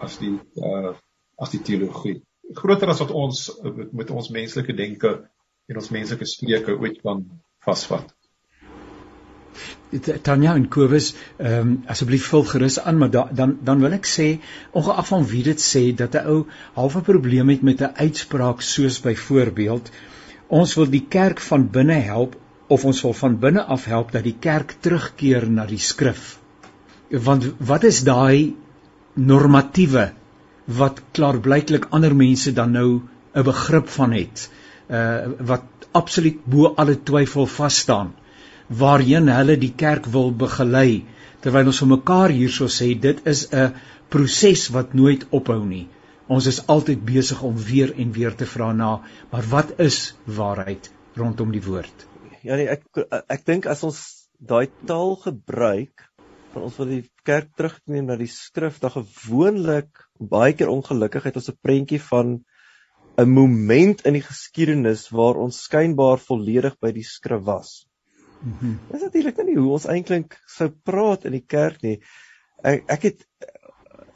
as 0.00 0.18
die 0.18 0.38
uh 0.56 0.94
as 1.42 1.50
die 1.50 1.62
teologie. 1.64 2.20
Groter 2.54 2.88
as 2.88 3.00
wat 3.00 3.10
ons 3.10 3.46
met 3.92 4.10
ons 4.10 4.28
menslike 4.30 4.74
denke 4.76 5.12
en 5.68 5.78
ons 5.80 5.94
menslike 5.94 6.26
spreuke 6.28 6.76
ooit 6.78 7.00
kan 7.02 7.24
vasvat. 7.64 8.12
Tanya 10.22 10.54
en 10.56 10.68
Kobus, 10.72 11.12
ehm 11.36 11.58
um, 11.60 11.72
asseblief 11.92 12.28
vul 12.32 12.44
gerus 12.48 12.78
aan, 12.80 12.98
maar 12.98 13.10
da, 13.10 13.24
dan 13.40 13.58
dan 13.64 13.80
wil 13.84 13.92
ek 13.92 14.08
sê 14.08 14.28
ongeag 14.72 15.08
van 15.08 15.26
wie 15.32 15.42
dit 15.48 15.60
sê 15.60 15.82
dat 15.96 16.14
'n 16.16 16.26
ou 16.34 16.38
half 16.74 16.96
'n 16.96 17.08
probleem 17.08 17.48
het 17.48 17.62
met 17.62 17.80
'n 17.80 17.96
uitspraak 18.06 18.60
soos 18.60 19.00
byvoorbeeld 19.00 19.90
ons 20.48 20.74
wil 20.74 20.88
die 20.90 21.06
kerk 21.08 21.40
van 21.40 21.70
binne 21.70 22.00
help 22.08 22.36
of 22.68 22.84
ons 22.84 23.02
wil 23.02 23.12
van 23.12 23.38
binne 23.38 23.62
af 23.64 23.84
help 23.84 24.12
dat 24.12 24.24
die 24.24 24.38
kerk 24.40 24.76
terugkeer 24.80 25.50
na 25.50 25.66
die 25.66 25.78
skrif 25.78 26.41
want 27.20 27.44
wat 27.58 27.84
is 27.84 28.02
daai 28.04 28.54
normatiewe 29.14 30.12
wat 30.66 31.02
klaarblyklik 31.12 31.90
ander 31.90 32.14
mense 32.16 32.52
dan 32.52 32.72
nou 32.72 33.02
'n 33.34 33.42
begrip 33.44 33.88
van 33.88 34.12
het 34.12 34.48
uh 34.88 35.26
wat 35.38 35.64
absoluut 35.92 36.44
bo 36.44 36.74
alle 36.76 36.96
twyfel 37.02 37.46
vas 37.46 37.78
staan 37.78 38.14
waarheen 38.68 39.28
hulle 39.28 39.56
die 39.56 39.74
kerk 39.76 40.06
wil 40.06 40.32
begelei 40.32 41.04
terwyl 41.44 41.66
ons 41.72 41.80
vir 41.82 41.90
mekaar 41.96 42.30
hierso 42.30 42.68
sê 42.70 42.94
dit 43.08 43.26
is 43.26 43.48
'n 43.52 43.74
proses 44.08 44.68
wat 44.68 44.94
nooit 44.94 45.26
ophou 45.30 45.64
nie. 45.64 45.88
Ons 46.28 46.46
is 46.46 46.66
altyd 46.66 47.04
besig 47.04 47.42
om 47.42 47.56
weer 47.56 47.92
en 47.96 48.12
weer 48.12 48.34
te 48.34 48.46
vra 48.46 48.72
na 48.72 49.00
maar 49.30 49.46
wat 49.50 49.72
is 49.78 50.14
waarheid 50.24 50.90
rondom 51.16 51.52
die 51.52 51.62
woord? 51.62 52.06
Ja 52.42 52.56
nee 52.56 52.68
ek 52.68 52.82
ek 53.28 53.44
dink 53.46 53.66
as 53.66 53.82
ons 53.82 54.28
daai 54.38 54.68
taal 54.86 55.16
gebruik 55.16 56.08
van 56.52 56.66
ons 56.66 56.78
wil 56.80 56.90
die 56.90 57.04
kerk 57.26 57.52
terugneem 57.56 58.08
na 58.08 58.16
die 58.20 58.30
skrif, 58.30 58.78
dan 58.82 58.92
gewoonlik 58.94 60.02
baie 60.32 60.52
keer 60.56 60.72
ongelukkigheid 60.72 61.38
ons 61.40 61.50
'n 61.50 61.62
prentjie 61.62 62.00
van 62.10 62.42
'n 63.18 63.28
moment 63.28 64.04
in 64.08 64.14
die 64.18 64.24
geskiedenis 64.24 65.08
waar 65.10 65.36
ons 65.36 65.62
skynbaar 65.68 66.18
volledig 66.18 66.76
by 66.80 66.92
die 66.92 67.04
skrif 67.04 67.42
was. 67.44 67.86
Mm 68.42 68.78
Dis 68.90 69.02
natuurlik 69.02 69.38
nie 69.46 69.56
hoe 69.56 69.72
ons 69.72 69.86
eintlik 69.86 70.38
sou 70.46 70.68
praat 70.68 71.24
in 71.24 71.32
die 71.32 71.46
kerk 71.46 71.82
nie. 71.82 72.00
ek 72.64 72.84
ek 72.88 73.02
het 73.02 73.26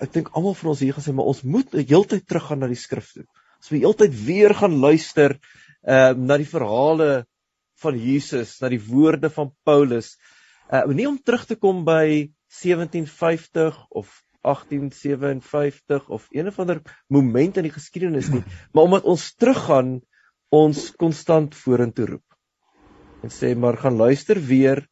ek 0.01 0.12
dink 0.12 0.29
almal 0.33 0.55
van 0.55 0.70
ons 0.70 0.81
hier 0.81 0.94
gesê 0.94 1.12
maar 1.12 1.31
ons 1.33 1.42
moet 1.42 1.72
heeltyd 1.72 2.27
teruggaan 2.27 2.59
na 2.59 2.68
die 2.68 2.77
skrif 2.79 3.12
toe. 3.12 3.25
Ons 3.59 3.70
moet 3.70 3.81
heeltyd 3.81 4.14
weer 4.27 4.55
gaan 4.55 4.79
luister 4.81 5.38
ehm 5.87 6.20
uh, 6.20 6.27
na 6.27 6.37
die 6.37 6.49
verhale 6.49 7.27
van 7.83 7.99
Jesus, 7.99 8.61
na 8.61 8.68
die 8.68 8.81
woorde 8.81 9.31
van 9.31 9.53
Paulus. 9.64 10.16
Uh 10.66 10.83
nie 10.90 11.07
om 11.07 11.18
terug 11.22 11.46
te 11.46 11.57
kom 11.57 11.85
by 11.87 12.33
1750 12.50 13.87
of 13.88 14.11
1857 14.46 16.09
of 16.09 16.26
een 16.31 16.46
of 16.46 16.59
ander 16.59 16.81
moment 17.11 17.57
in 17.57 17.66
die 17.66 17.74
geskiedenis 17.74 18.31
nie, 18.31 18.42
maar 18.72 18.87
omdat 18.87 19.09
ons 19.11 19.35
teruggaan 19.35 20.00
ons 20.55 20.90
konstant 20.98 21.55
vorentoe 21.59 22.07
roep. 22.12 22.37
En 23.26 23.33
sê 23.35 23.55
maar 23.59 23.79
gaan 23.81 23.98
luister 23.98 24.38
weer 24.38 24.85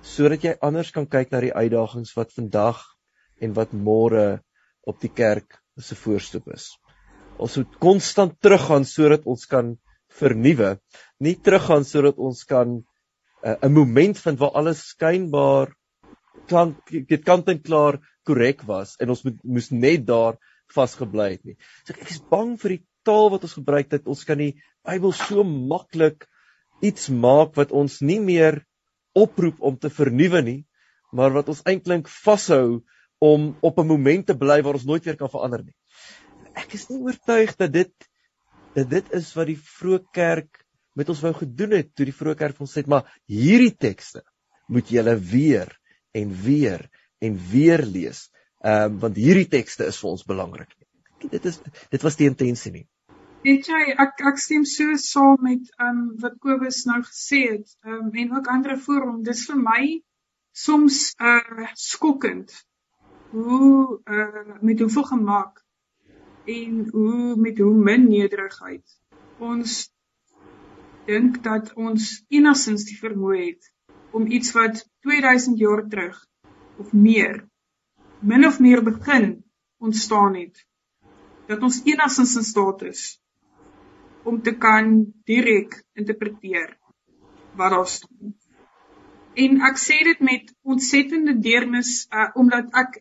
sodat 0.00 0.44
jy 0.44 0.54
anders 0.64 0.92
kan 0.96 1.08
kyk 1.08 1.32
na 1.32 1.42
die 1.44 1.52
uitdagings 1.52 2.14
wat 2.16 2.32
vandag 2.32 2.80
en 3.40 3.52
wat 3.56 3.74
môre 3.76 4.40
op 4.88 5.00
die 5.00 5.12
kerk 5.12 5.60
se 5.80 5.96
voorstoep 5.96 6.48
is. 6.52 6.70
Ons 7.40 7.56
moet 7.60 7.76
konstant 7.80 8.36
teruggaan 8.40 8.84
sodat 8.88 9.24
ons 9.28 9.44
kan 9.48 9.74
vernuwe, 10.20 10.74
nie 11.20 11.36
teruggaan 11.36 11.84
sodat 11.88 12.18
ons 12.18 12.44
kan 12.48 12.80
'n 13.42 13.72
moment 13.72 14.18
vind 14.18 14.38
waar 14.38 14.56
alles 14.60 14.82
skynbaar 14.92 15.74
klank 16.46 16.92
dit 17.08 17.24
kant 17.24 17.48
en 17.48 17.60
klaar 17.62 18.00
korrek 18.26 18.62
was 18.68 18.96
en 19.00 19.12
ons 19.14 19.22
moet 19.24 19.38
moes 19.44 19.70
net 19.70 20.06
daar 20.06 20.38
vasgebly 20.74 21.30
het 21.34 21.44
nie. 21.44 21.56
So 21.84 21.94
ek 21.94 22.10
is 22.10 22.22
bang 22.30 22.56
vir 22.60 22.76
die 22.76 22.84
taal 23.06 23.30
wat 23.32 23.46
ons 23.46 23.56
gebruik 23.58 23.90
dat 23.90 24.06
ons 24.06 24.24
kan 24.28 24.38
die 24.38 24.54
Bybel 24.86 25.12
so 25.12 25.44
maklik 25.44 26.26
iets 26.84 27.08
maak 27.12 27.56
wat 27.58 27.72
ons 27.76 28.00
nie 28.00 28.20
meer 28.20 28.62
oproep 29.16 29.60
om 29.60 29.76
te 29.76 29.90
vernuwe 29.92 30.40
nie, 30.46 30.60
maar 31.12 31.34
wat 31.34 31.50
ons 31.52 31.60
eintlik 31.68 32.08
vashou 32.08 32.80
om 33.20 33.50
op 33.60 33.78
'n 33.78 33.86
moment 33.86 34.26
te 34.26 34.36
bly 34.36 34.62
waar 34.62 34.78
ons 34.78 34.88
nooit 34.88 35.04
weer 35.04 35.16
kan 35.16 35.28
verander 35.28 35.64
nie. 35.64 35.76
Ek 36.54 36.74
is 36.74 36.88
nie 36.88 37.00
oortuig 37.00 37.56
dat 37.56 37.72
dit 37.72 37.92
dat 38.74 38.90
dit 38.90 39.12
is 39.12 39.34
wat 39.34 39.46
die 39.46 39.58
vroeë 39.58 40.04
kerk 40.12 40.64
met 41.00 41.10
ons 41.12 41.22
wou 41.24 41.32
gedoen 41.40 41.76
het 41.78 41.94
toe 41.96 42.06
die 42.08 42.16
vroeë 42.16 42.38
kerk 42.42 42.60
ons 42.64 42.76
sê 42.76 42.84
maar 42.90 43.08
hierdie 43.30 43.74
tekste 43.86 44.22
moet 44.70 44.92
julle 44.92 45.16
weer 45.32 45.72
en 46.16 46.30
weer 46.44 46.86
en 47.24 47.36
weer 47.50 47.84
lees. 47.86 48.28
Ehm 48.60 48.94
um, 48.94 48.98
want 49.04 49.16
hierdie 49.16 49.48
tekste 49.48 49.88
is 49.88 49.98
vir 50.00 50.10
ons 50.10 50.24
belangrik. 50.28 50.72
Dit 51.32 51.46
is 51.48 51.60
dit 51.64 52.02
was 52.06 52.16
die 52.20 52.28
intensie 52.28 52.72
nie. 52.72 52.86
Weet 53.44 53.68
jy, 53.72 53.80
ek 54.04 54.20
ek 54.28 54.40
stem 54.40 54.66
so 54.68 54.96
saam 55.00 55.40
met 55.46 55.70
ehm 55.78 55.90
um, 55.90 56.00
wat 56.22 56.36
Kobus 56.44 56.84
nou 56.88 57.00
gesê 57.06 57.40
het, 57.54 57.76
ehm 57.86 58.10
um, 58.10 58.10
en 58.24 58.34
ook 58.36 58.50
ander 58.52 58.76
voor 58.86 59.06
hom. 59.08 59.22
Dis 59.24 59.46
vir 59.48 59.60
my 59.64 59.84
soms 60.52 61.00
uh 61.20 61.70
skokkend 61.74 62.52
hoe 63.32 64.00
uh 64.04 64.60
met 64.60 64.80
hoeveel 64.84 65.08
gemaak 65.14 65.62
en 66.44 66.88
hoe 66.92 67.36
met 67.36 67.58
hoe 67.58 67.74
min 67.88 68.08
nederigheid 68.08 68.84
ons 69.38 69.78
dink 71.06 71.42
dat 71.44 71.72
ons 71.74 72.10
enigstens 72.28 72.84
die 72.88 72.98
vermoë 72.98 73.38
het 73.44 73.70
om 74.12 74.26
iets 74.26 74.52
wat 74.56 74.82
2000 75.06 75.58
jaar 75.58 75.86
terug 75.88 76.18
of 76.78 76.92
meer 76.92 77.46
min 78.20 78.46
of 78.46 78.60
meer 78.60 78.82
begin 78.84 79.44
ontstaan 79.78 80.34
het 80.36 80.66
dat 81.48 81.62
ons 81.62 81.80
enigstens 81.84 82.36
in 82.36 82.44
staat 82.44 82.82
is 82.82 83.20
om 84.24 84.42
te 84.42 84.52
kan 84.56 85.12
direk 85.24 85.80
interpreteer 85.98 86.76
wat 87.56 87.70
daar 87.70 87.86
staan. 87.86 88.34
En 89.34 89.62
ek 89.70 89.78
sê 89.80 89.96
dit 90.04 90.20
met 90.26 90.52
ontsettende 90.62 91.36
deernis 91.38 92.06
uh, 92.12 92.28
omdat 92.34 92.68
ek 92.76 93.00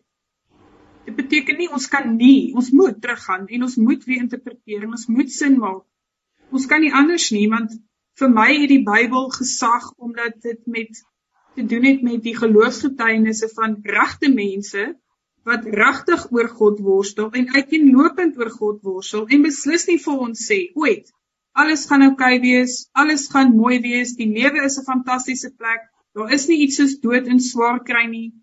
dit 1.06 1.16
beteken 1.18 1.58
nie 1.58 1.70
ons 1.74 1.88
kan 1.90 2.16
nie, 2.16 2.54
ons 2.56 2.70
moet 2.72 2.98
teruggaan 3.02 3.48
en 3.48 3.68
ons 3.68 3.78
moet 3.82 4.04
weer 4.06 4.24
interpreteer 4.24 4.86
en 4.86 4.96
ons 4.98 5.08
moet 5.10 5.32
sin 5.34 5.58
maak. 5.60 5.84
Ons 6.54 6.66
kan 6.70 6.82
nie 6.82 6.94
anders 6.96 7.30
nie 7.36 7.48
want 7.52 7.76
vir 8.20 8.30
my 8.30 8.50
het 8.56 8.70
die 8.70 8.84
Bybel 8.84 9.30
gesag 9.36 9.92
omdat 9.98 10.42
dit 10.42 10.66
met 10.66 11.04
te 11.56 11.66
doen 11.66 11.84
het 11.84 12.02
met 12.02 12.24
die 12.24 12.36
geloofsgetuienisse 12.38 13.50
van 13.54 13.78
regte 13.84 14.30
mense 14.34 14.96
wat 15.44 15.66
regtig 15.66 16.32
oor 16.32 16.50
God 16.50 16.80
worstel 16.80 17.32
en 17.32 17.54
uiteenlopend 17.56 18.38
oor 18.38 18.52
God 18.52 18.84
worstel 18.84 19.28
en 19.28 19.42
beslis 19.42 19.88
nie 19.88 20.00
vir 20.00 20.28
ons 20.28 20.46
sê 20.52 20.60
ooit 20.76 21.10
alles 21.60 21.86
gaan 21.90 22.06
oukei 22.08 22.36
okay 22.38 22.42
wees, 22.42 22.90
alles 22.94 23.28
gaan 23.34 23.56
mooi 23.56 23.80
wees, 23.84 24.16
die 24.16 24.30
lewe 24.32 24.64
is 24.66 24.78
'n 24.80 24.86
fantastiese 24.92 25.50
plek. 25.56 25.82
Daar 26.16 26.32
is 26.34 26.48
nie 26.48 26.60
iets 26.66 26.76
soos 26.76 27.00
dood 27.00 27.28
en 27.28 27.40
swaar 27.40 27.80
kry 27.84 28.06
nie. 28.08 28.34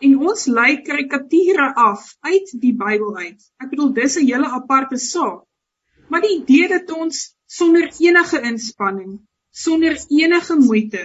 En 0.00 0.18
ons 0.18 0.46
lei 0.46 0.82
karikature 0.82 1.74
af 1.74 2.16
uit 2.20 2.48
die 2.60 2.74
Bybel 2.74 3.16
uit. 3.16 3.40
Ek 3.62 3.70
bedoel 3.70 3.92
dis 3.92 4.16
'n 4.16 4.26
hele 4.26 4.48
aparte 4.58 4.96
saak. 4.96 5.44
Maar 6.08 6.20
die 6.20 6.36
idee 6.40 6.68
dat 6.68 6.90
ons 6.90 7.33
sonder 7.46 7.90
enige 8.00 8.40
inspanning, 8.42 9.20
sonder 9.50 9.98
enige 10.08 10.56
moeite 10.58 11.04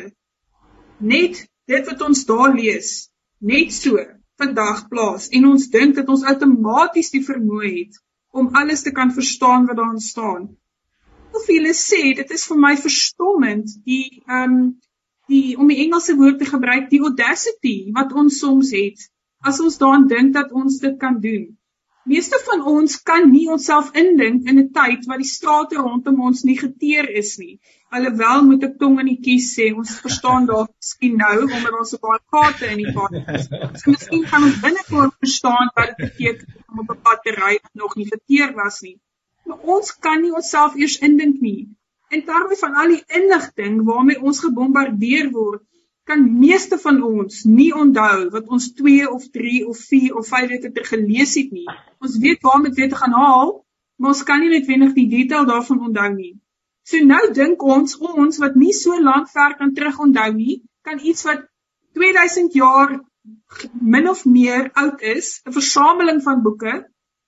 net 1.00 1.46
dit 1.70 1.86
wat 1.92 2.02
ons 2.02 2.26
daar 2.26 2.54
lees, 2.56 3.10
net 3.40 3.74
so 3.74 4.02
vandag 4.40 4.88
plaas 4.90 5.28
en 5.36 5.46
ons 5.52 5.68
dink 5.72 5.96
dat 6.00 6.10
ons 6.12 6.26
outomaties 6.32 7.12
die 7.14 7.24
vermoë 7.26 7.72
het 7.76 8.00
om 8.32 8.52
alles 8.56 8.84
te 8.86 8.94
kan 8.96 9.12
verstaan 9.12 9.68
wat 9.68 9.80
daarin 9.80 10.04
staan. 10.04 10.50
Of 11.36 11.48
hulle 11.48 11.74
sê 11.78 12.14
dit 12.18 12.32
is 12.36 12.46
vir 12.50 12.60
my 12.66 12.76
verstommend 12.78 13.74
die 13.86 14.22
ehm 14.28 14.60
um, 14.60 14.62
die 15.30 15.54
om 15.62 15.70
die 15.70 15.84
Engelse 15.84 16.16
woord 16.18 16.40
te 16.42 16.48
gebruik 16.50 16.88
die 16.90 17.04
audacity 17.06 17.92
wat 17.94 18.16
ons 18.18 18.40
soms 18.42 18.72
het 18.74 19.04
as 19.46 19.60
ons 19.62 19.78
daaraan 19.78 20.08
dink 20.10 20.34
dat 20.34 20.52
ons 20.52 20.80
dit 20.82 20.96
kan 21.00 21.20
doen. 21.22 21.59
Meeste 22.10 22.38
van 22.46 22.64
ons 22.66 22.96
kan 23.06 23.28
nie 23.30 23.48
onsself 23.54 23.90
indink 24.02 24.48
in 24.50 24.60
'n 24.60 24.70
tyd 24.78 25.04
wat 25.10 25.20
die 25.22 25.28
strate 25.32 25.76
rondom 25.78 26.22
ons 26.28 26.40
nie 26.48 26.56
geteer 26.58 27.10
is 27.22 27.36
nie. 27.42 27.60
Alhoewel 27.98 28.46
moet 28.48 28.64
ek 28.68 28.80
tong 28.82 28.96
in 29.04 29.10
die 29.12 29.20
kies 29.28 29.50
sê, 29.58 29.68
ons 29.82 29.92
verstaan 30.06 30.48
dalk 30.50 30.72
miskien 30.72 31.22
nou 31.22 31.36
omdat 31.44 31.78
ons 31.82 31.94
'n 31.94 32.02
paar 32.08 32.22
gate 32.34 32.72
in 32.72 32.82
die 32.82 32.94
pad 32.98 33.14
het. 33.28 33.46
So 33.82 33.94
miskien 33.94 34.26
gaan 34.32 34.48
ons 34.48 34.58
binnekort 34.64 35.14
verstaan 35.26 35.70
wat 35.76 35.92
dit 35.92 36.02
beteken 36.08 36.66
om 36.72 36.82
op 36.86 36.90
'n 36.96 37.02
pad 37.10 37.22
te 37.28 37.36
ry 37.38 37.54
wat 37.62 37.76
nog 37.84 37.96
nie 37.96 38.10
geteer 38.16 38.56
was 38.64 38.82
nie. 38.88 38.98
Maar 39.46 39.62
ons 39.78 39.94
kan 40.08 40.22
nie 40.22 40.34
onsself 40.42 40.76
eers 40.76 40.98
indink 41.10 41.42
nie. 41.42 41.70
En 42.10 42.26
terwyl 42.26 42.62
van 42.64 42.74
al 42.74 42.96
die 42.96 43.04
inligting 43.22 43.84
waarmee 43.86 44.22
ons 44.22 44.40
gebombardeer 44.48 45.30
word, 45.38 45.62
kan 46.10 46.26
meeste 46.42 46.80
van 46.82 47.02
ons 47.06 47.44
nie 47.46 47.70
onthou 47.76 48.30
wat 48.34 48.48
ons 48.50 48.72
2 48.78 49.10
of 49.14 49.28
3 49.36 49.66
of 49.70 49.82
4 49.92 50.16
of 50.18 50.30
5 50.34 50.48
weke 50.54 50.72
ter 50.74 50.88
gelees 50.90 51.36
het 51.38 51.52
nie. 51.54 51.68
Ons 52.02 52.18
weet 52.24 52.42
waar 52.46 52.58
om 52.60 52.66
dit 52.66 52.80
weer 52.82 52.90
te 52.94 53.00
gaan 53.02 53.14
haal, 53.14 53.52
maar 54.00 54.16
ons 54.16 54.24
kan 54.26 54.42
nie 54.42 54.50
net 54.54 54.66
wenig 54.70 54.96
die 54.98 55.10
detail 55.12 55.46
daarvan 55.50 55.84
onthou 55.90 56.08
nie. 56.16 56.34
So 56.90 57.06
nou 57.06 57.22
dink 57.38 57.62
ons 57.76 58.00
ons 58.02 58.42
wat 58.42 58.58
nie 58.58 58.74
so 58.74 58.98
lank 58.98 59.30
ver 59.30 59.54
kan 59.60 59.76
terug 59.78 60.02
onthou 60.08 60.32
nie, 60.34 60.58
kan 60.88 60.98
iets 61.12 61.28
wat 61.28 61.46
2000 62.00 62.58
jaar 62.58 62.98
min 63.94 64.10
of 64.10 64.26
meer 64.26 64.70
oud 64.82 65.02
is, 65.14 65.42
'n 65.46 65.54
versameling 65.54 66.24
van 66.26 66.42
boeke, 66.42 66.76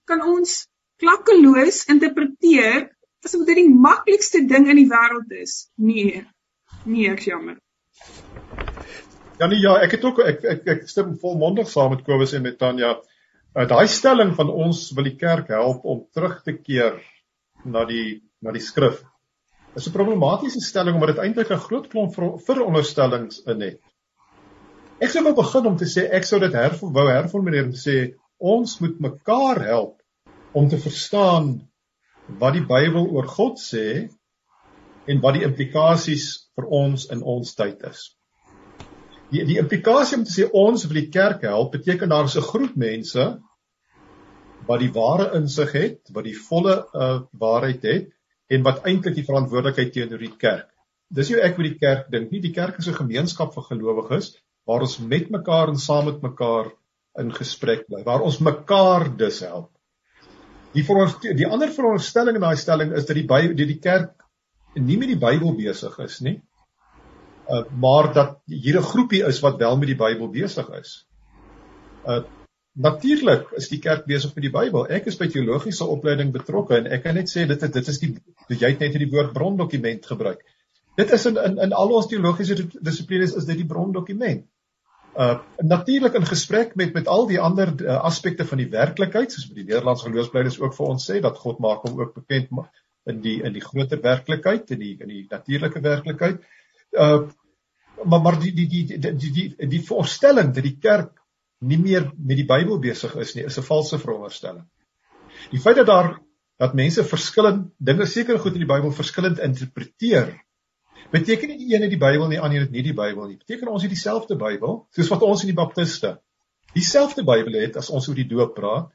kan 0.10 0.26
ons 0.26 0.66
klakkeloos 1.02 1.86
interpreteer 1.94 2.90
asof 3.26 3.46
dit 3.46 3.62
die 3.62 3.70
maklikste 3.70 4.46
ding 4.50 4.70
in 4.74 4.82
die 4.82 4.90
wêreld 4.90 5.30
is. 5.44 5.68
Nee. 5.78 6.26
Nee, 6.86 7.10
ek 7.14 7.28
jammer. 7.30 7.60
Ja 9.42 9.48
nee 9.50 9.58
ja, 9.58 9.72
ek 9.82 9.96
het 9.96 10.04
ook 10.06 10.20
ek 10.22 10.44
ek, 10.46 10.68
ek 10.70 10.82
stem 10.86 11.16
volmondig 11.22 11.70
saam 11.70 11.96
met 11.96 12.04
Kobus 12.06 12.36
en 12.38 12.44
met 12.46 12.60
Tanya. 12.62 12.92
Uh, 13.56 13.64
Daai 13.66 13.88
stelling 13.90 14.36
van 14.38 14.52
ons 14.54 14.84
wil 14.94 15.08
die 15.08 15.16
kerk 15.18 15.50
help 15.50 15.88
om 15.90 16.04
terug 16.14 16.44
te 16.46 16.54
keer 16.60 17.00
na 17.66 17.88
die 17.90 18.22
na 18.46 18.54
die 18.54 18.62
skrif 18.62 19.00
is 19.74 19.88
'n 19.88 19.96
problematiese 19.96 20.62
stelling 20.62 20.94
omdat 21.00 21.16
dit 21.16 21.24
eintlik 21.26 21.50
'n 21.50 21.66
groot 21.66 21.90
klomp 21.90 22.14
veronderstellings 22.46 23.42
in 23.48 23.66
het. 23.66 23.82
Ek 25.02 25.10
sou 25.10 25.26
wou 25.26 25.34
begin 25.34 25.72
om 25.72 25.78
te 25.78 25.90
sê 25.90 26.06
ek 26.20 26.30
sou 26.30 26.40
dit 26.40 26.54
hervou 26.54 26.94
wou 26.94 27.08
herformuleer 27.10 27.66
en 27.66 27.74
sê 27.88 28.14
ons 28.38 28.80
moet 28.80 29.00
mekaar 29.00 29.66
help 29.66 29.98
om 30.54 30.70
te 30.70 30.78
verstaan 30.78 31.54
wat 32.38 32.54
die 32.54 32.68
Bybel 32.78 33.10
oor 33.10 33.26
God 33.26 33.58
sê 33.58 34.10
en 35.08 35.22
wat 35.22 35.34
die 35.34 35.48
implikasies 35.50 36.52
vir 36.56 36.66
ons 36.86 37.10
in 37.10 37.24
ons 37.24 37.56
tyd 37.56 37.82
is. 37.90 38.21
Die 39.32 39.46
die 39.48 39.60
implikasie 39.62 40.18
om 40.18 40.26
te 40.28 40.34
sê 40.34 40.48
ons 40.52 40.84
wil 40.88 41.00
die 41.00 41.12
kerk 41.14 41.46
help 41.48 41.72
beteken 41.78 42.12
daar 42.12 42.28
is 42.28 42.38
'n 42.38 42.50
groep 42.50 42.76
mense 42.76 43.28
wat 44.68 44.80
die 44.80 44.92
ware 44.94 45.32
insig 45.38 45.72
het, 45.72 46.00
wat 46.14 46.24
die 46.24 46.38
volle 46.38 46.76
uh, 46.94 47.22
waarheid 47.32 47.84
het 47.84 48.12
en 48.52 48.64
wat 48.64 48.86
eintlik 48.86 49.16
die 49.16 49.26
verantwoordelikheid 49.26 49.94
teenoor 49.94 50.20
die 50.20 50.36
kerk. 50.38 50.68
Dis 51.10 51.32
hoe 51.32 51.42
ek 51.42 51.58
oor 51.58 51.68
die 51.68 51.80
kerk 51.80 52.12
dink. 52.12 52.32
Nie 52.32 52.42
die 52.44 52.54
kerk 52.56 52.78
is 52.80 52.88
'n 52.88 53.00
gemeenskap 53.04 53.54
vir 53.56 53.64
gelowiges 53.64 54.36
waar 54.68 54.82
ons 54.82 55.00
met 55.00 55.30
mekaar 55.30 55.70
en 55.70 55.78
saam 55.78 56.06
met 56.06 56.22
mekaar 56.22 56.72
in 57.20 57.32
gesprek 57.36 57.88
bly, 57.88 58.04
waar 58.04 58.22
ons 58.22 58.40
mekaar 58.40 59.10
dus 59.18 59.40
help. 59.40 59.72
Die 60.74 60.86
die 61.36 61.48
ander 61.48 61.72
veronderstelling 61.72 62.36
in 62.36 62.46
daai 62.46 62.56
stelling 62.56 62.94
is 62.96 63.06
dat 63.06 63.16
die 63.16 63.28
by 63.28 63.42
die, 63.54 63.66
die 63.66 63.80
kerk 63.80 64.14
nie 64.76 64.98
met 64.98 65.10
die 65.12 65.20
Bybel 65.20 65.56
besig 65.58 65.98
is 66.00 66.22
nie. 66.22 66.42
Uh 67.50 67.64
maar 67.80 68.14
dat 68.14 68.38
hier 68.46 68.78
'n 68.78 68.84
groepie 68.84 69.24
is 69.26 69.40
wat 69.40 69.58
wel 69.58 69.78
met 69.78 69.88
die 69.88 69.96
Bybel 69.96 70.30
besig 70.30 70.70
is. 70.70 71.08
Uh 72.06 72.24
natuurlik 72.74 73.52
is 73.52 73.68
die 73.68 73.80
kerk 73.80 74.06
besig 74.06 74.36
met 74.36 74.44
die 74.44 74.52
Bybel. 74.52 74.88
Ek 74.88 75.06
is 75.06 75.18
by 75.18 75.28
teologiese 75.28 75.86
opleiding 75.86 76.32
betrokke 76.32 76.78
en 76.78 76.88
ek 76.88 77.04
kan 77.04 77.16
net 77.16 77.30
sê 77.30 77.46
dit 77.48 77.60
dit 77.60 77.88
is 77.88 78.00
die 78.00 78.16
jy 78.48 78.70
het 78.70 78.80
net 78.80 78.96
hierdie 78.96 79.12
woord 79.12 79.34
brondokument 79.34 80.06
gebruik. 80.06 80.46
Dit 80.96 81.12
is 81.12 81.26
in 81.26 81.38
in 81.38 81.60
in 81.60 81.74
al 81.74 81.92
ons 81.92 82.08
teologiese 82.08 82.68
dissiplines 82.82 83.36
is 83.36 83.46
dit 83.46 83.58
die 83.58 83.68
brondokument. 83.68 84.46
Uh 85.18 85.40
natuurlik 85.58 86.14
in 86.14 86.26
gesprek 86.26 86.76
met 86.76 86.94
met 86.94 87.08
al 87.08 87.28
die 87.28 87.40
ander 87.40 87.74
uh, 87.82 88.00
aspekte 88.04 88.46
van 88.46 88.58
die 88.58 88.70
werklikheid 88.70 89.32
soos 89.32 89.48
met 89.48 89.56
die 89.56 89.68
Nederlandse 89.68 90.08
geloofsblydes 90.08 90.60
ook 90.60 90.74
vir 90.76 90.88
ons 90.88 91.10
sê 91.12 91.20
dat 91.20 91.38
God 91.38 91.60
maak 91.60 91.84
hom 91.84 92.00
ook 92.00 92.14
bekend 92.16 92.50
in 93.06 93.22
die 93.22 93.42
in 93.44 93.54
die 93.54 93.62
groter 93.62 94.02
werklikheid 94.02 94.72
in 94.72 94.80
die 94.80 94.96
in 95.00 95.08
die 95.08 95.28
natuurlike 95.30 95.82
werklikheid. 95.82 96.40
Uh 96.40 96.61
maar 96.92 98.22
maar 98.22 98.40
die 98.42 98.54
die 98.54 98.68
die 98.68 98.86
die 98.86 99.00
die 99.00 99.16
die, 99.18 99.32
die, 99.32 99.68
die 99.68 99.84
voorstelling 99.86 100.54
dat 100.54 100.64
die 100.64 100.78
kerk 100.78 101.18
nie 101.62 101.78
meer 101.78 102.10
met 102.18 102.40
die 102.40 102.48
Bybel 102.50 102.80
besig 102.82 103.16
is 103.22 103.36
nie, 103.36 103.46
is 103.46 103.58
'n 103.58 103.64
valse 103.64 104.00
veronderstelling. 104.00 104.66
Die 105.52 105.60
feit 105.60 105.76
dat 105.76 105.88
daar 105.88 106.20
dat 106.58 106.74
mense 106.74 107.04
verskillend 107.04 107.72
dinge 107.78 108.06
seker 108.06 108.40
goed 108.40 108.54
in 108.54 108.66
die 108.66 108.74
Bybel 108.74 108.92
verskillend 108.92 109.40
interpreteer, 109.40 110.34
beteken 111.12 111.50
nie 111.50 111.58
die 111.58 111.76
een 111.76 111.82
het 111.82 111.90
die 111.90 112.02
Bybel 112.02 112.28
nie, 112.28 112.40
ander 112.40 112.62
het 112.62 112.72
nie 112.72 112.84
die 112.84 112.94
Bybel 112.94 113.28
nie. 113.28 113.38
Beteken 113.38 113.68
ons 113.68 113.82
het 113.82 113.92
dieselfde 113.92 114.36
Bybel, 114.36 114.88
soos 114.92 115.10
wat 115.10 115.22
ons 115.22 115.42
in 115.42 115.54
die 115.54 115.58
Baptiste 115.58 116.20
dieselfde 116.74 117.24
Bybel 117.24 117.60
het 117.62 117.78
as 117.78 117.90
ons 117.90 118.08
oor 118.08 118.16
die 118.16 118.28
doop 118.28 118.56
praat, 118.56 118.92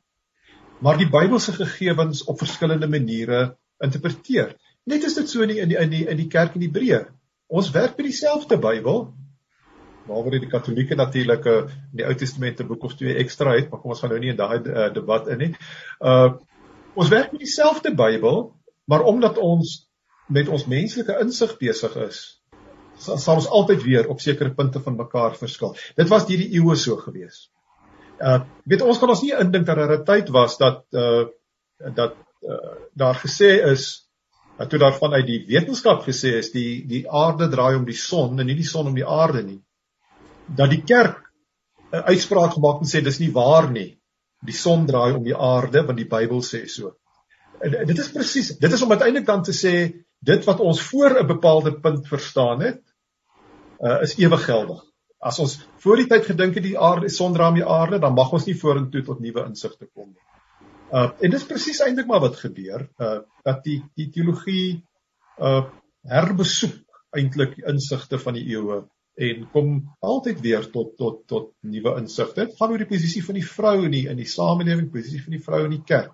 maar 0.81 0.97
die 0.97 1.09
Bybelse 1.09 1.53
gegevens 1.57 2.25
op 2.25 2.39
verskillende 2.39 2.89
maniere 2.89 3.57
interpreteer. 3.83 4.55
Net 4.87 5.05
is 5.05 5.15
dit 5.15 5.29
so 5.29 5.43
in 5.43 5.53
die 5.53 5.61
in 5.61 5.69
die 5.69 5.79
in 5.81 5.91
die, 5.91 6.05
in 6.09 6.17
die 6.17 6.29
kerk 6.29 6.55
in 6.57 6.63
Hebreë. 6.63 7.07
Ons 7.47 7.71
werk 7.71 7.97
met 7.97 8.09
dieselfde 8.09 8.59
Bybel, 8.59 9.15
dat 10.07 10.31
die 10.31 10.51
Katolieke 10.51 10.95
natuurlik 10.95 11.47
in 11.47 11.71
die 12.01 12.07
Ou 12.07 12.15
Testament 12.15 12.61
'n 12.61 12.67
boek 12.67 12.85
of 12.85 12.95
twee 12.95 13.15
ekstra 13.15 13.55
het, 13.55 13.71
maar 13.71 13.81
kom 13.81 13.91
ons 13.91 14.01
gaan 14.01 14.11
nou 14.11 14.21
nie 14.21 14.31
in 14.31 14.37
daai 14.37 14.59
uh, 14.59 14.93
debat 14.95 15.29
in 15.29 15.39
nie. 15.39 15.55
Uh 16.01 16.35
ons 16.97 17.11
werk 17.13 17.33
met 17.33 17.41
dieselfde 17.41 17.95
Bybel, 17.95 18.55
maar 18.87 19.03
omdat 19.05 19.39
ons 19.39 19.91
met 20.29 20.49
ons 20.49 20.67
menslike 20.67 21.19
insig 21.21 21.59
besig 21.59 21.97
is, 21.97 22.41
sal, 22.97 23.35
ons 23.35 23.49
altyd 23.49 23.83
weer 23.83 24.09
op 24.09 24.21
sekere 24.21 24.55
punte 24.55 24.81
van 24.81 24.97
mekaar 24.97 25.37
verskil. 25.37 25.77
Dit 25.97 26.09
was 26.09 26.25
hierdie 26.27 26.55
eeue 26.57 26.77
so 26.77 26.97
gewees. 26.97 27.51
Uh 28.19 28.41
weet 28.65 28.83
ons 28.83 28.99
kan 28.99 29.13
ons 29.13 29.23
nie 29.23 29.35
indink 29.37 29.67
dat 29.67 29.77
daar 29.77 29.99
'n 29.99 30.05
tyd 30.05 30.29
was 30.29 30.57
dat 30.57 30.85
uh 30.93 31.27
dat 31.95 32.17
uh, 32.43 32.89
daar 32.95 33.15
gesê 33.15 33.61
is 33.71 34.06
dat 34.57 34.71
toe 34.71 34.79
daarvan 34.81 35.12
uit 35.12 35.27
die 35.27 35.42
wetenskap 35.49 36.03
gesê 36.07 36.37
is 36.40 36.51
die 36.55 36.85
die 36.88 37.05
aarde 37.11 37.49
draai 37.53 37.77
om 37.77 37.85
die 37.85 37.97
son 37.97 38.40
en 38.40 38.49
nie 38.49 38.57
die 38.57 38.69
son 38.69 38.88
om 38.90 38.97
die 38.97 39.07
aarde 39.07 39.42
nie. 39.45 39.61
Dat 40.47 40.71
die 40.71 40.83
kerk 40.83 41.23
'n 41.92 42.03
uitspraak 42.12 42.53
gemaak 42.57 42.81
en 42.81 42.88
sê 42.88 43.03
dis 43.05 43.21
nie 43.21 43.33
waar 43.33 43.71
nie. 43.71 43.99
Die 44.42 44.55
son 44.55 44.87
draai 44.87 45.12
om 45.14 45.25
die 45.25 45.37
aarde 45.37 45.85
want 45.87 45.99
die 45.99 46.09
Bybel 46.09 46.42
sê 46.42 46.66
so. 46.69 46.97
En 47.61 47.87
dit 47.87 47.99
is 47.99 48.12
presies, 48.12 48.57
dit 48.59 48.73
is 48.73 48.83
om 48.83 48.90
uiteindelik 48.90 49.27
dan 49.27 49.42
te 49.42 49.53
sê 49.53 50.05
dit 50.21 50.45
wat 50.45 50.61
ons 50.61 50.83
voor 50.83 51.21
'n 51.21 51.27
bepaalde 51.27 51.81
punt 51.81 52.09
verstaan 52.09 52.61
het, 52.61 52.83
uh, 53.81 54.03
is 54.03 54.16
ewig 54.19 54.45
geldig. 54.45 54.85
As 55.19 55.38
ons 55.38 55.59
voor 55.79 55.97
die 55.97 56.07
tyd 56.07 56.25
gedink 56.25 56.55
het 56.55 56.62
die 56.62 56.79
aarde 56.79 57.09
son 57.09 57.33
draai 57.33 57.49
om 57.49 57.55
die 57.55 57.69
aarde, 57.69 57.99
dan 57.99 58.14
mag 58.14 58.33
ons 58.33 58.45
nie 58.47 58.59
vorentoe 58.59 59.03
tot 59.03 59.21
nuwe 59.21 59.45
insigte 59.45 59.87
kom 59.87 60.09
nie. 60.09 60.36
Uh 60.92 61.09
en 61.20 61.33
dis 61.35 61.46
presies 61.46 61.81
eintlik 61.83 62.07
maar 62.07 62.22
wat 62.22 62.37
gebeur, 62.38 62.87
uh 63.03 63.20
dat 63.46 63.64
die 63.64 63.81
die 63.99 64.11
teologie 64.14 64.83
uh 65.42 65.64
herbesoek 66.07 66.83
eintlik 67.16 67.57
insigte 67.66 68.18
van 68.22 68.37
die 68.38 68.46
eeue 68.53 68.85
en 69.16 69.46
kom 69.53 69.70
altyd 70.05 70.40
weer 70.44 70.68
tot 70.70 70.96
tot 71.01 71.25
tot 71.27 71.51
nuwe 71.64 71.96
insigte. 72.01 72.44
Dit 72.44 72.57
gaan 72.59 72.70
oor 72.70 72.85
die 72.85 72.90
posisie 72.90 73.25
van 73.25 73.38
die 73.38 73.46
vrou 73.46 73.77
in 73.87 73.94
die 73.96 74.05
in 74.12 74.20
die 74.20 74.29
samelewing, 74.29 74.90
posisie 74.92 75.22
van 75.25 75.37
die 75.37 75.42
vrou 75.42 75.64
in 75.64 75.75
die 75.79 75.85
kerk. 75.88 76.12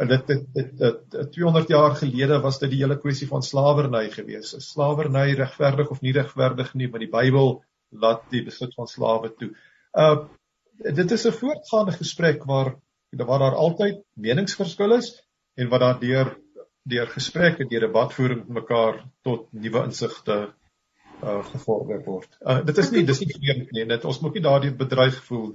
En 0.00 0.08
dit 0.10 0.26
dit 0.26 0.46
dit, 0.56 0.70
dit, 0.78 1.02
dit 1.10 1.32
200 1.36 1.68
jaar 1.70 1.94
gelede 2.00 2.40
was 2.42 2.58
dit 2.58 2.72
die 2.72 2.80
hele 2.80 2.96
kwessie 2.98 3.28
van 3.30 3.44
slawerny 3.46 4.08
gewees. 4.10 4.54
Is 4.58 4.72
slawerny 4.72 5.34
regverdig 5.38 5.90
of 5.90 6.00
nie 6.02 6.14
regverdig 6.16 6.72
nie, 6.74 6.88
want 6.90 7.04
die 7.04 7.12
Bybel 7.12 7.60
laat 7.94 8.24
die 8.32 8.42
besit 8.42 8.74
van 8.74 8.90
slawe 8.90 9.30
toe. 9.38 9.52
Uh 9.92 10.24
dit 10.74 11.12
is 11.14 11.26
'n 11.26 11.38
voortgaande 11.38 11.92
gesprek 11.92 12.42
waar 12.50 12.74
waar 13.16 13.38
daar 13.38 13.60
altyd 13.66 14.02
meningsverskille 14.14 14.98
is 14.98 15.14
en 15.54 15.68
wat 15.68 15.80
daar 15.80 16.00
deur 16.00 16.34
deur 16.84 17.08
gesprekke, 17.08 17.64
deur 17.64 17.86
debatvoering 17.86 18.42
met 18.44 18.60
mekaar 18.60 19.00
tot 19.22 19.46
nuwe 19.52 19.86
insigte 19.88 20.36
uh 21.22 21.40
gevorder 21.52 22.02
word. 22.04 22.28
Uh 22.40 22.60
dit 22.66 22.78
is 22.78 22.90
nie 22.92 23.04
dis 23.08 23.20
nie 23.22 23.32
vreemd 23.32 23.72
nie. 23.72 23.86
Dit 23.88 24.04
ons 24.04 24.20
moet 24.20 24.34
nie 24.36 24.44
daardie 24.44 24.72
bedreig 24.76 25.16
voel 25.28 25.52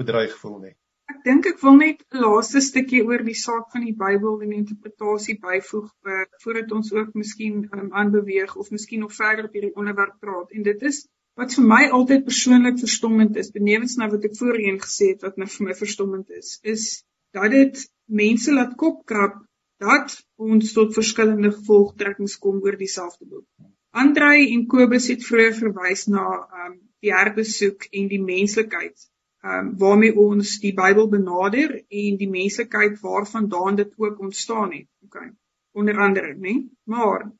bedreig 0.00 0.34
voel 0.42 0.58
nie. 0.66 0.74
Ek 1.10 1.22
dink 1.24 1.46
ek 1.50 1.62
wil 1.62 1.78
net 1.78 2.02
laaste 2.14 2.60
stukkie 2.62 3.00
oor 3.06 3.24
die 3.26 3.38
saak 3.38 3.70
van 3.72 3.86
die 3.86 3.96
Bybel 4.02 4.42
en 4.44 4.52
die 4.52 4.60
interpretasie 4.60 5.38
byvoeg 5.42 5.88
uh, 6.06 6.26
voordat 6.44 6.74
ons 6.76 6.92
ook 6.94 7.16
miskien 7.18 7.64
um, 7.72 7.88
aanbeweeg 8.02 8.54
of 8.56 8.70
miskien 8.70 9.02
nog 9.06 9.16
verder 9.16 9.48
op 9.48 9.56
hierdie 9.56 9.74
onderwerp 9.74 10.20
praat. 10.20 10.52
En 10.54 10.66
dit 10.68 10.84
is 10.90 11.02
wat 11.40 11.54
vir 11.56 11.64
my 11.64 11.84
altyd 11.96 12.26
persoonlik 12.26 12.80
verstommend 12.82 13.36
is, 13.40 13.52
benewens 13.54 13.96
nou 13.96 14.10
wat 14.12 14.24
ek 14.28 14.36
voorheen 14.36 14.76
gesê 14.82 15.14
het 15.14 15.22
wat 15.24 15.38
nou 15.40 15.48
vir 15.48 15.70
my 15.70 15.76
verstommend 15.78 16.34
is, 16.36 16.58
is 16.62 16.88
dat 17.36 17.54
dit 17.54 17.80
mense 18.22 18.52
laat 18.52 18.74
kopkrap 18.80 19.38
dat 19.80 20.18
ons 20.36 20.74
tot 20.76 20.92
verskillende 20.92 21.52
gevolgtrekkings 21.54 22.36
kom 22.42 22.60
oor 22.60 22.76
dieselfde 22.76 23.24
boek. 23.24 23.46
Andrei 23.90 24.50
en 24.52 24.66
Kobus 24.70 25.08
het 25.10 25.24
vroeër 25.24 25.56
verwys 25.56 26.04
na 26.12 26.26
um 26.66 26.76
die 27.00 27.14
herbesoek 27.14 27.88
en 27.88 28.12
die 28.12 28.20
menslikheid 28.20 29.08
um 29.40 29.72
waarmee 29.80 30.12
ons 30.20 30.58
die 30.60 30.74
Bybel 30.76 31.08
benader 31.08 31.78
en 31.80 32.20
die 32.20 32.28
menslikheid 32.28 33.00
waarvandaan 33.00 33.80
dit 33.80 33.94
ook 33.96 34.20
ontstaan 34.20 34.76
het. 34.76 34.88
OK. 35.08 35.22
Onder 35.72 35.98
andere, 36.04 36.34
né? 36.36 36.68
Maar 36.84 37.30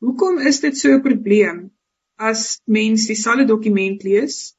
hoekom 0.00 0.38
is 0.38 0.60
dit 0.64 0.78
so 0.78 0.96
'n 0.96 1.02
probleem 1.02 1.75
as 2.16 2.60
mens 2.64 3.06
dieselfde 3.06 3.44
dokument 3.44 4.02
lees 4.02 4.56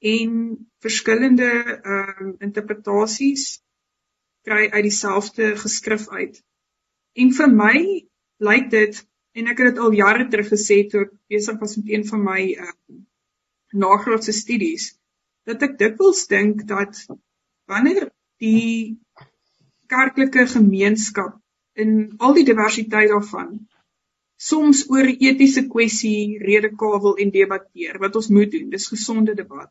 en 0.00 0.32
verskillende 0.84 1.50
um 1.84 2.34
interpretasies 2.40 3.60
kry 4.46 4.68
uit 4.70 4.82
dieselfde 4.88 5.54
geskrif 5.60 6.08
uit? 6.08 6.40
En 7.16 7.32
vir 7.32 7.52
my 7.52 7.76
lyk 8.44 8.70
dit 8.70 9.02
en 9.36 9.52
ek 9.52 9.60
het 9.60 9.74
dit 9.74 9.82
al 9.84 9.96
jare 9.96 10.28
terug 10.32 10.48
gesê 10.52 10.82
toe 10.88 11.06
ek 11.06 11.14
besig 11.32 11.58
was 11.60 11.76
met 11.80 11.90
een 11.92 12.04
van 12.08 12.22
my 12.24 12.42
uh, 12.56 12.72
nagraadse 13.72 14.32
studies 14.32 14.92
dat 15.48 15.62
ek 15.62 15.78
dikwels 15.80 16.26
dink 16.30 16.64
dat 16.68 17.02
wanneer 17.70 18.08
die 18.42 18.96
kerklike 19.92 20.46
gemeenskap 20.50 21.36
in 21.76 22.16
al 22.18 22.36
die 22.36 22.46
diversiteit 22.48 23.12
daarvan 23.12 23.58
soms 24.36 24.84
oor 24.92 25.08
etiese 25.08 25.66
kwessie 25.68 26.38
redekawel 26.38 27.16
en 27.22 27.30
debatteer 27.30 27.98
wat 27.98 28.16
ons 28.16 28.28
moet 28.28 28.50
doen 28.52 28.70
dis 28.70 28.88
gesonde 28.92 29.34
debat 29.34 29.70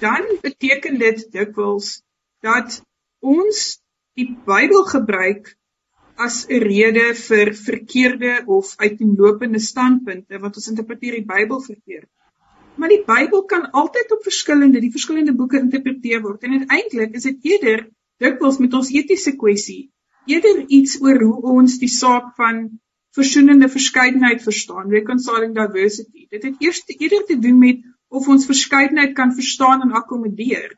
dan 0.00 0.26
beteken 0.42 0.98
dit 0.98 1.24
dikwels 1.32 2.02
dat 2.44 2.82
ons 3.20 3.62
die 4.16 4.28
Bybel 4.48 4.84
gebruik 4.88 5.56
as 6.16 6.46
'n 6.48 6.60
rede 6.62 7.06
vir 7.14 7.52
verkeerde 7.54 8.44
of 8.46 8.74
uiteenlopende 8.76 9.60
standpunte 9.60 10.38
want 10.40 10.56
ons 10.56 10.68
interpreteer 10.72 11.18
die 11.18 11.28
Bybel 11.32 11.60
verkeerd. 11.60 12.08
Maar 12.76 12.88
die 12.88 13.04
Bybel 13.04 13.44
kan 13.44 13.70
altyd 13.70 14.12
op 14.12 14.22
verskillende 14.22 14.80
die 14.80 14.92
verskillende 14.92 15.34
boeke 15.36 15.58
interpreteer 15.58 16.22
word 16.22 16.42
en 16.44 16.58
uiteindelik 16.60 17.14
is 17.14 17.28
dit 17.28 17.52
eerder 17.52 17.86
dikwels 18.20 18.58
met 18.58 18.74
ons 18.74 18.92
etiese 18.92 19.36
kwessie 19.36 19.90
eerder 20.26 20.64
iets 20.68 21.00
oor 21.00 21.20
hoe 21.20 21.52
ons 21.56 21.78
die 21.78 21.92
saak 21.92 22.32
van 22.36 22.80
versoenende 23.16 23.68
verskeidenheid 23.72 24.42
verstaan, 24.44 24.90
reconciling 24.92 25.54
diversity. 25.56 26.26
Dit 26.30 26.42
het 26.42 26.64
eers 26.64 26.82
eerder 26.86 27.24
te 27.28 27.38
doen 27.38 27.58
met 27.58 27.84
of 28.08 28.28
ons 28.28 28.48
verskeidenheid 28.48 29.14
kan 29.16 29.32
verstaan 29.34 29.82
en 29.82 29.96
akkommodeer 30.00 30.74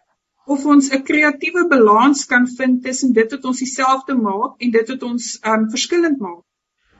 of 0.48 0.64
ons 0.64 0.90
'n 0.96 1.02
kreatiewe 1.08 1.66
balans 1.68 2.24
kan 2.26 2.46
vind 2.58 2.82
tussen 2.84 3.12
dit 3.12 3.32
wat 3.34 3.44
ons 3.44 3.58
dieselfde 3.64 4.14
maak 4.14 4.62
en 4.64 4.70
dit 4.76 4.92
wat 4.92 5.02
ons 5.02 5.26
um 5.54 5.66
verskillend 5.74 6.18
maak. 6.18 6.44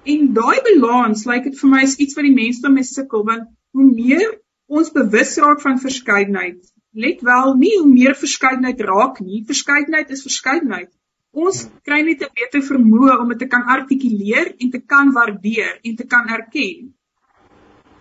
En 0.05 0.33
daai 0.35 0.59
balans, 0.67 1.25
lyk 1.25 1.35
like 1.35 1.51
dit 1.51 1.61
vir 1.61 1.71
my 1.71 1.83
is 1.87 1.97
iets 1.97 2.19
wat 2.19 2.29
die 2.29 2.35
mense 2.35 2.73
mee 2.75 2.89
sukkel 2.91 3.25
want 3.31 3.49
hoe 3.77 3.87
meer 3.89 4.29
ons 4.67 4.93
bewus 4.93 5.37
raak 5.45 5.65
van 5.65 5.81
verskeidenheid, 5.81 6.61
let 6.93 7.25
wel, 7.31 7.55
nie 7.55 7.73
hoe 7.79 7.89
meer 7.89 8.15
verskeidenheid 8.15 8.81
raak 8.81 9.21
nie, 9.21 9.45
verskeidenheid 9.49 10.11
is 10.11 10.23
verskeidenheid. 10.29 10.93
Ons 11.39 11.59
kry 11.87 11.99
net 12.07 12.23
'n 12.25 12.35
beter 12.41 12.63
vermoë 12.69 13.17
om 13.23 13.29
dit 13.33 13.41
te 13.43 13.49
kan 13.55 13.65
artikuleer 13.75 14.49
en 14.63 14.71
te 14.75 14.81
kan 14.93 15.13
waardeer 15.17 15.75
en 15.89 15.97
te 16.01 16.07
kan 16.15 16.31
erken. 16.37 16.89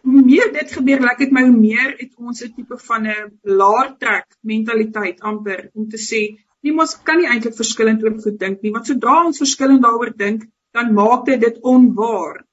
Hoe 0.08 0.23
meer 0.30 0.52
dit 0.56 0.73
gebeur, 0.78 1.04
lyk 1.04 1.19
dit 1.23 1.36
my 1.36 1.43
hoe 1.45 1.58
meer 1.58 1.93
het 2.00 2.13
ons 2.17 2.43
'n 2.43 2.54
tipe 2.56 2.78
van 2.89 3.08
'n 3.13 3.32
laer 3.60 3.89
trek 4.04 4.28
mentaliteit 4.54 5.21
amper 5.32 5.69
om 5.73 5.89
te 5.89 6.00
sê, 6.10 6.21
nie 6.63 6.73
mos 6.80 6.95
kan 7.10 7.19
nie 7.19 7.30
eintlik 7.34 7.58
verskillend 7.62 8.04
oor 8.04 8.15
goed 8.23 8.39
dink 8.39 8.62
nie, 8.62 8.71
want 8.71 8.88
sodra 8.88 9.26
ons 9.26 9.43
verskillend 9.45 9.84
daaroor 9.84 10.13
dink, 10.26 10.47
dan 10.73 10.93
maak 10.93 11.26
dit 11.26 11.39
dit 11.41 11.58
onwaar. 11.62 12.43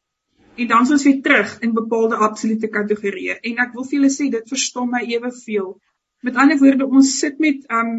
En 0.56 0.66
dan 0.68 0.82
is 0.82 0.94
ons 0.96 1.04
weer 1.04 1.22
terug 1.22 1.58
in 1.60 1.72
bepaalde 1.72 2.16
absolute 2.16 2.68
kategorieë. 2.68 3.38
En 3.42 3.58
ek 3.66 3.72
wil 3.74 3.84
vir 3.84 3.98
julle 3.98 4.12
sê 4.18 4.30
dit 4.30 4.54
verstom 4.56 4.90
my 4.90 5.02
eweveel 5.16 5.74
Met 6.24 6.38
ander 6.40 6.56
woorde, 6.56 6.86
ons 6.88 7.08
sit 7.20 7.40
met 7.44 7.66
um 7.78 7.96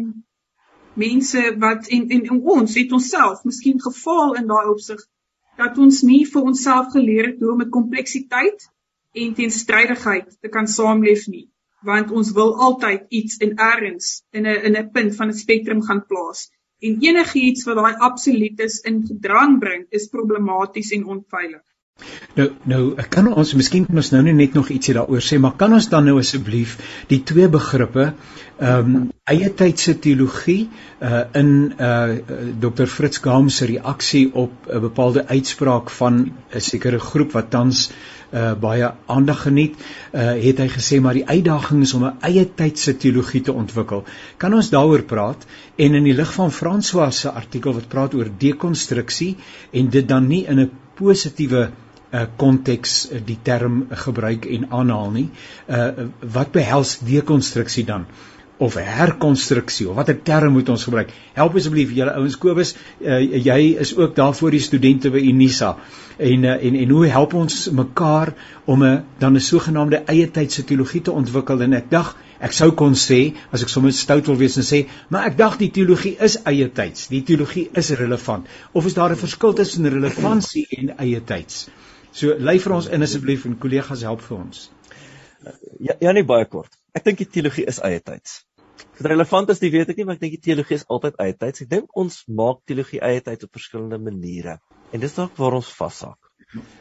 mense 0.96 1.42
wat 1.62 1.90
en 1.96 2.08
en, 2.16 2.24
en 2.30 2.40
ons 2.56 2.78
het 2.80 2.92
onsself 2.98 3.44
miskien 3.44 3.82
gefaal 3.82 4.34
in 4.40 4.48
daai 4.52 4.70
opsig 4.72 5.02
dat 5.60 5.78
ons 5.78 6.02
nie 6.02 6.24
vir 6.32 6.48
onsself 6.52 6.92
geleer 6.94 7.30
het 7.30 7.42
hoe 7.42 7.52
om 7.52 7.62
met 7.64 7.72
kompleksiteit 7.78 8.66
en 9.24 9.36
teenstrydigheid 9.36 10.32
te 10.40 10.52
kan 10.56 10.68
saamleef 10.78 11.26
nie 11.32 11.46
want 11.90 12.10
ons 12.10 12.32
wil 12.40 12.54
altyd 12.68 13.06
iets 13.20 13.36
in 13.46 13.56
ergens 13.70 14.10
in 14.32 14.46
'n 14.46 14.60
in 14.70 14.76
'n 14.82 14.90
punt 14.98 15.16
van 15.16 15.28
'n 15.28 15.40
spektrum 15.44 15.82
gaan 15.82 16.06
plaas. 16.06 16.50
En 16.80 16.98
enigiets 17.00 17.64
wat 17.64 17.76
daai 17.76 17.94
absolutes 18.08 18.80
in 18.90 19.06
gedrang 19.06 19.58
bring 19.58 19.86
is 19.90 20.08
problematies 20.08 20.90
en 20.90 21.06
onveilig 21.06 21.64
Nou 22.36 22.50
nou 22.68 22.80
kan 23.08 23.28
ons 23.32 23.50
miskien 23.56 23.86
kan 23.88 23.96
ons 24.02 24.10
nou 24.12 24.20
net 24.26 24.56
nog 24.56 24.68
ietsie 24.72 24.92
daaroor 24.96 25.22
sê, 25.24 25.38
maar 25.40 25.54
kan 25.60 25.72
ons 25.72 25.86
dan 25.88 26.04
nou 26.04 26.18
asseblief 26.20 26.74
die 27.08 27.22
twee 27.24 27.46
begrippe 27.52 28.10
ehm 28.56 28.90
um, 28.96 29.06
eie 29.32 29.48
tydse 29.60 29.94
teologie 30.04 30.66
uh 31.00 31.22
in 31.40 31.48
uh 31.86 32.18
Dr 32.60 32.90
Fritz 32.92 33.22
Gaam 33.24 33.48
se 33.48 33.68
reaksie 33.70 34.26
op 34.34 34.68
'n 34.68 34.80
bepaalde 34.84 35.24
uitspraak 35.28 35.90
van 36.00 36.18
'n 36.26 36.60
sekere 36.66 37.00
groep 37.00 37.32
wat 37.38 37.50
tans 37.50 37.86
uh 38.32 38.52
baie 38.66 38.92
aandag 39.06 39.42
geniet, 39.46 39.80
uh 40.12 40.36
het 40.44 40.60
hy 40.60 40.68
gesê 40.76 41.00
maar 41.00 41.16
die 41.16 41.28
uitdaging 41.28 41.82
is 41.82 41.94
om 41.94 42.04
'n 42.04 42.18
eie 42.20 42.44
tydse 42.44 42.96
teologie 42.96 43.40
te 43.40 43.52
ontwikkel. 43.52 44.04
Kan 44.36 44.54
ons 44.54 44.70
daaroor 44.70 45.02
praat 45.02 45.46
en 45.76 45.94
in 45.94 46.04
die 46.04 46.16
lig 46.20 46.32
van 46.32 46.52
François 46.52 47.20
se 47.20 47.30
artikel 47.30 47.72
wat 47.72 47.88
praat 47.88 48.14
oor 48.14 48.28
dekonstruksie 48.38 49.36
en 49.72 49.88
dit 49.88 50.08
dan 50.08 50.26
nie 50.26 50.44
in 50.44 50.60
'n 50.60 50.70
positiewe 50.94 51.70
konteks 52.36 52.94
uh, 53.10 53.20
die 53.24 53.38
term 53.42 53.86
gebruik 53.90 54.46
en 54.46 54.70
aanhaal 54.70 55.10
nie. 55.10 55.28
Uh 55.66 56.08
wat 56.38 56.52
behels 56.52 56.98
dekonstruksie 56.98 57.84
dan? 57.84 58.06
of 58.58 58.74
herkonstruksie 58.80 59.88
of 59.88 59.96
watter 59.96 60.16
term 60.22 60.54
moet 60.56 60.68
ons 60.72 60.84
gebruik? 60.88 61.10
Help 61.36 61.56
asseblief 61.60 61.92
julle 61.92 62.14
ouens 62.16 62.38
Kobus, 62.40 62.72
uh, 63.04 63.18
jy 63.20 63.58
is 63.82 63.92
ook 63.96 64.14
daar 64.16 64.32
vir 64.38 64.56
die 64.56 64.62
studente 64.64 65.12
by 65.12 65.20
Unisa. 65.28 65.74
En 66.16 66.46
uh, 66.48 66.54
en 66.68 66.78
en 66.80 66.94
hoe 66.96 67.06
help 67.12 67.34
ons 67.36 67.56
mekaar 67.76 68.32
om 68.64 68.84
'n 68.84 69.04
dan 69.18 69.36
'n 69.36 69.44
sogenaamde 69.48 70.02
eie 70.06 70.30
tydse 70.30 70.64
teologie 70.64 71.02
te 71.02 71.12
ontwikkel 71.12 71.62
en 71.62 71.72
ek 71.72 71.90
dag 71.90 72.16
ek 72.40 72.52
sou 72.52 72.70
kon 72.72 72.94
sê 72.94 73.34
as 73.52 73.62
ek 73.62 73.68
sommer 73.68 73.92
stout 73.92 74.26
wil 74.26 74.36
wees 74.36 74.56
en 74.56 74.64
sê, 74.64 74.86
maar 75.08 75.26
ek 75.26 75.36
dag 75.36 75.56
die 75.56 75.70
teologie 75.70 76.16
is 76.20 76.42
eie 76.44 76.68
tyds. 76.68 77.08
Die 77.08 77.22
teologie 77.22 77.68
is 77.72 77.90
relevant. 77.90 78.46
Of 78.72 78.86
is 78.86 78.94
daar 78.94 79.10
'n 79.10 79.16
verskil 79.16 79.52
tussen 79.52 79.88
relevantie 79.88 80.66
en 80.70 80.98
eie 80.98 81.20
tyds? 81.20 81.68
So 82.16 82.32
lei 82.40 82.56
vir 82.64 82.72
ons 82.78 82.86
in 82.96 83.04
asseblief 83.04 83.44
en 83.44 83.58
kollegas 83.60 84.02
help 84.08 84.22
vir 84.24 84.36
ons. 84.38 84.66
Ja, 85.84 85.96
ja 86.00 86.12
nee 86.16 86.24
baie 86.24 86.46
kort. 86.48 86.72
Ek 86.96 87.04
dink 87.04 87.20
die 87.20 87.28
teologie 87.28 87.66
is 87.68 87.80
eie 87.84 88.00
tyds. 88.00 88.38
Dit 88.96 89.08
relevant 89.10 89.50
is, 89.52 89.60
weet 89.60 89.90
ek 89.92 89.98
nie, 90.00 90.06
maar 90.08 90.16
ek 90.16 90.22
dink 90.22 90.36
die 90.38 90.46
teologie 90.48 90.78
is 90.78 90.86
altyd 90.92 91.18
eie 91.20 91.34
tyds. 91.36 91.64
Ek 91.66 91.72
dink 91.74 92.00
ons 92.04 92.22
maak 92.40 92.62
teologie 92.68 93.02
eie 93.04 93.20
tyds 93.24 93.44
op 93.44 93.58
verskillende 93.58 94.00
maniere. 94.00 94.56
En 94.96 95.02
dis 95.02 95.18
dalk 95.18 95.36
waar 95.40 95.58
ons 95.58 95.68
vashak. 95.80 96.20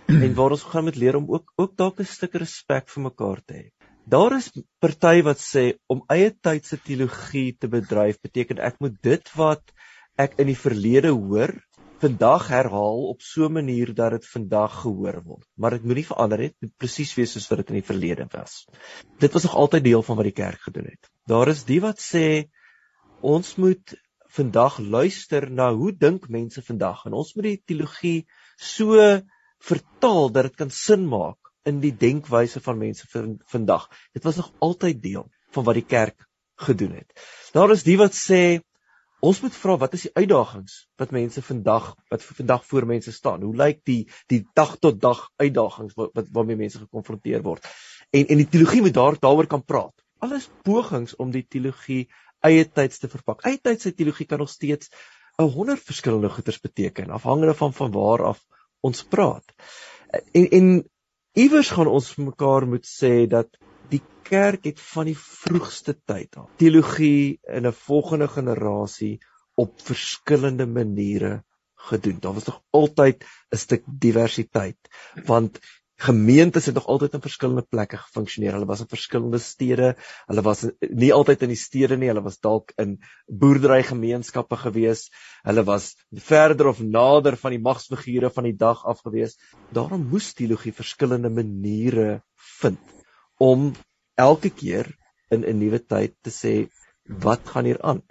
en 0.07 0.33
waar 0.37 0.53
ons 0.55 0.63
gaan 0.71 0.85
met 0.87 0.95
leer 1.01 1.17
om 1.19 1.27
ook 1.33 1.51
ook 1.57 1.75
dalk 1.75 1.99
'n 1.99 2.05
stuk 2.05 2.35
respek 2.41 2.89
vir 2.93 3.03
mekaar 3.03 3.41
te 3.45 3.53
hê. 3.53 3.65
Daar 4.07 4.35
is 4.37 4.51
party 4.79 5.21
wat 5.25 5.39
sê 5.41 5.63
om 5.89 6.03
eie 6.15 6.29
tydse 6.31 6.77
teologie 6.77 7.57
te 7.59 7.67
bedryf 7.67 8.21
beteken 8.21 8.61
ek 8.61 8.79
moet 8.79 9.01
dit 9.01 9.31
wat 9.35 9.73
ek 10.17 10.39
in 10.39 10.47
die 10.47 10.61
verlede 10.63 11.11
hoor 11.11 11.51
vandag 12.05 12.47
herhaal 12.53 13.07
op 13.09 13.21
so 13.21 13.47
'n 13.47 13.57
manier 13.57 13.93
dat 13.93 14.11
dit 14.11 14.25
vandag 14.27 14.73
gehoor 14.81 15.21
word. 15.23 15.47
Maar 15.55 15.71
dit 15.71 15.83
moenie 15.83 16.05
verander 16.05 16.37
dit 16.37 16.55
moet 16.59 16.77
presies 16.77 17.13
wees 17.17 17.31
soos 17.31 17.47
wat 17.49 17.57
dit 17.61 17.69
in 17.69 17.79
die 17.79 17.89
verlede 17.91 18.27
was. 18.31 18.65
Dit 19.19 19.33
was 19.33 19.43
nog 19.43 19.55
altyd 19.55 19.83
deel 19.83 20.03
van 20.03 20.15
wat 20.15 20.29
die 20.29 20.39
kerk 20.43 20.61
gedoen 20.67 20.85
het. 20.91 21.09
Daar 21.25 21.47
is 21.47 21.63
die 21.63 21.81
wat 21.81 21.99
sê 21.99 22.25
ons 23.21 23.55
moet 23.55 23.95
vandag 24.37 24.77
luister 24.79 25.49
na 25.51 25.71
hoe 25.73 25.91
dink 25.97 26.29
mense 26.29 26.61
vandag 26.61 27.05
en 27.05 27.13
ons 27.13 27.33
moet 27.35 27.47
die 27.49 27.61
teologie 27.65 28.27
so 28.57 28.99
vertaal 29.59 30.31
dat 30.31 30.49
dit 30.49 30.55
kan 30.55 30.69
sin 30.69 31.07
maak 31.07 31.53
in 31.65 31.79
die 31.81 31.95
denkwyse 31.97 32.61
van 32.61 32.77
mense 32.77 33.07
van 33.09 33.39
vandag. 33.45 33.89
Dit 34.13 34.23
was 34.23 34.35
nog 34.35 34.51
altyd 34.59 35.01
deel 35.01 35.29
van 35.57 35.63
wat 35.63 35.79
die 35.81 35.89
kerk 35.97 36.27
gedoen 36.55 36.91
het. 36.99 37.09
Daar 37.51 37.71
is 37.71 37.83
die 37.83 37.97
wat 37.97 38.13
sê 38.13 38.61
Ons 39.25 39.39
moet 39.41 39.55
vra 39.57 39.75
wat 39.81 39.95
is 39.97 40.03
die 40.05 40.11
uitdagings 40.13 40.73
wat 41.01 41.13
mense 41.15 41.41
vandag 41.41 41.85
wat 42.13 42.25
vandag 42.39 42.65
voor 42.69 42.85
mense 42.85 43.13
staan? 43.15 43.41
Hoe 43.41 43.55
lyk 43.57 43.79
die 43.89 44.03
die 44.29 44.43
dag 44.59 44.75
tot 44.77 44.99
dag 45.01 45.23
uitdagings 45.41 45.95
wat, 45.97 46.11
wat 46.17 46.27
waarmee 46.35 46.59
mense 46.59 46.81
gekonfronteer 46.83 47.41
word? 47.47 47.65
En 48.13 48.27
en 48.29 48.41
die 48.43 48.47
teologie 48.51 48.83
moet 48.85 48.93
daar 48.93 49.17
daaroor 49.23 49.49
kan 49.49 49.63
praat. 49.65 49.95
Alles 50.21 50.45
pogings 50.67 51.15
om 51.15 51.31
die 51.33 51.45
teologie 51.47 52.03
eie 52.45 52.67
tyds 52.69 53.01
te 53.01 53.09
verpak. 53.09 53.41
Eie 53.49 53.57
tydse 53.57 53.95
teologie 53.97 54.27
kan 54.29 54.43
nog 54.43 54.51
steeds 54.53 54.91
'n 55.41 55.49
honderd 55.57 55.81
verskillende 55.81 56.29
goeters 56.29 56.61
beteken 56.61 57.09
afhangende 57.09 57.53
van 57.53 57.73
van 57.73 57.91
waar 57.91 58.23
af 58.23 58.45
ons 58.79 59.03
praat. 59.03 59.55
En 60.33 60.49
en 60.49 60.69
iewers 61.33 61.69
gaan 61.69 61.87
ons 61.87 62.15
mekaar 62.15 62.67
moet 62.67 62.85
sê 62.85 63.25
dat 63.27 63.49
die 63.89 64.01
kerk 64.25 64.65
het 64.65 64.79
van 64.81 65.05
die 65.05 65.17
vroegste 65.17 65.93
tyd 65.93 66.35
af 66.41 66.49
teologie 66.61 67.39
in 67.57 67.67
'n 67.67 67.79
volgende 67.85 68.27
generasie 68.27 69.19
op 69.55 69.81
verskillende 69.81 70.65
maniere 70.65 71.43
gedoen. 71.75 72.19
Daar 72.19 72.33
was 72.33 72.45
nog 72.45 72.61
altyd 72.69 73.25
'n 73.51 73.57
stuk 73.57 73.83
diversiteit 73.87 74.77
want 75.25 75.59
gemeentes 75.95 76.65
het 76.65 76.75
nog 76.75 76.87
altyd 76.87 77.13
in 77.13 77.21
verskillende 77.21 77.61
plekke 77.61 77.97
gefunksioneer. 77.97 78.53
Hulle 78.53 78.65
was 78.65 78.79
in 78.79 78.87
verskillende 78.87 79.37
stede. 79.37 79.95
Hulle 80.27 80.41
was 80.41 80.65
nie 80.79 81.13
altyd 81.13 81.41
in 81.41 81.53
die 81.53 81.59
stede 81.59 81.97
nie, 81.97 82.09
hulle 82.11 82.23
was 82.25 82.39
dalk 82.39 82.73
in 82.75 82.97
boerderygemeenskappe 83.27 84.57
gewees. 84.57 85.09
Hulle 85.43 85.63
was 85.63 85.95
verder 86.11 86.67
of 86.67 86.81
nader 86.81 87.37
van 87.37 87.55
die 87.55 87.61
magsfigure 87.61 88.29
van 88.29 88.43
die 88.43 88.55
dag 88.55 88.83
af 88.85 88.99
gewees. 89.07 89.37
Daarom 89.71 90.07
moes 90.11 90.33
teologie 90.33 90.73
verskillende 90.73 91.29
maniere 91.29 92.23
vind 92.59 92.94
om 93.37 93.73
elke 94.15 94.49
keer 94.49 94.89
in 95.29 95.43
'n 95.43 95.59
nuwe 95.59 95.79
tyd 95.79 96.15
te 96.21 96.31
sê 96.31 96.53
wat 97.27 97.41
gaan 97.53 97.65
hier 97.65 97.81
aan. 97.81 98.01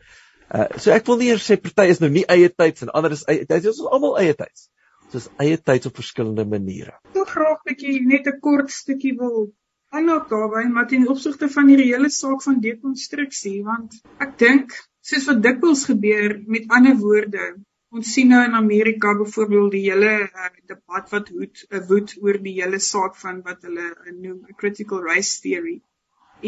Uh 0.55 0.69
so 0.79 0.91
ek 0.91 1.07
wil 1.07 1.19
nie 1.19 1.31
eers 1.33 1.51
sê 1.51 1.57
party 1.61 1.89
is 1.91 2.01
nou 2.01 2.11
nie 2.11 2.27
eie 2.29 2.49
tyds 2.49 2.83
en 2.83 2.93
ander 2.93 3.13
is 3.17 3.25
eie 3.29 3.47
ons 3.49 3.67
is 3.73 3.83
almal 3.91 4.19
eie 4.21 4.35
tyds. 4.35 4.71
Ons 5.05 5.15
is 5.23 5.29
eie 5.39 5.59
tyds 5.59 5.87
op 5.87 5.97
verskillende 5.97 6.45
maniere. 6.45 6.97
Ek 7.11 7.19
wil 7.19 7.29
graag 7.35 7.61
'n 7.61 7.69
bietjie 7.71 8.01
net 8.07 8.27
'n 8.27 8.41
kort 8.41 8.71
stukkie 8.71 9.15
wil 9.19 9.53
aanhaak 9.95 10.29
daarby, 10.29 10.65
maar 10.75 10.89
ten 10.91 11.09
opsigte 11.09 11.49
van 11.49 11.69
hierdie 11.71 11.93
hele 11.93 12.11
saak 12.11 12.43
van 12.43 12.61
dekonstruksie, 12.61 13.63
want 13.65 14.01
ek 14.25 14.39
dink 14.39 14.75
soos 15.11 15.29
wat 15.31 15.43
dikwels 15.43 15.85
gebeur 15.91 16.41
met 16.57 16.67
ander 16.79 16.97
woorde, 16.99 17.45
Ons 17.95 18.09
sien 18.11 18.33
nou 18.33 18.41
in 18.43 18.57
Amerika 18.59 19.13
byvoorbeeld 19.15 19.75
die 19.77 19.85
hele 19.85 20.13
uh, 20.27 20.49
debat 20.67 21.11
wat 21.15 21.29
hoed 21.31 21.61
uh, 21.69 21.81
woed 21.91 22.15
oor 22.27 22.39
die 22.43 22.55
hele 22.57 22.81
saak 22.83 23.15
van 23.21 23.37
wat 23.47 23.61
hulle 23.69 23.85
uh, 23.93 24.15
noem 24.15 24.57
critical 24.63 25.05
race 25.05 25.37
theory 25.45 25.77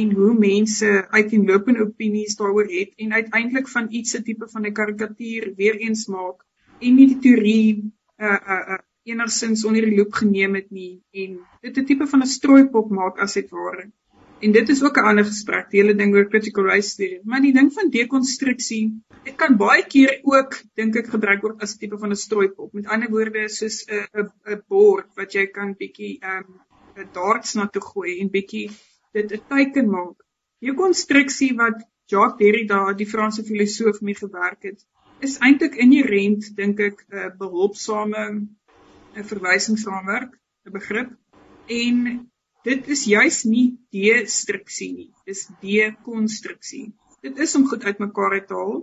en 0.03 0.11
hoe 0.19 0.33
mense 0.41 0.89
uiteenlopende 1.15 1.85
opinies 1.85 2.35
daaroor 2.41 2.67
het 2.73 2.99
en 3.05 3.15
uiteindelik 3.21 3.71
van 3.77 3.87
iets 4.01 4.17
'n 4.19 4.27
tipe 4.27 4.49
van 4.55 4.67
'n 4.67 4.75
karikatuur 4.81 5.47
weer 5.61 5.79
eens 5.87 6.07
maak 6.17 6.43
en 6.81 6.99
nie 6.99 7.07
die 7.15 7.21
teorie 7.29 7.93
uh 8.19 8.41
uh, 8.57 8.63
uh 8.75 8.83
enigsins 9.07 9.65
onder 9.65 9.87
die 9.87 9.97
loop 9.97 10.19
geneem 10.19 10.59
het 10.59 10.71
nie 10.71 10.99
en 11.23 11.39
dit 11.63 11.79
'n 11.79 11.87
tipe 11.93 12.07
van 12.07 12.27
'n 12.27 12.35
strooipop 12.37 12.91
maak 12.91 13.23
as 13.23 13.39
dit 13.39 13.51
ware. 13.51 13.87
En 14.45 14.53
dit 14.53 14.69
is 14.69 14.83
ook 14.85 14.99
'n 15.01 15.09
ander 15.11 15.25
gesprek, 15.25 15.71
die 15.71 15.81
hele 15.81 15.95
ding 15.95 16.15
oor 16.15 16.29
critical 16.29 16.65
race 16.65 16.97
theory. 16.97 17.21
Maar 17.25 17.41
die 17.41 17.53
ding 17.53 17.73
van 17.73 17.91
dekonstruksie, 17.91 19.03
dit 19.25 19.37
kan 19.37 19.57
baie 19.57 19.87
keer 19.87 20.19
ook 20.23 20.61
dink 20.75 20.97
ek 20.97 21.09
gebruik 21.15 21.41
word 21.43 21.63
as 21.63 21.75
'n 21.75 21.79
tipe 21.79 21.99
van 21.99 22.11
'n 22.11 22.17
strooipop. 22.25 22.73
Met 22.73 22.87
ander 22.87 23.11
woorde, 23.11 23.49
soos 23.49 23.87
'n 23.89 24.29
'n 24.53 24.63
bord 24.69 25.09
wat 25.17 25.33
jy 25.33 25.47
kan 25.47 25.75
bietjie 25.75 26.19
ehm 26.21 26.45
um, 26.45 26.61
'n 26.97 27.09
darts 27.13 27.55
na 27.55 27.67
toe 27.67 27.83
gooi 27.83 28.21
en 28.21 28.29
bietjie 28.31 28.71
dit 29.13 29.33
'n 29.33 29.43
teken 29.49 29.91
maak. 29.91 30.19
Dekonstruksie 30.61 31.55
wat 31.57 31.89
Jacques 32.07 32.39
Derrida, 32.39 32.93
die 32.93 33.07
Franse 33.07 33.43
filosoof, 33.43 34.01
mee 34.01 34.15
gewerk 34.15 34.63
het, 34.63 34.85
is 35.21 35.39
eintlik 35.39 35.75
inherënt 35.75 36.55
dink 36.57 36.81
ek 36.81 37.07
'n 37.11 37.37
behulpsame 37.39 38.23
'n 39.17 39.25
verwysingsraamwerk, 39.25 40.33
'n 40.67 40.73
begrip 40.73 41.11
en 41.67 42.31
dit 42.67 42.89
is 42.91 43.05
juis 43.07 43.43
nie 43.47 43.67
destruksie 43.95 44.91
nie, 44.93 45.11
dis 45.29 45.47
dekonstruksie. 45.63 46.89
Dit 47.23 47.39
is 47.43 47.55
om 47.59 47.67
goed 47.71 47.85
uitmekaar 47.87 48.41
te 48.47 48.59
haal 48.59 48.81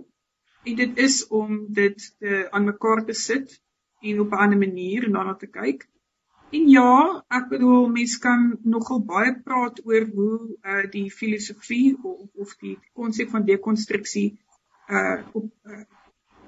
en 0.64 0.76
dit 0.78 1.00
is 1.04 1.18
om 1.28 1.58
dit 1.76 2.06
te 2.20 2.46
aan 2.50 2.70
mekaar 2.70 3.04
te 3.04 3.16
sit 3.20 3.58
en 4.00 4.20
op 4.20 4.32
'n 4.32 4.42
ander 4.44 4.58
manier 4.58 5.10
daarna 5.12 5.34
te 5.34 5.46
kyk. 5.46 5.84
En 6.52 6.68
ja, 6.68 7.24
ek 7.28 7.48
bedoel 7.48 7.88
mense 7.88 8.18
kan 8.20 8.58
nogal 8.62 9.00
baie 9.04 9.34
praat 9.44 9.80
oor 9.84 10.06
hoe 10.14 10.38
uh 10.72 10.84
die 10.90 11.10
filosofie 11.10 11.96
of 12.02 12.28
of 12.34 12.56
die 12.60 12.78
konsep 12.92 13.28
van 13.30 13.44
dekonstruksie 13.44 14.28
uh 14.88 15.20
op 15.32 15.50
uh, 15.66 15.84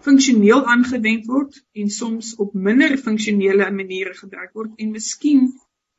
funksioneel 0.01 0.65
aangewend 0.65 1.27
word 1.27 1.65
en 1.73 1.91
soms 1.91 2.35
op 2.37 2.55
minder 2.55 2.97
funksionele 2.99 3.71
maniere 3.71 4.15
gebruik 4.15 4.53
word 4.53 4.73
en 4.77 4.91
miskien 4.91 5.49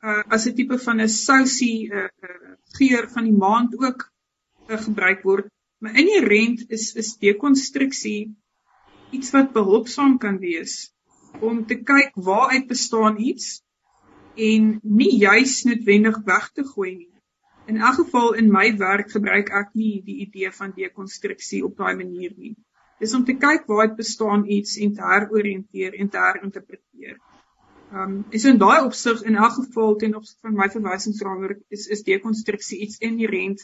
uh, 0.02 0.22
as 0.34 0.46
'n 0.46 0.54
tipe 0.54 0.78
van 0.78 1.00
'n 1.00 1.08
sousie 1.08 1.90
uh, 1.90 2.08
uh, 2.28 2.54
geur 2.78 3.08
van 3.14 3.24
die 3.24 3.38
maand 3.44 3.78
ook 3.78 4.10
uh, 4.68 4.78
gebruik 4.78 5.22
word. 5.22 5.48
Maar 5.78 5.98
inherent 5.98 6.70
is 6.70 6.94
is 6.94 7.16
dekonstruksie 7.16 8.36
iets 9.10 9.30
wat 9.30 9.52
behulpsaam 9.52 10.18
kan 10.18 10.38
wees 10.38 10.92
om 11.40 11.66
te 11.66 11.76
kyk 11.90 12.14
waaruit 12.14 12.66
bestaan 12.66 13.18
iets 13.18 13.62
en 14.34 14.78
nie 14.82 15.18
juis 15.18 15.62
noodwendig 15.64 16.18
weg 16.24 16.50
te 16.54 16.64
gooi 16.64 16.94
nie. 16.96 17.12
In 17.66 17.76
elk 17.76 17.94
geval 17.94 18.34
in 18.40 18.50
my 18.52 18.76
werk 18.76 19.10
gebruik 19.12 19.50
ek 19.50 19.74
nie 19.74 20.00
die 20.04 20.20
idee 20.24 20.50
van 20.52 20.72
dekonstruksie 20.76 21.64
op 21.64 21.76
daai 21.76 21.94
manier 21.96 22.32
nie. 22.36 22.54
Dis 22.98 23.14
om 23.14 23.24
te 23.24 23.36
kyk 23.38 23.66
waaruit 23.70 23.96
bestaan 23.96 24.46
iets 24.46 24.78
en 24.82 24.94
te 24.94 25.04
heroriënteer 25.04 25.94
en 25.94 26.08
te 26.08 26.22
herinterpreteer. 26.22 27.18
Ehm 27.92 28.00
um, 28.02 28.24
is 28.36 28.44
in 28.44 28.58
daai 28.60 28.84
opsig 28.84 29.22
in 29.22 29.36
elk 29.36 29.52
geval 29.52 29.94
ten 29.96 30.14
opsigte 30.14 30.46
van 30.46 30.56
my 30.56 30.66
verwysingsraamwerk 30.72 31.60
is 31.76 31.86
is 31.86 32.02
dekonstruksie 32.04 32.78
iets 32.84 32.98
inherent 32.98 33.62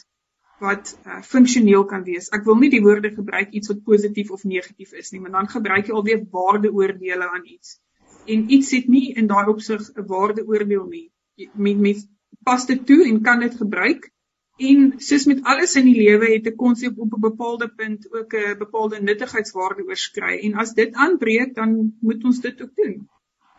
wat 0.59 0.93
uh, 1.05 1.21
funksioneel 1.21 1.85
kan 1.85 2.03
wees. 2.07 2.31
Ek 2.33 2.47
wil 2.47 2.57
nie 2.57 2.71
die 2.73 2.81
woorde 2.81 3.11
gebruik 3.13 3.53
iets 3.53 3.69
wat 3.69 3.83
positief 3.83 4.31
of 4.31 4.47
negatief 4.49 4.97
is 4.97 5.11
nie, 5.13 5.21
maar 5.21 5.35
dan 5.37 5.51
gebruik 5.51 5.91
jy 5.91 5.93
alweer 5.99 6.25
waardeoordele 6.31 7.29
aan 7.37 7.45
iets. 7.45 7.77
En 8.25 8.49
iets 8.57 8.73
het 8.73 8.89
nie 8.89 9.13
in 9.13 9.29
daai 9.29 9.45
opsig 9.53 9.85
'n 9.93 10.09
waardeoordeel 10.09 10.85
nie. 10.89 11.05
Met 11.53 11.85
met 11.87 12.05
pas 12.43 12.65
dit 12.65 12.85
toe 12.85 13.01
en 13.05 13.21
kan 13.21 13.39
dit 13.39 13.55
gebruik. 13.61 14.11
En 14.57 14.93
soos 14.97 15.25
met 15.25 15.43
alles 15.43 15.75
in 15.75 15.85
die 15.85 15.99
lewe 16.01 16.33
het 16.33 16.47
'n 16.47 16.55
konsep 16.55 16.97
op 16.97 17.13
'n 17.13 17.27
bepaalde 17.29 17.69
punt 17.69 18.13
ook 18.13 18.33
'n 18.33 18.57
bepaalde 18.57 19.01
nuttigheidswaarde 19.01 19.85
oorskry 19.85 20.39
en 20.39 20.55
as 20.55 20.73
dit 20.73 20.93
aanbreek 20.93 21.53
dan 21.55 21.93
moet 22.01 22.23
ons 22.23 22.39
dit 22.41 22.61
ook 22.61 22.75
doen 22.75 23.05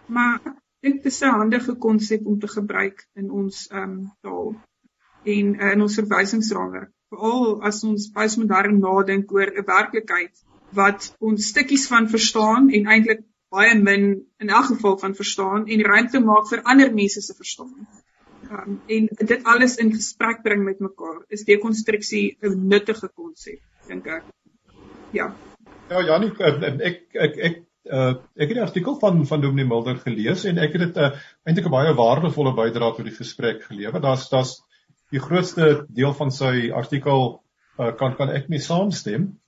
maar 0.07 0.41
dit 0.81 1.05
is 1.05 1.21
'n 1.23 1.39
handige 1.41 1.75
konsep 1.75 2.27
om 2.27 2.39
te 2.39 2.49
gebruik 2.49 3.07
in 3.15 3.31
ons 3.31 3.67
ehm 3.69 3.83
um, 3.83 4.13
taal 4.21 4.55
en 5.25 5.55
uh, 5.55 5.73
in 5.73 5.81
ons 5.83 5.99
verwysingsraamwerk 6.01 6.93
veral 7.11 7.63
as 7.63 7.85
ons 7.85 8.11
baie 8.13 8.41
modern 8.43 8.81
nadink 8.81 9.33
oor 9.33 9.51
'n 9.51 9.67
werklikheid 9.67 10.45
wat 10.81 11.15
ons 11.21 11.49
stukkies 11.53 11.87
van 11.93 12.09
verstaan 12.09 12.71
en 12.71 12.87
eintlik 12.95 13.23
baie 13.51 13.75
min 13.79 14.07
in 14.43 14.49
elk 14.49 14.67
geval 14.73 14.99
van 14.99 15.15
verstaan 15.15 15.67
en 15.67 15.85
ruimte 15.93 16.21
maak 16.21 16.49
vir 16.51 16.63
ander 16.63 16.93
mense 16.95 17.21
se 17.21 17.35
verstaan. 17.35 17.87
Um, 18.51 18.81
en 18.87 19.09
dit 19.31 19.45
alles 19.53 19.77
in 19.83 19.93
gesprek 19.93 20.43
bring 20.43 20.65
met 20.65 20.79
mekaar 20.81 21.23
is 21.29 21.45
dekonstruksie 21.45 22.37
'n 22.43 22.69
nuttige 22.69 23.09
konsep 23.15 23.61
dink 23.89 24.07
ek. 24.07 24.25
Ja. 25.13 25.35
Ja, 25.89 26.03
Janie, 26.03 26.31
ek 26.31 26.63
ek 26.63 27.15
ek, 27.15 27.37
ek 27.49 27.63
uh 27.87 28.15
ek 28.35 28.51
het 28.51 28.57
die 28.59 28.65
artikel 28.65 28.99
van 29.01 29.25
van 29.27 29.41
Dominee 29.41 29.69
Mulder 29.69 29.99
gelees 30.03 30.45
en 30.45 30.59
ek 30.59 30.77
het 30.77 30.83
dit 30.87 30.97
uh, 30.97 31.11
eintlik 31.47 31.67
'n 31.67 31.75
baie 31.75 31.95
waardevolle 31.95 32.55
bydrae 32.55 32.97
tot 32.97 33.07
die 33.07 33.15
gesprek 33.15 33.63
gelewer. 33.63 34.01
Daar's 34.01 34.29
daar's 34.29 34.57
die 35.11 35.21
grootste 35.21 35.87
deel 35.89 36.15
van 36.15 36.31
sy 36.31 36.71
artikel 36.73 37.43
uh 37.79 37.93
kan 37.97 38.17
kan 38.17 38.31
ek 38.31 38.49
mee 38.49 38.59
saamstem. 38.59 39.39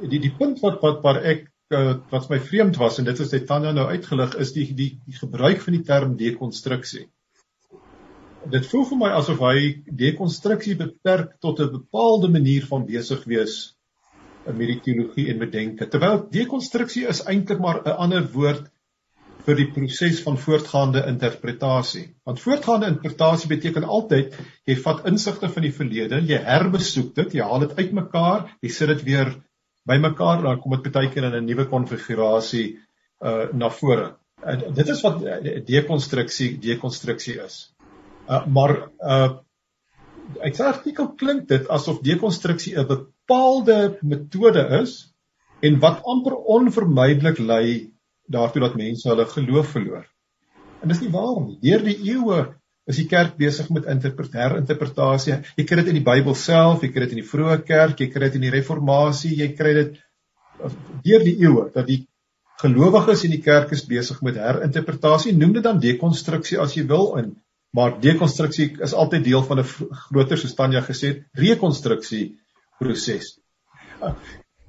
Die 0.00 0.18
die 0.18 0.34
punt 0.38 0.60
wat 0.60 0.80
wat 0.82 1.02
waar 1.02 1.22
ek 1.22 1.46
uh, 1.70 1.96
wat 2.10 2.30
my 2.30 2.40
vreemd 2.40 2.76
was 2.76 2.98
en 2.98 3.04
dit 3.04 3.20
is 3.20 3.30
dit 3.30 3.46
Tanya 3.46 3.72
nou 3.72 3.86
uitgelig 3.88 4.34
is 4.34 4.52
die 4.52 4.66
die 4.74 4.90
die 5.06 5.18
gebruik 5.18 5.60
van 5.60 5.76
die 5.78 5.84
term 5.84 6.16
dekonstruksie. 6.16 7.06
Dit 8.50 8.66
voel 8.66 8.84
vir 8.90 8.98
my 8.98 9.12
asof 9.14 9.38
hy 9.38 9.84
dekonstruksie 9.86 10.74
beperk 10.76 11.38
tot 11.40 11.60
'n 11.60 11.70
bepaalde 11.78 12.28
manier 12.28 12.66
van 12.66 12.86
besig 12.86 13.24
wees 13.24 13.76
met 14.46 14.66
die 14.66 14.80
teologie 14.84 15.28
en 15.32 15.38
bedenke. 15.38 15.88
Terwyl 15.88 16.26
dekonstruksie 16.30 17.06
is 17.08 17.24
eintlik 17.30 17.60
maar 17.60 17.82
'n 17.84 17.98
ander 18.06 18.24
woord 18.32 18.70
vir 19.46 19.58
die 19.58 19.68
proses 19.74 20.20
van 20.22 20.38
voortgaande 20.38 21.02
interpretasie. 21.10 22.04
Want 22.26 22.40
voortgaande 22.40 22.86
interpretasie 22.92 23.48
beteken 23.50 23.84
altyd 23.84 24.36
jy 24.68 24.76
vat 24.84 25.06
insigte 25.10 25.48
van 25.48 25.66
die 25.66 25.72
verlede, 25.74 26.20
jy 26.20 26.38
herbesoek 26.46 27.14
dit, 27.14 27.34
jy 27.34 27.42
haal 27.42 27.64
dit 27.66 27.76
uitmekaar, 27.78 28.46
jy 28.62 28.70
sit 28.70 28.92
dit 28.94 29.04
weer 29.08 29.32
bymekaar, 29.88 30.42
dan 30.42 30.60
kom 30.62 30.76
dit 30.78 30.92
baie 30.94 31.10
keer 31.10 31.24
in 31.24 31.36
'n 31.40 31.46
nuwe 31.46 31.66
konfigurasie 31.66 32.78
uh 33.20 33.46
na 33.52 33.70
vore. 33.70 34.14
En 34.42 34.74
dit 34.74 34.88
is 34.88 35.02
wat 35.02 35.22
dekonstruksie 35.66 36.58
dekonstruksie 36.58 37.38
is. 37.42 37.74
Uh 38.28 38.46
maar 38.46 38.88
uh 38.98 39.30
uit 40.42 40.56
sy 40.56 40.64
artikel 40.68 41.08
klink 41.18 41.48
dit 41.50 41.68
asof 41.76 42.00
dekonstruksie 42.06 42.76
'n 42.78 42.86
bepaalde 42.88 43.98
metode 44.02 44.64
is 44.82 45.14
en 45.62 45.78
wat 45.80 46.02
amper 46.04 46.34
onvermydelik 46.56 47.38
lei 47.38 47.92
daartoe 48.26 48.62
dat 48.62 48.76
mense 48.76 49.08
hulle 49.08 49.26
geloof 49.26 49.68
verloor. 49.76 50.04
En 50.82 50.88
dis 50.88 51.00
nie 51.00 51.10
waar 51.10 51.40
nie. 51.42 51.58
Deur 51.62 51.82
die 51.86 51.98
eeue 52.10 52.54
is 52.90 52.98
die 52.98 53.06
kerk 53.06 53.36
besig 53.38 53.68
met 53.70 53.86
herinterpretasie. 53.86 55.36
Jy 55.56 55.64
kry 55.64 55.76
dit 55.82 55.92
in 55.92 56.00
die 56.00 56.06
Bybel 56.06 56.34
self, 56.34 56.82
jy 56.82 56.90
kry 56.90 57.06
dit 57.06 57.14
in 57.16 57.22
die 57.22 57.28
vroeë 57.28 57.60
kerk, 57.66 58.00
jy 58.00 58.08
kry 58.10 58.30
dit 58.30 58.40
in 58.40 58.46
die 58.48 58.54
reformatie, 58.54 59.36
jy 59.38 59.52
kry 59.58 59.74
dit 59.74 60.00
deur 61.06 61.22
die 61.26 61.36
eeue 61.42 61.68
dat 61.74 61.86
die 61.86 62.02
gelowiges 62.62 63.24
in 63.26 63.34
die 63.34 63.42
kerk 63.42 63.72
is 63.74 63.86
besig 63.86 64.20
met 64.22 64.38
herinterpretasie. 64.38 65.34
Noem 65.36 65.54
dit 65.58 65.66
dan 65.66 65.80
dekonstruksie 65.82 66.58
as 66.62 66.76
jy 66.76 66.86
wil 66.90 67.14
in 67.22 67.32
maar 67.72 68.00
dekonstruksie 68.00 68.68
is 68.84 68.92
altyd 68.92 69.24
deel 69.24 69.42
van 69.48 69.60
'n 69.60 69.68
groter 70.08 70.38
soos 70.38 70.54
Tanya 70.54 70.80
gesê 70.80 71.06
het, 71.12 71.22
rekonstruksie 71.32 72.38
proses. 72.78 73.38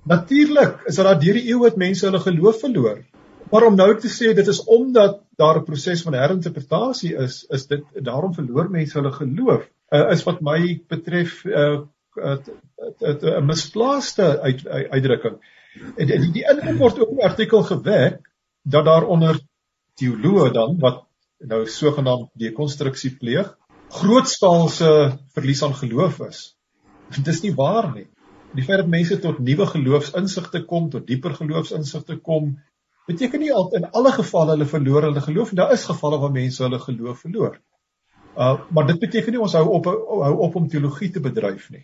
Natuurlik 0.03 0.83
is 0.85 0.95
daar 0.95 1.19
deur 1.19 1.33
die 1.39 1.49
eeue 1.49 1.65
het 1.65 1.77
mense 1.77 2.05
hulle 2.05 2.19
geloof 2.19 2.59
verloor. 2.59 3.03
Maar 3.51 3.67
om 3.67 3.75
nou 3.75 3.91
te 3.99 4.09
sê 4.09 4.33
dit 4.35 4.47
is 4.47 4.63
omdat 4.63 5.21
daar 5.37 5.59
'n 5.59 5.63
proses 5.63 6.01
van 6.01 6.13
herinterpretasie 6.13 7.15
is, 7.15 7.45
is 7.49 7.67
dit 7.67 7.83
daarom 7.93 8.33
verloor 8.33 8.69
mense 8.69 8.97
hulle 8.97 9.11
geloof. 9.11 9.69
Uh, 9.89 10.11
is 10.11 10.23
wat 10.23 10.41
my 10.41 10.81
betref 10.87 11.45
'n 11.45 11.89
uh, 12.15 12.37
'n 13.39 13.45
misplaaste 13.45 14.39
uit, 14.41 14.67
uit, 14.67 14.89
uitdrukking. 14.89 15.37
En 15.97 16.07
die, 16.07 16.31
die 16.31 16.45
inkom 16.49 16.77
word 16.77 16.99
ook 16.99 17.09
in 17.09 17.25
artikel 17.25 17.63
gewek 17.63 18.29
dat 18.61 18.85
daar 18.85 19.05
onder 19.05 19.39
teoloë 19.93 20.51
dan 20.51 20.79
wat 20.79 21.03
nou 21.49 21.63
sogenaamd 21.67 22.31
dekonstruksie 22.39 23.13
pleeg, 23.19 23.51
grootskaalse 23.93 24.89
verlies 25.35 25.63
aan 25.63 25.75
geloof 25.77 26.19
is. 26.27 26.43
Dit 27.15 27.27
is 27.27 27.41
nie 27.43 27.53
waar 27.55 27.91
nie. 27.93 28.07
Die 28.53 28.63
feit 28.65 28.83
dat 28.83 28.89
mense 28.89 29.17
tot 29.21 29.39
nuwe 29.41 29.65
geloofsinsigte 29.69 30.63
kom, 30.69 30.89
tot 30.93 31.07
dieper 31.09 31.33
geloofsinsigte 31.37 32.19
kom, 32.21 32.53
beteken 33.09 33.41
nie 33.41 33.53
altyd 33.53 33.81
in 33.81 33.87
alle 33.97 34.11
gevalle 34.15 34.55
hulle 34.55 34.67
verloor 34.69 35.07
hulle 35.09 35.23
geloof 35.25 35.51
nie. 35.51 35.59
Daar 35.61 35.73
is 35.75 35.85
gevalle 35.89 36.19
waar 36.21 36.33
mense 36.33 36.63
hulle 36.63 36.79
geloof 36.79 37.23
verloor. 37.25 37.57
Uh 38.37 38.53
maar 38.73 38.87
dit 38.89 38.99
beteken 38.99 39.35
nie 39.35 39.41
ons 39.41 39.53
hou 39.57 39.65
op 39.77 39.89
hou 39.89 40.35
op 40.45 40.55
om 40.61 40.69
teologie 40.69 41.11
te 41.13 41.21
bedryf 41.21 41.69
nie. 41.73 41.83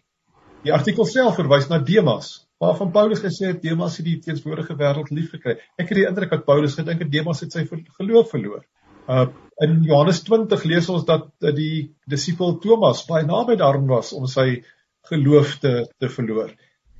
Die 0.66 0.74
artikel 0.76 1.06
self 1.06 1.38
verwys 1.40 1.70
na 1.70 1.80
Demas, 1.80 2.32
waarvan 2.60 2.92
Paulus 2.92 3.22
gesê 3.24 3.54
het 3.54 3.62
Demas 3.64 3.98
het 3.98 4.08
die 4.08 4.18
teenswoordige 4.24 4.76
wêreld 4.80 5.12
liefgekry. 5.14 5.56
Ek 5.78 5.92
het 5.92 5.98
die 6.02 6.08
indruk 6.08 6.34
dat 6.34 6.46
Paulus 6.48 6.76
gedink 6.80 7.06
het 7.06 7.12
Demas 7.12 7.44
het 7.46 7.56
sy 7.56 7.66
geloof 7.70 8.34
verloor. 8.34 8.66
Uh 9.08 9.28
in 9.60 9.84
Johannes 9.84 10.22
20 10.24 10.64
lees 10.64 10.88
ons 10.90 11.06
dat 11.08 11.28
die 11.56 11.92
disipel 12.08 12.58
Thomas 12.64 13.04
baie 13.08 13.28
naby 13.28 13.58
daaraan 13.60 13.90
was 13.92 14.14
om 14.16 14.28
sy 14.32 14.64
geloof 15.10 15.58
te 15.64 15.74
te 16.00 16.10
verloor. 16.10 16.54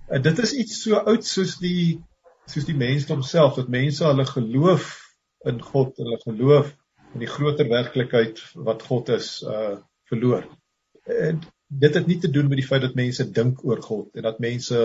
Uh, 0.10 0.20
dit 0.24 0.40
is 0.44 0.56
iets 0.64 0.82
so 0.84 1.00
oud 1.00 1.26
soos 1.26 1.58
die 1.62 2.00
soos 2.50 2.66
die 2.66 2.78
mensdom 2.78 3.22
self 3.24 3.60
dat 3.60 3.70
mense 3.72 4.06
hulle 4.08 4.26
geloof 4.26 4.90
in 5.48 5.62
God 5.64 6.00
en 6.00 6.10
hulle 6.10 6.22
geloof 6.26 6.74
in 7.14 7.24
die 7.24 7.30
groter 7.30 7.70
werklikheid 7.70 8.42
wat 8.68 8.84
God 8.90 9.14
is 9.16 9.40
uh 9.46 9.78
verloor. 10.10 10.48
En 11.06 11.44
dit 11.70 11.94
het 11.94 12.08
nie 12.10 12.18
te 12.18 12.32
doen 12.34 12.48
met 12.50 12.58
die 12.58 12.66
feit 12.66 12.82
dat 12.82 12.96
mense 12.98 13.28
dink 13.30 13.62
oor 13.64 13.82
God 13.86 14.18
en 14.18 14.26
dat 14.26 14.40
mense 14.42 14.80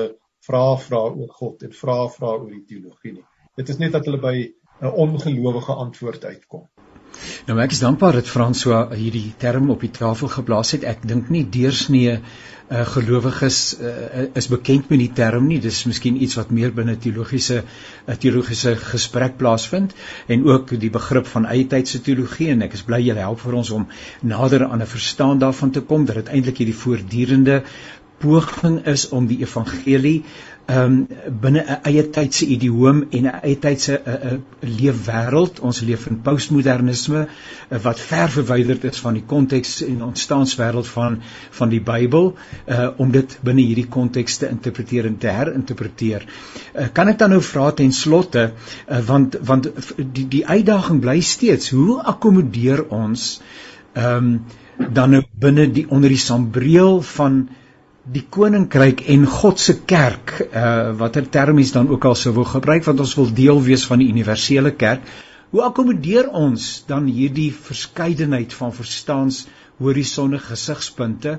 vra 0.45 0.65
vra 0.77 1.01
oor 1.09 1.31
God 1.39 1.65
en 1.65 1.73
vra 1.73 1.97
vra 2.13 2.35
oor 2.37 2.51
die 2.51 2.67
teologie 2.69 3.15
nie. 3.15 3.25
Dit 3.57 3.73
is 3.73 3.81
net 3.81 3.97
dat 3.97 4.05
hulle 4.05 4.21
by 4.21 4.37
'n 4.83 4.93
ongelowige 5.07 5.73
antwoord 5.87 6.25
uitkom. 6.25 6.69
Nou 7.49 7.59
ek 7.63 7.75
is 7.77 7.83
dankbaar 7.83 8.21
dat 8.21 8.29
François 8.31 8.89
hierdie 8.97 9.35
term 9.39 9.71
op 9.71 9.81
die 9.85 9.93
tafel 9.95 10.29
geplaas 10.33 10.75
het. 10.77 10.85
Ek 10.85 11.03
dink 11.07 11.31
nie 11.33 11.45
deursnee 11.45 12.19
uh, 12.19 12.85
gelowiges 12.95 13.59
uh, 13.81 14.27
is 14.35 14.49
bekend 14.49 14.89
met 14.93 15.03
die 15.03 15.11
term 15.13 15.49
nie. 15.49 15.61
Dis 15.61 15.85
miskien 15.89 16.21
iets 16.23 16.39
wat 16.41 16.53
meer 16.55 16.73
binne 16.75 16.97
teologiese 17.01 17.63
uh, 17.63 18.17
teologiese 18.21 18.77
gesprek 18.81 19.37
plaasvind 19.41 19.95
en 20.27 20.47
ook 20.49 20.77
die 20.81 20.93
begrip 20.95 21.29
van 21.33 21.49
eie 21.51 21.67
tydse 21.71 22.01
teologie 22.05 22.51
en 22.55 22.65
ek 22.69 22.79
is 22.79 22.87
bly 22.87 23.03
julle 23.05 23.25
help 23.25 23.43
vir 23.45 23.59
ons 23.61 23.75
om 23.79 23.89
nader 24.23 24.67
aan 24.69 24.83
'n 24.83 24.95
verstaan 24.95 25.39
daarvan 25.39 25.71
te 25.71 25.81
kom 25.81 26.07
dat 26.07 26.23
dit 26.23 26.33
eintlik 26.39 26.63
hierdie 26.63 26.81
voortdurende 26.85 27.63
poging 28.25 28.85
is 28.89 29.09
om 29.09 29.27
die 29.27 29.41
evangelie 29.43 30.23
um, 30.67 31.07
binne 31.41 31.61
'n 31.61 31.79
eie 31.85 32.11
tydse 32.11 32.47
idioom 32.47 33.05
en 33.11 33.27
'n 33.27 33.41
eie 33.43 33.59
tydse 33.59 34.01
uh, 34.07 34.15
uh, 34.33 34.39
leefwêreld. 34.61 35.61
Ons 35.61 35.81
leef 35.81 36.07
in 36.07 36.21
postmodernisme 36.23 37.27
uh, 37.27 37.79
wat 37.83 38.01
ver 38.01 38.31
verwyderd 38.31 38.85
is 38.85 38.99
van 38.99 39.15
die 39.15 39.25
konteks 39.27 39.83
en 39.85 40.03
ontstaanswêreld 40.03 40.87
van 40.87 41.21
van 41.51 41.69
die 41.69 41.81
Bybel 41.81 42.35
uh, 42.67 42.89
om 42.97 43.11
dit 43.11 43.39
binne 43.43 43.63
hierdie 43.63 43.89
konteks 43.89 44.37
te 44.37 44.49
interpreteer 44.49 45.07
en 45.07 45.19
te 45.19 45.29
herinterpreteer. 45.29 46.27
Uh, 46.75 46.89
kan 46.93 47.09
ek 47.09 47.19
dan 47.19 47.31
nou 47.31 47.43
vra 47.43 47.71
ten 47.71 47.93
slotte 47.93 48.53
uh, 48.53 49.01
want 49.07 49.37
want 49.41 49.71
die 49.97 50.29
die 50.29 50.47
uitdaging 50.47 51.01
bly 51.01 51.21
steeds 51.21 51.71
hoe 51.71 52.01
akkommodeer 52.03 52.89
ons 52.89 53.41
ehm 53.95 54.17
um, 54.17 54.45
dan 54.75 55.11
nou 55.11 55.21
binne 55.39 55.69
die 55.71 55.85
onder 55.89 56.11
die 56.11 56.19
sambreel 56.19 57.03
van 57.03 57.49
die 58.05 58.25
koninkryk 58.29 59.01
en 59.09 59.25
God 59.25 59.61
se 59.61 59.79
kerk, 59.89 60.35
uh 60.53 60.93
watter 61.01 61.25
termies 61.25 61.73
dan 61.73 61.89
ook 61.89 62.05
al 62.05 62.17
sou 62.21 62.35
wil 62.37 62.45
gebruik 62.45 62.85
want 62.85 63.01
ons 63.01 63.15
wil 63.17 63.31
deel 63.33 63.63
wees 63.65 63.87
van 63.89 64.03
die 64.03 64.11
universele 64.13 64.75
kerk. 64.77 65.07
Hoe 65.55 65.63
akkommodeer 65.65 66.29
ons 66.29 66.85
dan 66.89 67.07
hierdie 67.09 67.51
verskeidenheid 67.53 68.53
van 68.53 68.75
verstaans 68.77 69.47
horisonne 69.81 70.39
gesigspunte 70.39 71.39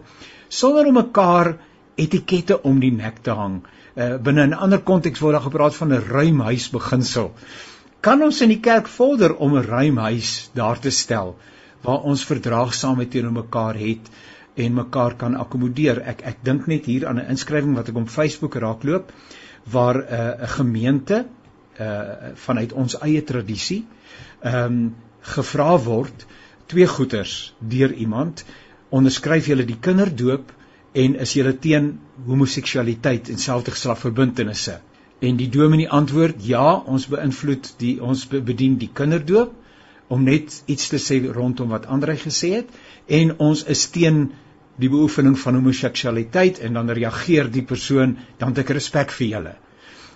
sonder 0.49 0.89
om 0.89 0.97
mekaar 0.97 1.55
etikette 2.01 2.61
om 2.63 2.79
die 2.81 2.93
nek 2.95 3.21
te 3.21 3.37
hang? 3.37 3.61
Uh 3.95 4.17
binne 4.17 4.47
'n 4.47 4.57
ander 4.57 4.81
konteks 4.81 5.21
word 5.21 5.37
daar 5.37 5.49
gepraat 5.49 5.75
van 5.75 5.93
'n 5.93 6.01
ruim 6.09 6.39
huis 6.49 6.69
beginsel. 6.69 7.33
Kan 8.01 8.23
ons 8.23 8.41
in 8.41 8.49
die 8.49 8.59
kerk 8.59 8.87
vorder 8.87 9.35
om 9.35 9.53
'n 9.53 9.69
ruim 9.69 9.97
huis 9.97 10.49
daar 10.53 10.79
te 10.79 10.89
stel 10.89 11.35
waar 11.83 12.01
ons 12.01 12.25
verdraagsaamheid 12.25 13.11
teenoor 13.11 13.43
mekaar 13.43 13.75
het? 13.75 14.09
En 14.55 14.73
mekaar 14.73 15.15
kan 15.19 15.35
akkommodeer. 15.35 16.01
Ek 16.01 16.21
ek 16.21 16.43
dink 16.43 16.67
net 16.67 16.85
hier 16.85 17.07
aan 17.07 17.19
'n 17.19 17.29
inskrywing 17.35 17.75
wat 17.75 17.89
ek 17.89 17.95
op 17.95 18.09
Facebook 18.09 18.55
raakloop 18.55 19.11
waar 19.71 19.97
'n 19.97 20.13
uh, 20.13 20.47
gemeente 20.57 21.25
uh 21.79 22.01
vanuit 22.33 22.73
ons 22.73 22.99
eie 23.01 23.23
tradisie 23.23 23.85
ehm 24.41 24.65
um, 24.65 24.95
gevra 25.21 25.77
word 25.83 26.25
twee 26.65 26.87
goeters 26.87 27.53
deur 27.59 27.93
iemand 27.93 28.45
onderskryf 28.89 29.47
julle 29.47 29.65
die 29.65 29.79
kinderdoop 29.79 30.51
en 30.93 31.15
is 31.15 31.33
julle 31.33 31.57
teen 31.59 31.99
homoseksualiteit 32.25 33.29
en 33.29 33.37
selfdgeslagverbintenisse 33.37 34.79
en 35.19 35.37
die 35.37 35.49
dominee 35.49 35.89
antwoord 35.89 36.45
ja 36.47 36.75
ons 36.95 37.07
beïnvloed 37.11 37.73
die 37.81 37.95
ons 38.01 38.27
bedien 38.27 38.77
die 38.77 38.91
kinderdoop 38.93 39.53
om 40.07 40.23
net 40.23 40.63
iets 40.65 40.89
te 40.93 40.99
sê 41.01 41.19
rondom 41.37 41.71
wat 41.73 41.85
Andrej 41.85 42.21
gesê 42.23 42.51
het 42.59 42.69
en 43.19 43.37
ons 43.49 43.63
is 43.75 43.85
teen 43.89 44.27
die 44.81 44.89
beoefening 44.91 45.37
van 45.39 45.55
homoseksualiteit 45.59 46.59
en 46.59 46.73
dan 46.73 46.91
reageer 46.91 47.51
die 47.51 47.63
persoon 47.63 48.17
dan 48.37 48.51
het 48.51 48.63
ek 48.65 48.73
respek 48.77 49.13
vir 49.15 49.27
julle. 49.27 49.53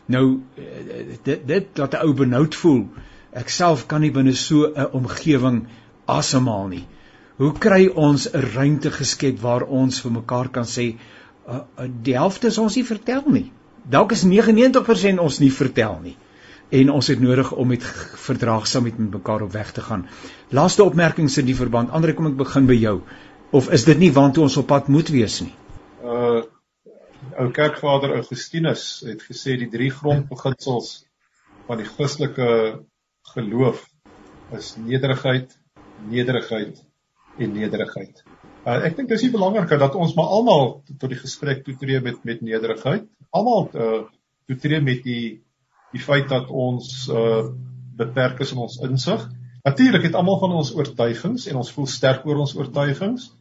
Nou 0.09 0.25
eh, 0.57 1.17
dit 1.23 1.47
dit 1.47 1.77
laat 1.77 1.93
'n 1.93 2.05
ou 2.05 2.13
benoud 2.13 2.55
voel. 2.55 2.87
Ek 3.31 3.49
self 3.49 3.85
kan 3.87 4.01
nie 4.01 4.11
binne 4.11 4.33
so 4.33 4.67
'n 4.67 4.89
omgewing 4.91 5.67
asemhaal 6.05 6.67
nie. 6.67 6.87
Hoe 7.37 7.53
kry 7.53 7.87
ons 7.87 8.27
'n 8.33 8.41
ruimte 8.55 8.91
geskep 8.91 9.39
waar 9.39 9.63
ons 9.63 10.01
vir 10.01 10.11
mekaar 10.11 10.49
kan 10.49 10.65
sê 10.65 10.95
uh, 11.47 11.61
die 12.03 12.17
helfte 12.17 12.47
is 12.47 12.57
ons 12.57 12.75
nie 12.75 12.85
vertel 12.85 13.23
nie. 13.27 13.51
Dalk 13.89 14.11
is 14.11 14.25
99% 14.25 15.19
ons 15.19 15.39
nie 15.39 15.51
vertel 15.51 15.99
nie. 16.03 16.17
En 16.69 16.91
ons 16.93 17.07
het 17.07 17.19
nodig 17.19 17.51
om 17.51 17.67
met 17.67 17.83
verdraagsaamheid 18.27 18.97
met 18.97 19.11
mekaar 19.11 19.41
op 19.41 19.51
weg 19.51 19.71
te 19.71 19.81
gaan. 19.81 20.05
Laaste 20.49 20.83
opmerkings 20.83 21.37
in 21.37 21.45
die 21.45 21.55
verband. 21.55 21.89
Andre, 21.89 22.13
kom 22.13 22.27
ek 22.27 22.37
begin 22.37 22.67
by 22.69 22.77
jou. 22.77 23.01
Of 23.51 23.69
is 23.73 23.83
dit 23.87 23.97
nie 23.97 24.11
waantoe 24.13 24.43
ons 24.45 24.57
op 24.61 24.67
pad 24.69 24.89
moet 24.93 25.09
wees 25.09 25.41
nie? 25.41 25.53
Uh 26.05 26.45
ou 27.39 27.49
kerkvader 27.55 28.13
Augustinus 28.15 28.83
het 29.07 29.21
gesê 29.27 29.57
die 29.59 29.67
drie 29.71 29.89
grondbeginsels 29.91 30.89
van 31.67 31.79
die 31.81 31.87
Christelike 31.87 32.47
geloof 33.33 33.81
is 34.55 34.73
nederigheid, 34.79 35.51
nederigheid 36.09 36.79
en 37.39 37.51
nederigheid. 37.55 38.23
Uh, 38.65 38.79
ek 38.87 38.95
dink 38.97 39.11
dis 39.11 39.27
belangrik 39.31 39.71
dat 39.81 39.95
ons 39.95 40.15
maar 40.17 40.31
almal 40.35 40.71
tot 40.91 41.09
die 41.11 41.19
gesprek 41.19 41.65
toetree 41.67 41.99
met 42.03 42.23
met 42.27 42.43
nederigheid. 42.45 43.07
Almal 43.35 43.69
uh 43.73 44.01
toetree 44.49 44.81
met 44.81 45.03
die 45.03 45.41
die 45.93 46.03
feit 46.03 46.29
dat 46.29 46.49
ons 46.49 47.09
uh 47.09 47.49
beperk 47.99 48.39
is 48.45 48.53
in 48.55 48.63
ons 48.67 48.79
insig. 48.85 49.27
Natuurlik 49.67 50.07
het 50.07 50.15
almal 50.15 50.39
van 50.39 50.55
ons 50.61 50.71
oortuigings 50.75 51.49
en 51.51 51.59
ons 51.59 51.71
voel 51.75 51.87
sterk 51.91 52.25
oor 52.29 52.45
ons 52.45 52.55
oortuigings 52.55 53.31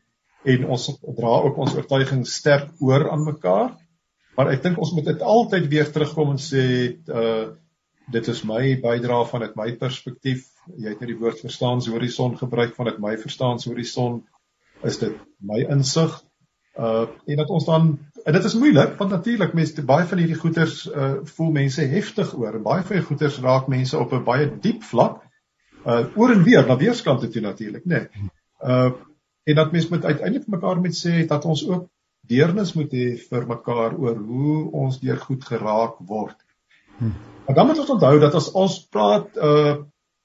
en 0.45 0.67
ons 0.67 0.87
dra 1.17 1.35
ook 1.45 1.57
ons 1.59 1.75
oortuiging 1.75 2.27
sterk 2.27 2.71
oor 2.81 3.11
aan 3.11 3.25
mekaar. 3.27 3.73
Maar 4.39 4.53
ek 4.55 4.63
dink 4.63 4.79
ons 4.79 4.93
moet 4.95 5.09
dit 5.11 5.23
altyd 5.23 5.67
weer 5.73 5.89
terugkom 5.91 6.37
en 6.37 6.43
sê 6.43 6.67
uh 7.09 7.49
dit 8.09 8.29
is 8.33 8.39
my 8.49 8.79
bydrae 8.81 9.25
vanuit 9.29 9.57
my 9.59 9.67
perspektief. 9.77 10.47
Jy 10.81 10.95
het 10.95 11.01
net 11.03 11.11
die 11.11 11.19
woord 11.19 11.43
verstaanshorison 11.45 12.39
gebruik 12.41 12.73
vanuit 12.73 13.03
my 13.05 13.11
verstaanshorison 13.21 14.23
is 14.89 14.97
dit 15.03 15.19
my 15.45 15.59
insig. 15.75 16.15
Uh 16.79 17.05
en 17.27 17.43
dat 17.43 17.53
ons 17.53 17.67
dan 17.69 17.91
en 18.25 18.33
dit 18.39 18.49
is 18.49 18.57
moeilik 18.57 18.95
want 18.97 19.13
natuurlik 19.13 19.53
mense 19.59 19.85
baie 19.91 20.07
van 20.09 20.23
hierdie 20.23 20.41
goeters 20.41 20.87
uh 20.89 21.11
voel 21.35 21.53
mense 21.59 21.85
heftig 21.93 22.33
oor 22.39 22.57
en 22.57 22.65
baie 22.65 22.87
van 22.87 22.97
hierdie 22.97 23.11
goeters 23.11 23.41
raak 23.45 23.69
mense 23.69 23.99
op 23.99 24.15
'n 24.15 24.25
baie 24.25 24.49
diep 24.69 24.83
vlak. 24.93 25.21
Uh 25.85 26.07
oor 26.17 26.33
en 26.33 26.47
weer 26.49 26.65
na 26.67 26.79
weerskante 26.79 27.29
toe 27.29 27.43
natuurlik, 27.43 27.85
né? 27.85 28.07
Nee. 28.07 28.33
Uh 28.63 28.93
en 29.49 29.57
dat 29.57 29.73
mens 29.73 29.89
moet 29.89 30.05
uiteindelik 30.05 30.45
vir 30.45 30.57
mekaar 30.57 30.81
moet 30.85 30.97
sê 30.97 31.23
dat 31.29 31.47
ons 31.49 31.65
ook 31.69 31.87
deernis 32.29 32.75
moet 32.77 32.93
hê 32.93 33.07
vir 33.31 33.47
mekaar 33.49 33.97
oor 33.97 34.19
hoe 34.31 34.57
ons 34.83 34.99
deur 35.01 35.21
goed 35.23 35.45
geraak 35.51 36.01
word. 36.11 36.37
Hm. 36.99 37.15
Maar 37.47 37.57
dan 37.57 37.71
moet 37.71 37.81
ons 37.85 37.95
onthou 37.95 38.19
dat 38.21 38.35
as 38.37 38.51
ons 38.53 38.83
praat 38.93 39.41
uh 39.51 39.79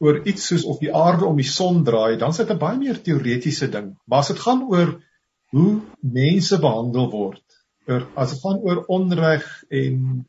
oor 0.04 0.18
iets 0.28 0.50
soos 0.50 0.66
of 0.68 0.82
die 0.84 0.92
aarde 0.92 1.24
om 1.24 1.38
die 1.40 1.48
son 1.48 1.78
draai, 1.88 2.18
dan 2.20 2.34
is 2.34 2.40
dit 2.42 2.50
'n 2.52 2.60
baie 2.60 2.78
meer 2.78 2.98
teoretiese 3.00 3.70
ding. 3.72 3.94
Maar 4.04 4.20
as 4.20 4.32
dit 4.34 4.40
gaan 4.46 4.64
oor 4.68 4.90
hoe 5.56 5.80
mense 6.02 6.60
behandel 6.60 7.08
word, 7.12 7.44
oor 7.88 8.04
as 8.16 8.34
dit 8.34 8.42
gaan 8.42 8.60
oor 8.68 8.84
onreg 8.98 9.46
en 9.70 10.26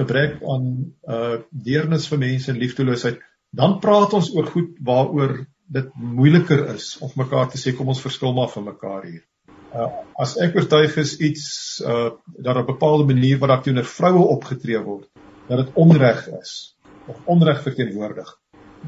gebrek 0.00 0.42
aan 0.42 0.66
uh 1.06 1.36
deernis 1.68 2.08
vir 2.10 2.18
mense 2.18 2.50
en 2.50 2.58
liefdeloosheid, 2.58 3.22
dan 3.54 3.78
praat 3.78 4.16
ons 4.18 4.32
oor 4.34 4.50
goed 4.50 4.74
waaroor 4.82 5.46
dit 5.66 5.90
moeiliker 5.94 6.66
is 6.74 6.96
om 7.00 7.12
mekaar 7.16 7.48
te 7.50 7.60
sê 7.60 7.72
kom 7.76 7.88
ons 7.88 8.02
verskil 8.02 8.34
maar 8.36 8.50
van 8.52 8.68
mekaar 8.68 9.06
hier. 9.08 9.22
Uh 9.74 9.88
as 10.22 10.36
ek 10.38 10.54
oortuig 10.58 10.96
is 11.02 11.16
iets 11.18 11.46
uh 11.82 12.10
dat 12.38 12.56
'n 12.56 12.66
bepaalde 12.66 13.08
manier 13.12 13.38
wat 13.38 13.48
daar 13.48 13.62
teenoor 13.62 13.84
vroue 13.84 14.24
opgetree 14.36 14.78
word, 14.78 15.08
dat 15.48 15.64
dit 15.64 15.74
onreg 15.74 16.28
is 16.40 16.76
of 17.06 17.16
onreg 17.24 17.62
verteenwoordig, 17.62 18.28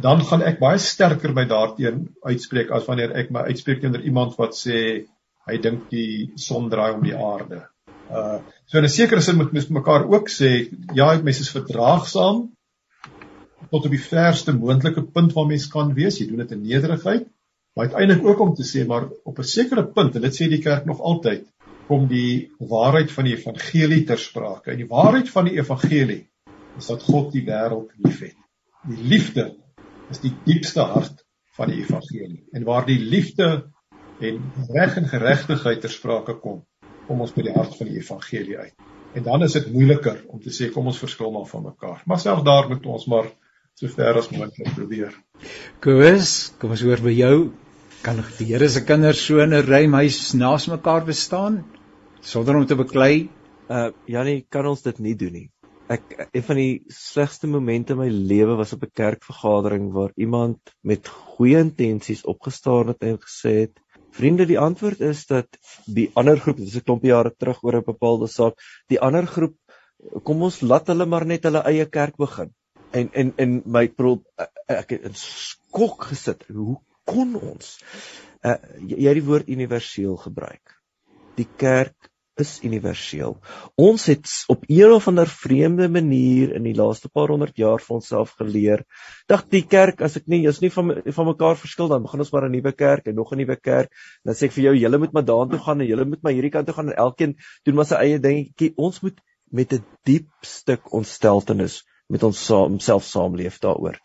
dan 0.00 0.20
gaan 0.24 0.42
ek 0.42 0.58
baie 0.58 0.78
sterker 0.78 1.32
by 1.34 1.44
daarteen 1.44 2.14
uitspreek 2.22 2.70
as 2.70 2.86
wanneer 2.86 3.12
ek 3.16 3.30
my 3.30 3.40
uitspreek 3.50 3.80
teenoor 3.80 4.04
iemand 4.04 4.36
wat 4.36 4.54
sê 4.56 5.06
hy 5.46 5.56
dink 5.62 5.90
die 5.90 6.32
son 6.36 6.70
draai 6.70 6.92
om 6.94 7.02
die 7.02 7.16
aarde. 7.16 7.66
Uh 8.10 8.38
so 8.66 8.78
in 8.78 8.84
'n 8.84 8.88
sekere 8.88 9.20
sin 9.20 9.36
moet 9.36 9.52
mens 9.52 9.68
mekaar 9.68 10.06
ook 10.06 10.28
sê 10.30 10.70
ja, 10.94 11.14
mense 11.22 11.40
is 11.40 11.50
verdraagsaam, 11.50 12.50
tot 13.70 13.84
op 13.84 13.90
die 13.90 14.02
verste 14.02 14.54
moontlike 14.56 15.02
punt 15.14 15.34
waar 15.36 15.48
mens 15.50 15.66
kan 15.72 15.94
wees. 15.94 16.18
Jy 16.20 16.28
doen 16.30 16.44
dit 16.44 16.54
in 16.56 16.62
nederigheid, 16.62 17.26
maar 17.74 17.90
uiteindelik 17.90 18.24
ook 18.26 18.40
om 18.40 18.54
te 18.54 18.64
sê 18.64 18.86
maar 18.86 19.08
op 19.24 19.38
'n 19.38 19.52
sekere 19.56 19.86
punt 19.86 20.16
en 20.16 20.22
dit 20.22 20.34
sê 20.34 20.48
die 20.48 20.62
kerk 20.62 20.84
nog 20.84 21.00
altyd 21.00 21.44
kom 21.86 22.06
die 22.10 22.50
waarheid 22.58 23.12
van 23.12 23.24
die 23.24 23.36
evangelie 23.36 24.04
ter 24.04 24.18
sprake. 24.18 24.70
En 24.70 24.76
die 24.76 24.88
waarheid 24.90 25.30
van 25.30 25.44
die 25.44 25.58
evangelie 25.58 26.26
is 26.78 26.86
dat 26.86 27.02
God 27.02 27.32
die 27.32 27.44
wêreld 27.46 27.92
liefhet. 28.02 28.36
Die 28.88 29.02
liefde 29.02 29.54
is 30.10 30.20
die 30.22 30.32
diepste 30.44 30.80
hart 30.80 31.24
van 31.56 31.70
die 31.72 31.82
evangelie. 31.82 32.44
En 32.52 32.64
waar 32.64 32.86
die 32.86 32.98
liefde 32.98 33.70
en 34.20 34.42
reg 34.72 34.96
en 34.96 35.08
geregtigheid 35.08 35.80
ter 35.80 35.90
sprake 35.90 36.36
kom, 36.42 36.64
kom 37.06 37.20
ons 37.20 37.34
by 37.34 37.46
die 37.46 37.54
hart 37.54 37.76
van 37.78 37.90
die 37.90 37.98
evangelie 38.00 38.58
uit. 38.58 38.74
En 39.16 39.22
dan 39.22 39.42
is 39.42 39.52
dit 39.56 39.72
moeiliker 39.72 40.24
om 40.28 40.40
te 40.42 40.52
sê 40.52 40.68
kom 40.72 40.86
ons 40.90 41.00
verskil 41.00 41.32
maar 41.32 41.46
van 41.48 41.68
mekaar. 41.70 42.02
Maar 42.04 42.20
selfs 42.20 42.44
daar 42.44 42.68
moet 42.68 42.86
ons 42.86 43.06
maar 43.12 43.30
so 43.76 43.88
ver 43.92 44.16
as 44.16 44.30
moontlik 44.32 44.70
probeer. 44.72 45.16
Koos, 45.84 46.30
kom 46.60 46.72
ons 46.72 46.84
hoor 46.86 47.02
by 47.04 47.12
jou. 47.12 47.34
Kan 48.04 48.22
die 48.38 48.46
Here 48.48 48.68
se 48.72 48.80
kinders 48.88 49.20
so 49.20 49.42
in 49.44 49.52
'n 49.52 49.66
ruimhuis 49.66 50.32
naas 50.34 50.66
mekaar 50.72 51.04
bestaan 51.04 51.58
sonder 52.22 52.56
om 52.56 52.66
te 52.66 52.78
beklei? 52.78 53.28
Uh 53.68 53.90
Janie, 54.06 54.46
kan 54.48 54.66
ons 54.66 54.82
dit 54.82 54.98
nie 54.98 55.14
doen 55.14 55.32
nie. 55.32 55.50
Ek 55.88 56.02
een 56.32 56.42
van 56.48 56.56
die 56.56 56.82
slegste 56.88 57.46
momente 57.46 57.92
in 57.92 57.98
my 57.98 58.08
lewe 58.08 58.56
was 58.56 58.72
op 58.72 58.82
'n 58.82 58.96
kerkvergadering 59.02 59.92
waar 59.92 60.12
iemand 60.16 60.58
met 60.82 61.08
goeie 61.08 61.58
intensies 61.58 62.24
opgestaan 62.24 62.88
het 62.88 63.02
en 63.02 63.18
gesê 63.18 63.56
het: 63.60 63.78
"Vriende, 64.10 64.46
die 64.46 64.58
antwoord 64.58 65.00
is 65.00 65.26
dat 65.26 65.48
die 65.86 66.10
ander 66.14 66.40
groep, 66.40 66.56
dit 66.56 66.66
is 66.66 66.76
'n 66.76 66.88
klompie 66.88 67.12
jare 67.12 67.34
terug 67.36 67.62
oor 67.62 67.76
'n 67.76 67.92
bepaalde 67.92 68.26
saak, 68.26 68.54
die 68.88 69.00
ander 69.00 69.26
groep 69.26 69.56
kom 70.22 70.42
ons 70.42 70.60
laat 70.60 70.86
hulle 70.86 71.06
maar 71.06 71.26
net 71.26 71.44
hulle 71.44 71.60
eie 71.60 71.84
kerk 71.84 72.16
begin." 72.16 72.54
En 72.92 73.10
en 73.12 73.32
en 73.36 73.62
my 73.64 73.88
probeer 73.88 74.50
ek 74.66 74.90
het 74.90 75.02
in 75.02 75.14
skok 75.14 76.10
gesit. 76.10 76.44
Hoe 76.48 76.78
kon 77.06 77.36
ons 77.38 77.78
uh, 78.46 78.58
jy 78.82 79.14
die 79.18 79.24
woord 79.26 79.48
universeel 79.52 80.18
gebruik. 80.20 80.74
Die 81.38 81.48
kerk 81.60 82.10
is 82.36 82.58
universeel. 82.66 83.38
Ons 83.80 84.06
het 84.10 84.28
op 84.52 84.66
een 84.68 84.92
of 84.92 85.06
ander 85.08 85.30
vreemde 85.30 85.86
manier 85.88 86.52
in 86.58 86.66
die 86.68 86.74
laaste 86.76 87.08
paar 87.08 87.32
honderd 87.32 87.56
jaar 87.56 87.80
vir 87.80 87.94
onsself 87.96 88.34
geleer 88.36 88.82
dat 89.30 89.46
die 89.52 89.62
kerk 89.64 90.02
as 90.04 90.18
ek 90.20 90.26
nie 90.28 90.42
is 90.50 90.60
nie 90.60 90.70
van 90.74 90.98
van 91.06 91.30
mekaar 91.30 91.56
verskil 91.56 91.88
dan 91.92 92.04
begin 92.04 92.26
ons 92.26 92.32
maar 92.34 92.48
'n 92.48 92.52
nuwe 92.52 92.74
kerk 92.76 93.08
en 93.08 93.16
nog 93.16 93.32
'n 93.32 93.40
nuwe 93.40 93.56
kerk. 93.56 93.90
Dan 94.24 94.34
sê 94.34 94.50
ek 94.50 94.56
vir 94.58 94.64
jou 94.68 94.74
julle 94.76 94.98
moet 94.98 95.12
maar 95.12 95.24
daartoe 95.24 95.62
gaan 95.64 95.80
en 95.80 95.88
julle 95.88 96.04
moet 96.04 96.22
maar 96.22 96.36
hierdie 96.36 96.52
kant 96.52 96.66
toe 96.66 96.76
gaan 96.76 96.92
en 96.92 97.00
elkeen 97.06 97.36
doen 97.64 97.74
maar 97.74 97.88
sy 97.88 98.02
eie 98.04 98.20
dingetjie. 98.20 98.72
Ons 98.76 99.00
moet 99.00 99.20
met 99.50 99.72
'n 99.72 99.84
diep 100.04 100.28
stuk 100.42 100.92
ontsteltenis 100.92 101.84
met 102.12 102.22
ons 102.22 102.44
saam 102.48 102.78
self 102.80 103.04
saamleef 103.04 103.58
daaroor. 103.62 103.98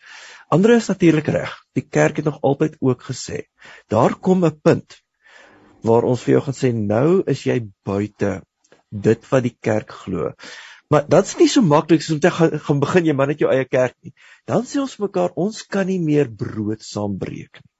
Ander 0.52 0.74
is 0.76 0.88
natuurlik 0.90 1.28
reg. 1.32 1.52
Die 1.78 1.86
kerk 1.86 2.18
het 2.20 2.28
nog 2.28 2.40
altyd 2.42 2.76
ook 2.80 3.02
gesê, 3.08 3.46
daar 3.88 4.14
kom 4.14 4.44
'n 4.44 4.60
punt 4.60 5.00
waar 5.82 6.04
ons 6.04 6.22
vir 6.22 6.34
jou 6.34 6.42
gaan 6.46 6.58
sê 6.58 6.72
nou 6.74 7.22
is 7.26 7.46
jy 7.46 7.58
buite 7.84 8.42
dit 8.90 9.30
wat 9.30 9.42
die 9.42 9.56
kerk 9.60 9.90
glo. 10.04 10.32
Maar 10.92 11.08
dit's 11.08 11.36
nie 11.40 11.48
so 11.48 11.62
maklik 11.62 12.02
soos 12.02 12.14
om 12.18 12.20
te 12.20 12.30
gaan, 12.30 12.58
gaan 12.60 12.80
begin 12.80 13.06
jy 13.08 13.14
maar 13.16 13.30
net 13.32 13.40
jou 13.40 13.50
eie 13.50 13.64
kerk 13.64 13.96
nie. 14.02 14.12
Dan 14.46 14.66
sê 14.68 14.80
ons 14.82 14.98
mekaar 15.00 15.32
ons 15.36 15.62
kan 15.62 15.86
nie 15.86 16.00
meer 16.00 16.28
brood 16.28 16.82
saambreek 16.84 17.62
nie. 17.62 17.71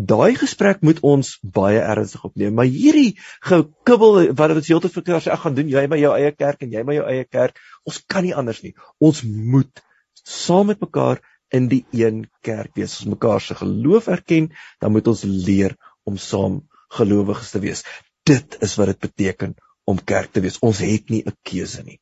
Daai 0.00 0.34
gesprek 0.38 0.80
moet 0.86 1.00
ons 1.04 1.34
baie 1.42 1.80
ernstig 1.80 2.22
opneem, 2.24 2.54
maar 2.56 2.68
hierdie 2.70 3.18
gekibbel 3.44 4.32
wat 4.38 4.54
dit 4.54 4.70
heeltemal 4.70 4.94
verklaar 4.94 5.24
sê 5.24 5.32
ek 5.34 5.42
gaan 5.44 5.58
doen 5.58 5.68
jy 5.72 5.84
my 5.90 5.98
jou 6.00 6.12
eie 6.16 6.32
kerk 6.32 6.64
en 6.64 6.72
jy 6.72 6.84
my 6.86 6.96
jou 6.96 7.06
eie 7.10 7.26
kerk, 7.28 7.58
ons 7.84 8.00
kan 8.08 8.24
nie 8.24 8.34
anders 8.36 8.62
nie. 8.64 8.72
Ons 8.98 9.22
moet 9.26 9.82
saam 10.24 10.70
met 10.72 10.80
mekaar 10.80 11.20
in 11.50 11.68
die 11.68 11.84
een 11.92 12.24
kerk 12.46 12.76
wees. 12.78 13.00
Ons 13.00 13.12
mekaar 13.16 13.42
se 13.44 13.56
geloof 13.58 14.08
erken, 14.08 14.50
dan 14.80 14.94
moet 14.94 15.08
ons 15.10 15.24
leer 15.26 15.76
om 16.08 16.18
saam 16.18 16.62
gelowiges 16.96 17.52
te 17.54 17.62
wees. 17.62 17.84
Dit 18.26 18.56
is 18.64 18.76
wat 18.78 18.92
dit 18.92 19.00
beteken 19.08 19.56
om 19.90 19.98
kerk 19.98 20.32
te 20.32 20.42
wees. 20.44 20.60
Ons 20.62 20.82
het 20.84 21.10
nie 21.10 21.22
'n 21.26 21.36
keuse 21.42 21.82
nie. 21.82 22.00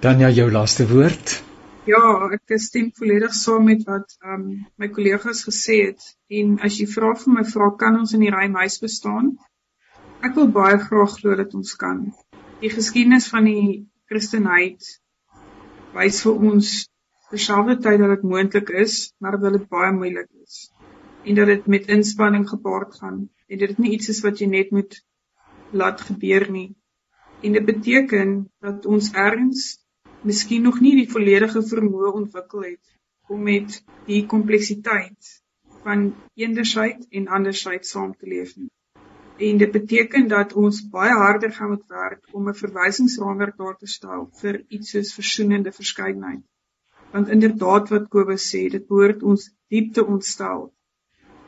Dan 0.00 0.18
ja 0.18 0.30
jou 0.30 0.50
laaste 0.50 0.86
woord. 0.88 1.42
Ja, 1.82 2.30
ek 2.30 2.52
stem 2.62 2.92
volledig 2.94 3.32
saam 3.34 3.64
met 3.66 3.80
wat 3.90 4.12
um, 4.22 4.42
my 4.78 4.86
kollegas 4.94 5.40
gesê 5.42 5.80
het 5.88 6.04
en 6.30 6.52
as 6.62 6.76
jy 6.78 6.86
vra 6.86 7.08
vir 7.18 7.34
my 7.34 7.42
vra 7.48 7.72
kan 7.80 7.98
ons 7.98 8.12
in 8.14 8.22
die 8.22 8.30
ruimhuis 8.30 8.76
bestaan? 8.78 9.32
Ek 10.22 10.38
wil 10.38 10.46
baie 10.54 10.78
graag 10.78 11.16
glo 11.16 11.34
dat 11.40 11.56
ons 11.58 11.74
kan. 11.80 12.04
Die 12.62 12.70
geskiedenis 12.70 13.26
van 13.34 13.50
die 13.50 13.64
Christenheid 14.06 14.92
wys 15.98 16.22
vir 16.22 16.46
ons 16.52 16.70
terselfdertyd 17.34 17.98
dat 18.04 18.14
dit 18.14 18.30
moontlik 18.30 18.70
is, 18.84 19.10
maar 19.18 19.40
dat 19.42 19.58
dit 19.58 19.66
baie 19.66 19.90
moeilik 19.98 20.30
is 20.46 20.68
en 21.26 21.42
dat 21.42 21.50
dit 21.50 21.66
met 21.66 21.90
inspanning 21.98 22.46
gepaard 22.46 22.94
gaan 23.02 23.24
en 23.26 23.64
dit 23.66 23.78
nie 23.82 23.96
iets 23.98 24.14
is 24.14 24.22
wat 24.22 24.38
jy 24.38 24.52
net 24.54 24.70
moet 24.70 25.02
laat 25.74 26.06
gebeur 26.06 26.46
nie. 26.46 26.68
En 27.42 27.58
dit 27.58 27.70
beteken 27.74 28.36
dat 28.62 28.86
ons 28.86 29.10
erns 29.18 29.81
miskien 30.22 30.62
nog 30.62 30.80
nie 30.80 30.94
die 30.96 31.10
volledige 31.10 31.62
vermoë 31.68 32.12
ontwikkel 32.22 32.66
het 32.66 33.32
om 33.32 33.42
met 33.42 33.78
die 34.06 34.20
kompleksiteit 34.26 35.32
van 35.82 36.04
eendersheid 36.38 37.06
en 37.10 37.28
andersheid 37.38 37.86
saam 37.86 38.12
te 38.14 38.28
leef 38.30 38.54
nie. 38.56 38.70
En 39.42 39.58
dit 39.58 39.72
beteken 39.74 40.28
dat 40.28 40.52
ons 40.52 40.82
baie 40.92 41.14
harder 41.18 41.52
gaan 41.52 41.72
moet 41.74 41.88
werk 41.88 42.28
om 42.32 42.48
'n 42.48 42.60
verwysingsraamwerk 42.60 43.56
daar 43.56 43.76
te 43.78 43.86
stel 43.86 44.28
vir 44.42 44.62
iets 44.68 44.90
soos 44.94 45.14
versoenende 45.14 45.72
verskeidenheid. 45.72 46.44
Want 47.12 47.28
inderdaad 47.28 47.88
wat 47.88 48.08
Kobus 48.08 48.46
sê, 48.54 48.68
dit 48.70 48.86
behoort 48.86 49.22
ons 49.22 49.50
diep 49.68 49.92
te 49.94 50.06
ontstel 50.06 50.70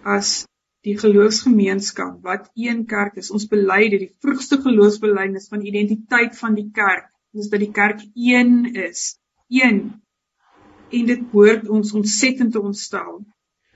as 0.03 0.47
die 0.85 0.99
geloofsgemeenskap 0.99 2.23
wat 2.23 2.51
een 2.55 2.85
kerk 2.87 3.17
is. 3.17 3.31
Ons 3.31 3.47
bely 3.49 3.89
dit 3.89 4.01
die 4.01 4.15
vroegste 4.21 4.61
geloofsbelijdenis 4.61 5.49
van 5.49 5.65
identiteit 5.65 6.39
van 6.39 6.55
die 6.55 6.71
kerk, 6.73 7.14
is 7.35 7.51
dat 7.51 7.61
die 7.61 7.73
kerk 7.75 8.03
een 8.15 8.75
is, 8.75 9.19
een. 9.49 9.81
En 10.91 11.07
dit 11.07 11.31
behoort 11.31 11.69
ons 11.69 11.93
ontsettend 11.93 12.53
te 12.53 12.61
ontstel 12.61 13.25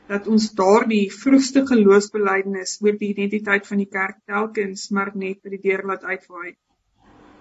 dat 0.09 0.26
ons 0.26 0.52
daardie 0.56 1.11
vroegste 1.12 1.66
geloofsbelijdenis 1.68 2.78
oor 2.80 2.96
die 2.96 3.11
identiteit 3.12 3.66
van 3.68 3.82
die 3.82 3.90
kerk 3.92 4.22
telkens 4.30 4.88
maar 4.94 5.11
net 5.14 5.42
by 5.42 5.52
die 5.56 5.64
deur 5.66 5.84
laat 5.90 6.04
uitwaai. 6.04 6.54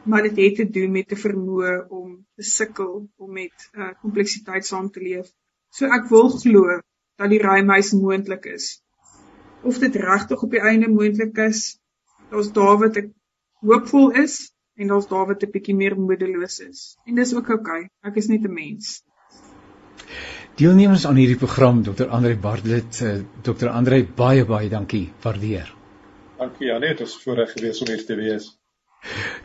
Maar 0.07 0.27
dit 0.27 0.41
het 0.41 0.55
te 0.55 0.65
doen 0.79 0.91
met 0.91 1.11
'n 1.11 1.21
vermoë 1.21 1.87
om 1.89 2.25
te 2.35 2.43
sukkel 2.43 3.07
om 3.15 3.31
met 3.33 3.69
uh, 3.73 3.93
kompleksiteit 4.01 4.65
saam 4.65 4.89
te 4.91 4.99
leef. 4.99 5.31
So 5.69 5.85
ek 5.85 6.09
wil 6.09 6.29
glo 6.29 6.81
dat 7.17 7.29
die 7.29 7.41
ruimhuis 7.41 7.93
moontlik 7.93 8.45
is 8.45 8.81
of 9.63 9.79
dit 9.79 9.95
regtig 9.95 10.43
op 10.43 10.51
die 10.51 10.61
einde 10.61 10.87
moontlik 10.89 11.37
is. 11.37 11.79
Daar's 12.29 12.51
Dawid 12.51 12.97
ek 12.97 13.09
hoopvol 13.61 14.11
is 14.11 14.51
en 14.77 14.87
daar's 14.87 15.07
Dawid 15.09 15.43
'n 15.43 15.51
bietjie 15.51 15.75
meer 15.75 15.95
moedeloos 15.99 16.59
is. 16.59 16.97
En 17.05 17.15
dis 17.15 17.33
ook 17.35 17.49
oukei. 17.49 17.83
Okay. 17.83 18.11
Ek 18.11 18.15
is 18.15 18.27
net 18.27 18.45
'n 18.45 18.53
mens. 18.53 19.03
Deelnemers 20.57 21.05
aan 21.05 21.15
hierdie 21.15 21.37
program 21.37 21.83
Dr. 21.83 22.07
Andre 22.09 22.35
Bartlett, 22.35 23.01
uh, 23.01 23.17
Dr. 23.41 23.67
Andre 23.69 24.03
baie 24.03 24.45
baie 24.45 24.69
dankie. 24.69 25.11
Waardeer. 25.21 25.73
Dankie 26.37 26.67
Janet, 26.67 26.97
dit 26.97 27.07
is 27.07 27.15
voorreg 27.23 27.51
gewees 27.51 27.81
om 27.81 27.87
hier 27.87 28.05
te 28.05 28.15
wees. 28.15 28.47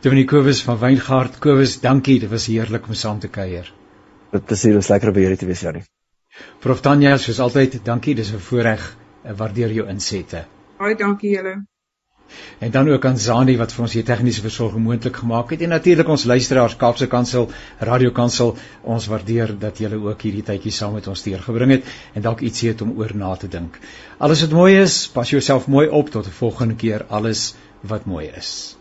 Dominee 0.01 0.25
Kobus 0.25 0.61
van 0.61 0.79
Wyngaard, 0.79 1.39
Kobus, 1.39 1.79
dankie. 1.81 2.19
Dit 2.19 2.29
was 2.29 2.47
heerlik 2.49 2.87
om 2.87 2.93
saam 2.93 3.19
te 3.19 3.27
kuier. 3.27 3.73
Dit 4.31 4.51
is 4.51 4.63
hier, 4.63 4.77
is 4.77 4.89
lekker 4.89 5.09
om 5.09 5.15
hier 5.15 5.37
te 5.37 5.45
wees, 5.45 5.61
Janie. 5.61 5.83
Prof 6.59 6.81
Daniel, 6.81 7.17
soos 7.17 7.39
altyd, 7.39 7.85
dankie. 7.85 8.15
Dis 8.15 8.33
'n 8.33 8.39
voorreg 8.39 8.95
waardeer 9.37 9.71
jou 9.71 9.87
insette. 9.89 10.45
Baie 10.77 10.95
dankie 10.95 11.35
julle. 11.35 11.55
En 12.59 12.71
dan 12.71 12.89
ook 12.89 13.05
aan 13.05 13.17
Zani 13.17 13.57
wat 13.57 13.73
vir 13.73 13.85
ons 13.85 13.93
hier 13.93 14.05
tegniese 14.07 14.41
versorging 14.41 14.83
moontlik 14.83 15.15
gemaak 15.23 15.49
het 15.55 15.61
en 15.61 15.69
natuurlik 15.69 16.07
ons 16.07 16.23
luisteraars 16.23 16.75
Kaapse 16.75 17.07
Kansel, 17.07 17.49
Radio 17.79 18.11
Kansel, 18.11 18.55
ons 18.81 19.07
waardeer 19.07 19.55
dat 19.59 19.77
julle 19.77 20.01
ook 20.03 20.21
hierdie 20.21 20.43
tydjie 20.43 20.71
saam 20.71 20.93
met 20.93 21.07
ons 21.07 21.23
deurgebring 21.23 21.71
het 21.77 21.89
en 22.13 22.21
dalk 22.21 22.41
ietsie 22.41 22.69
het 22.69 22.81
om 22.81 22.93
oor 22.97 23.15
na 23.15 23.35
te 23.35 23.47
dink. 23.47 23.79
Alles 24.17 24.41
wat 24.41 24.51
mooi 24.51 24.77
is, 24.81 25.07
pas 25.07 25.29
jouself 25.29 25.67
mooi 25.67 25.87
op 25.89 26.09
tot 26.09 26.27
'n 26.27 26.39
volgende 26.39 26.75
keer 26.75 27.05
alles 27.09 27.53
wat 27.81 28.05
mooi 28.05 28.31
is. 28.37 28.77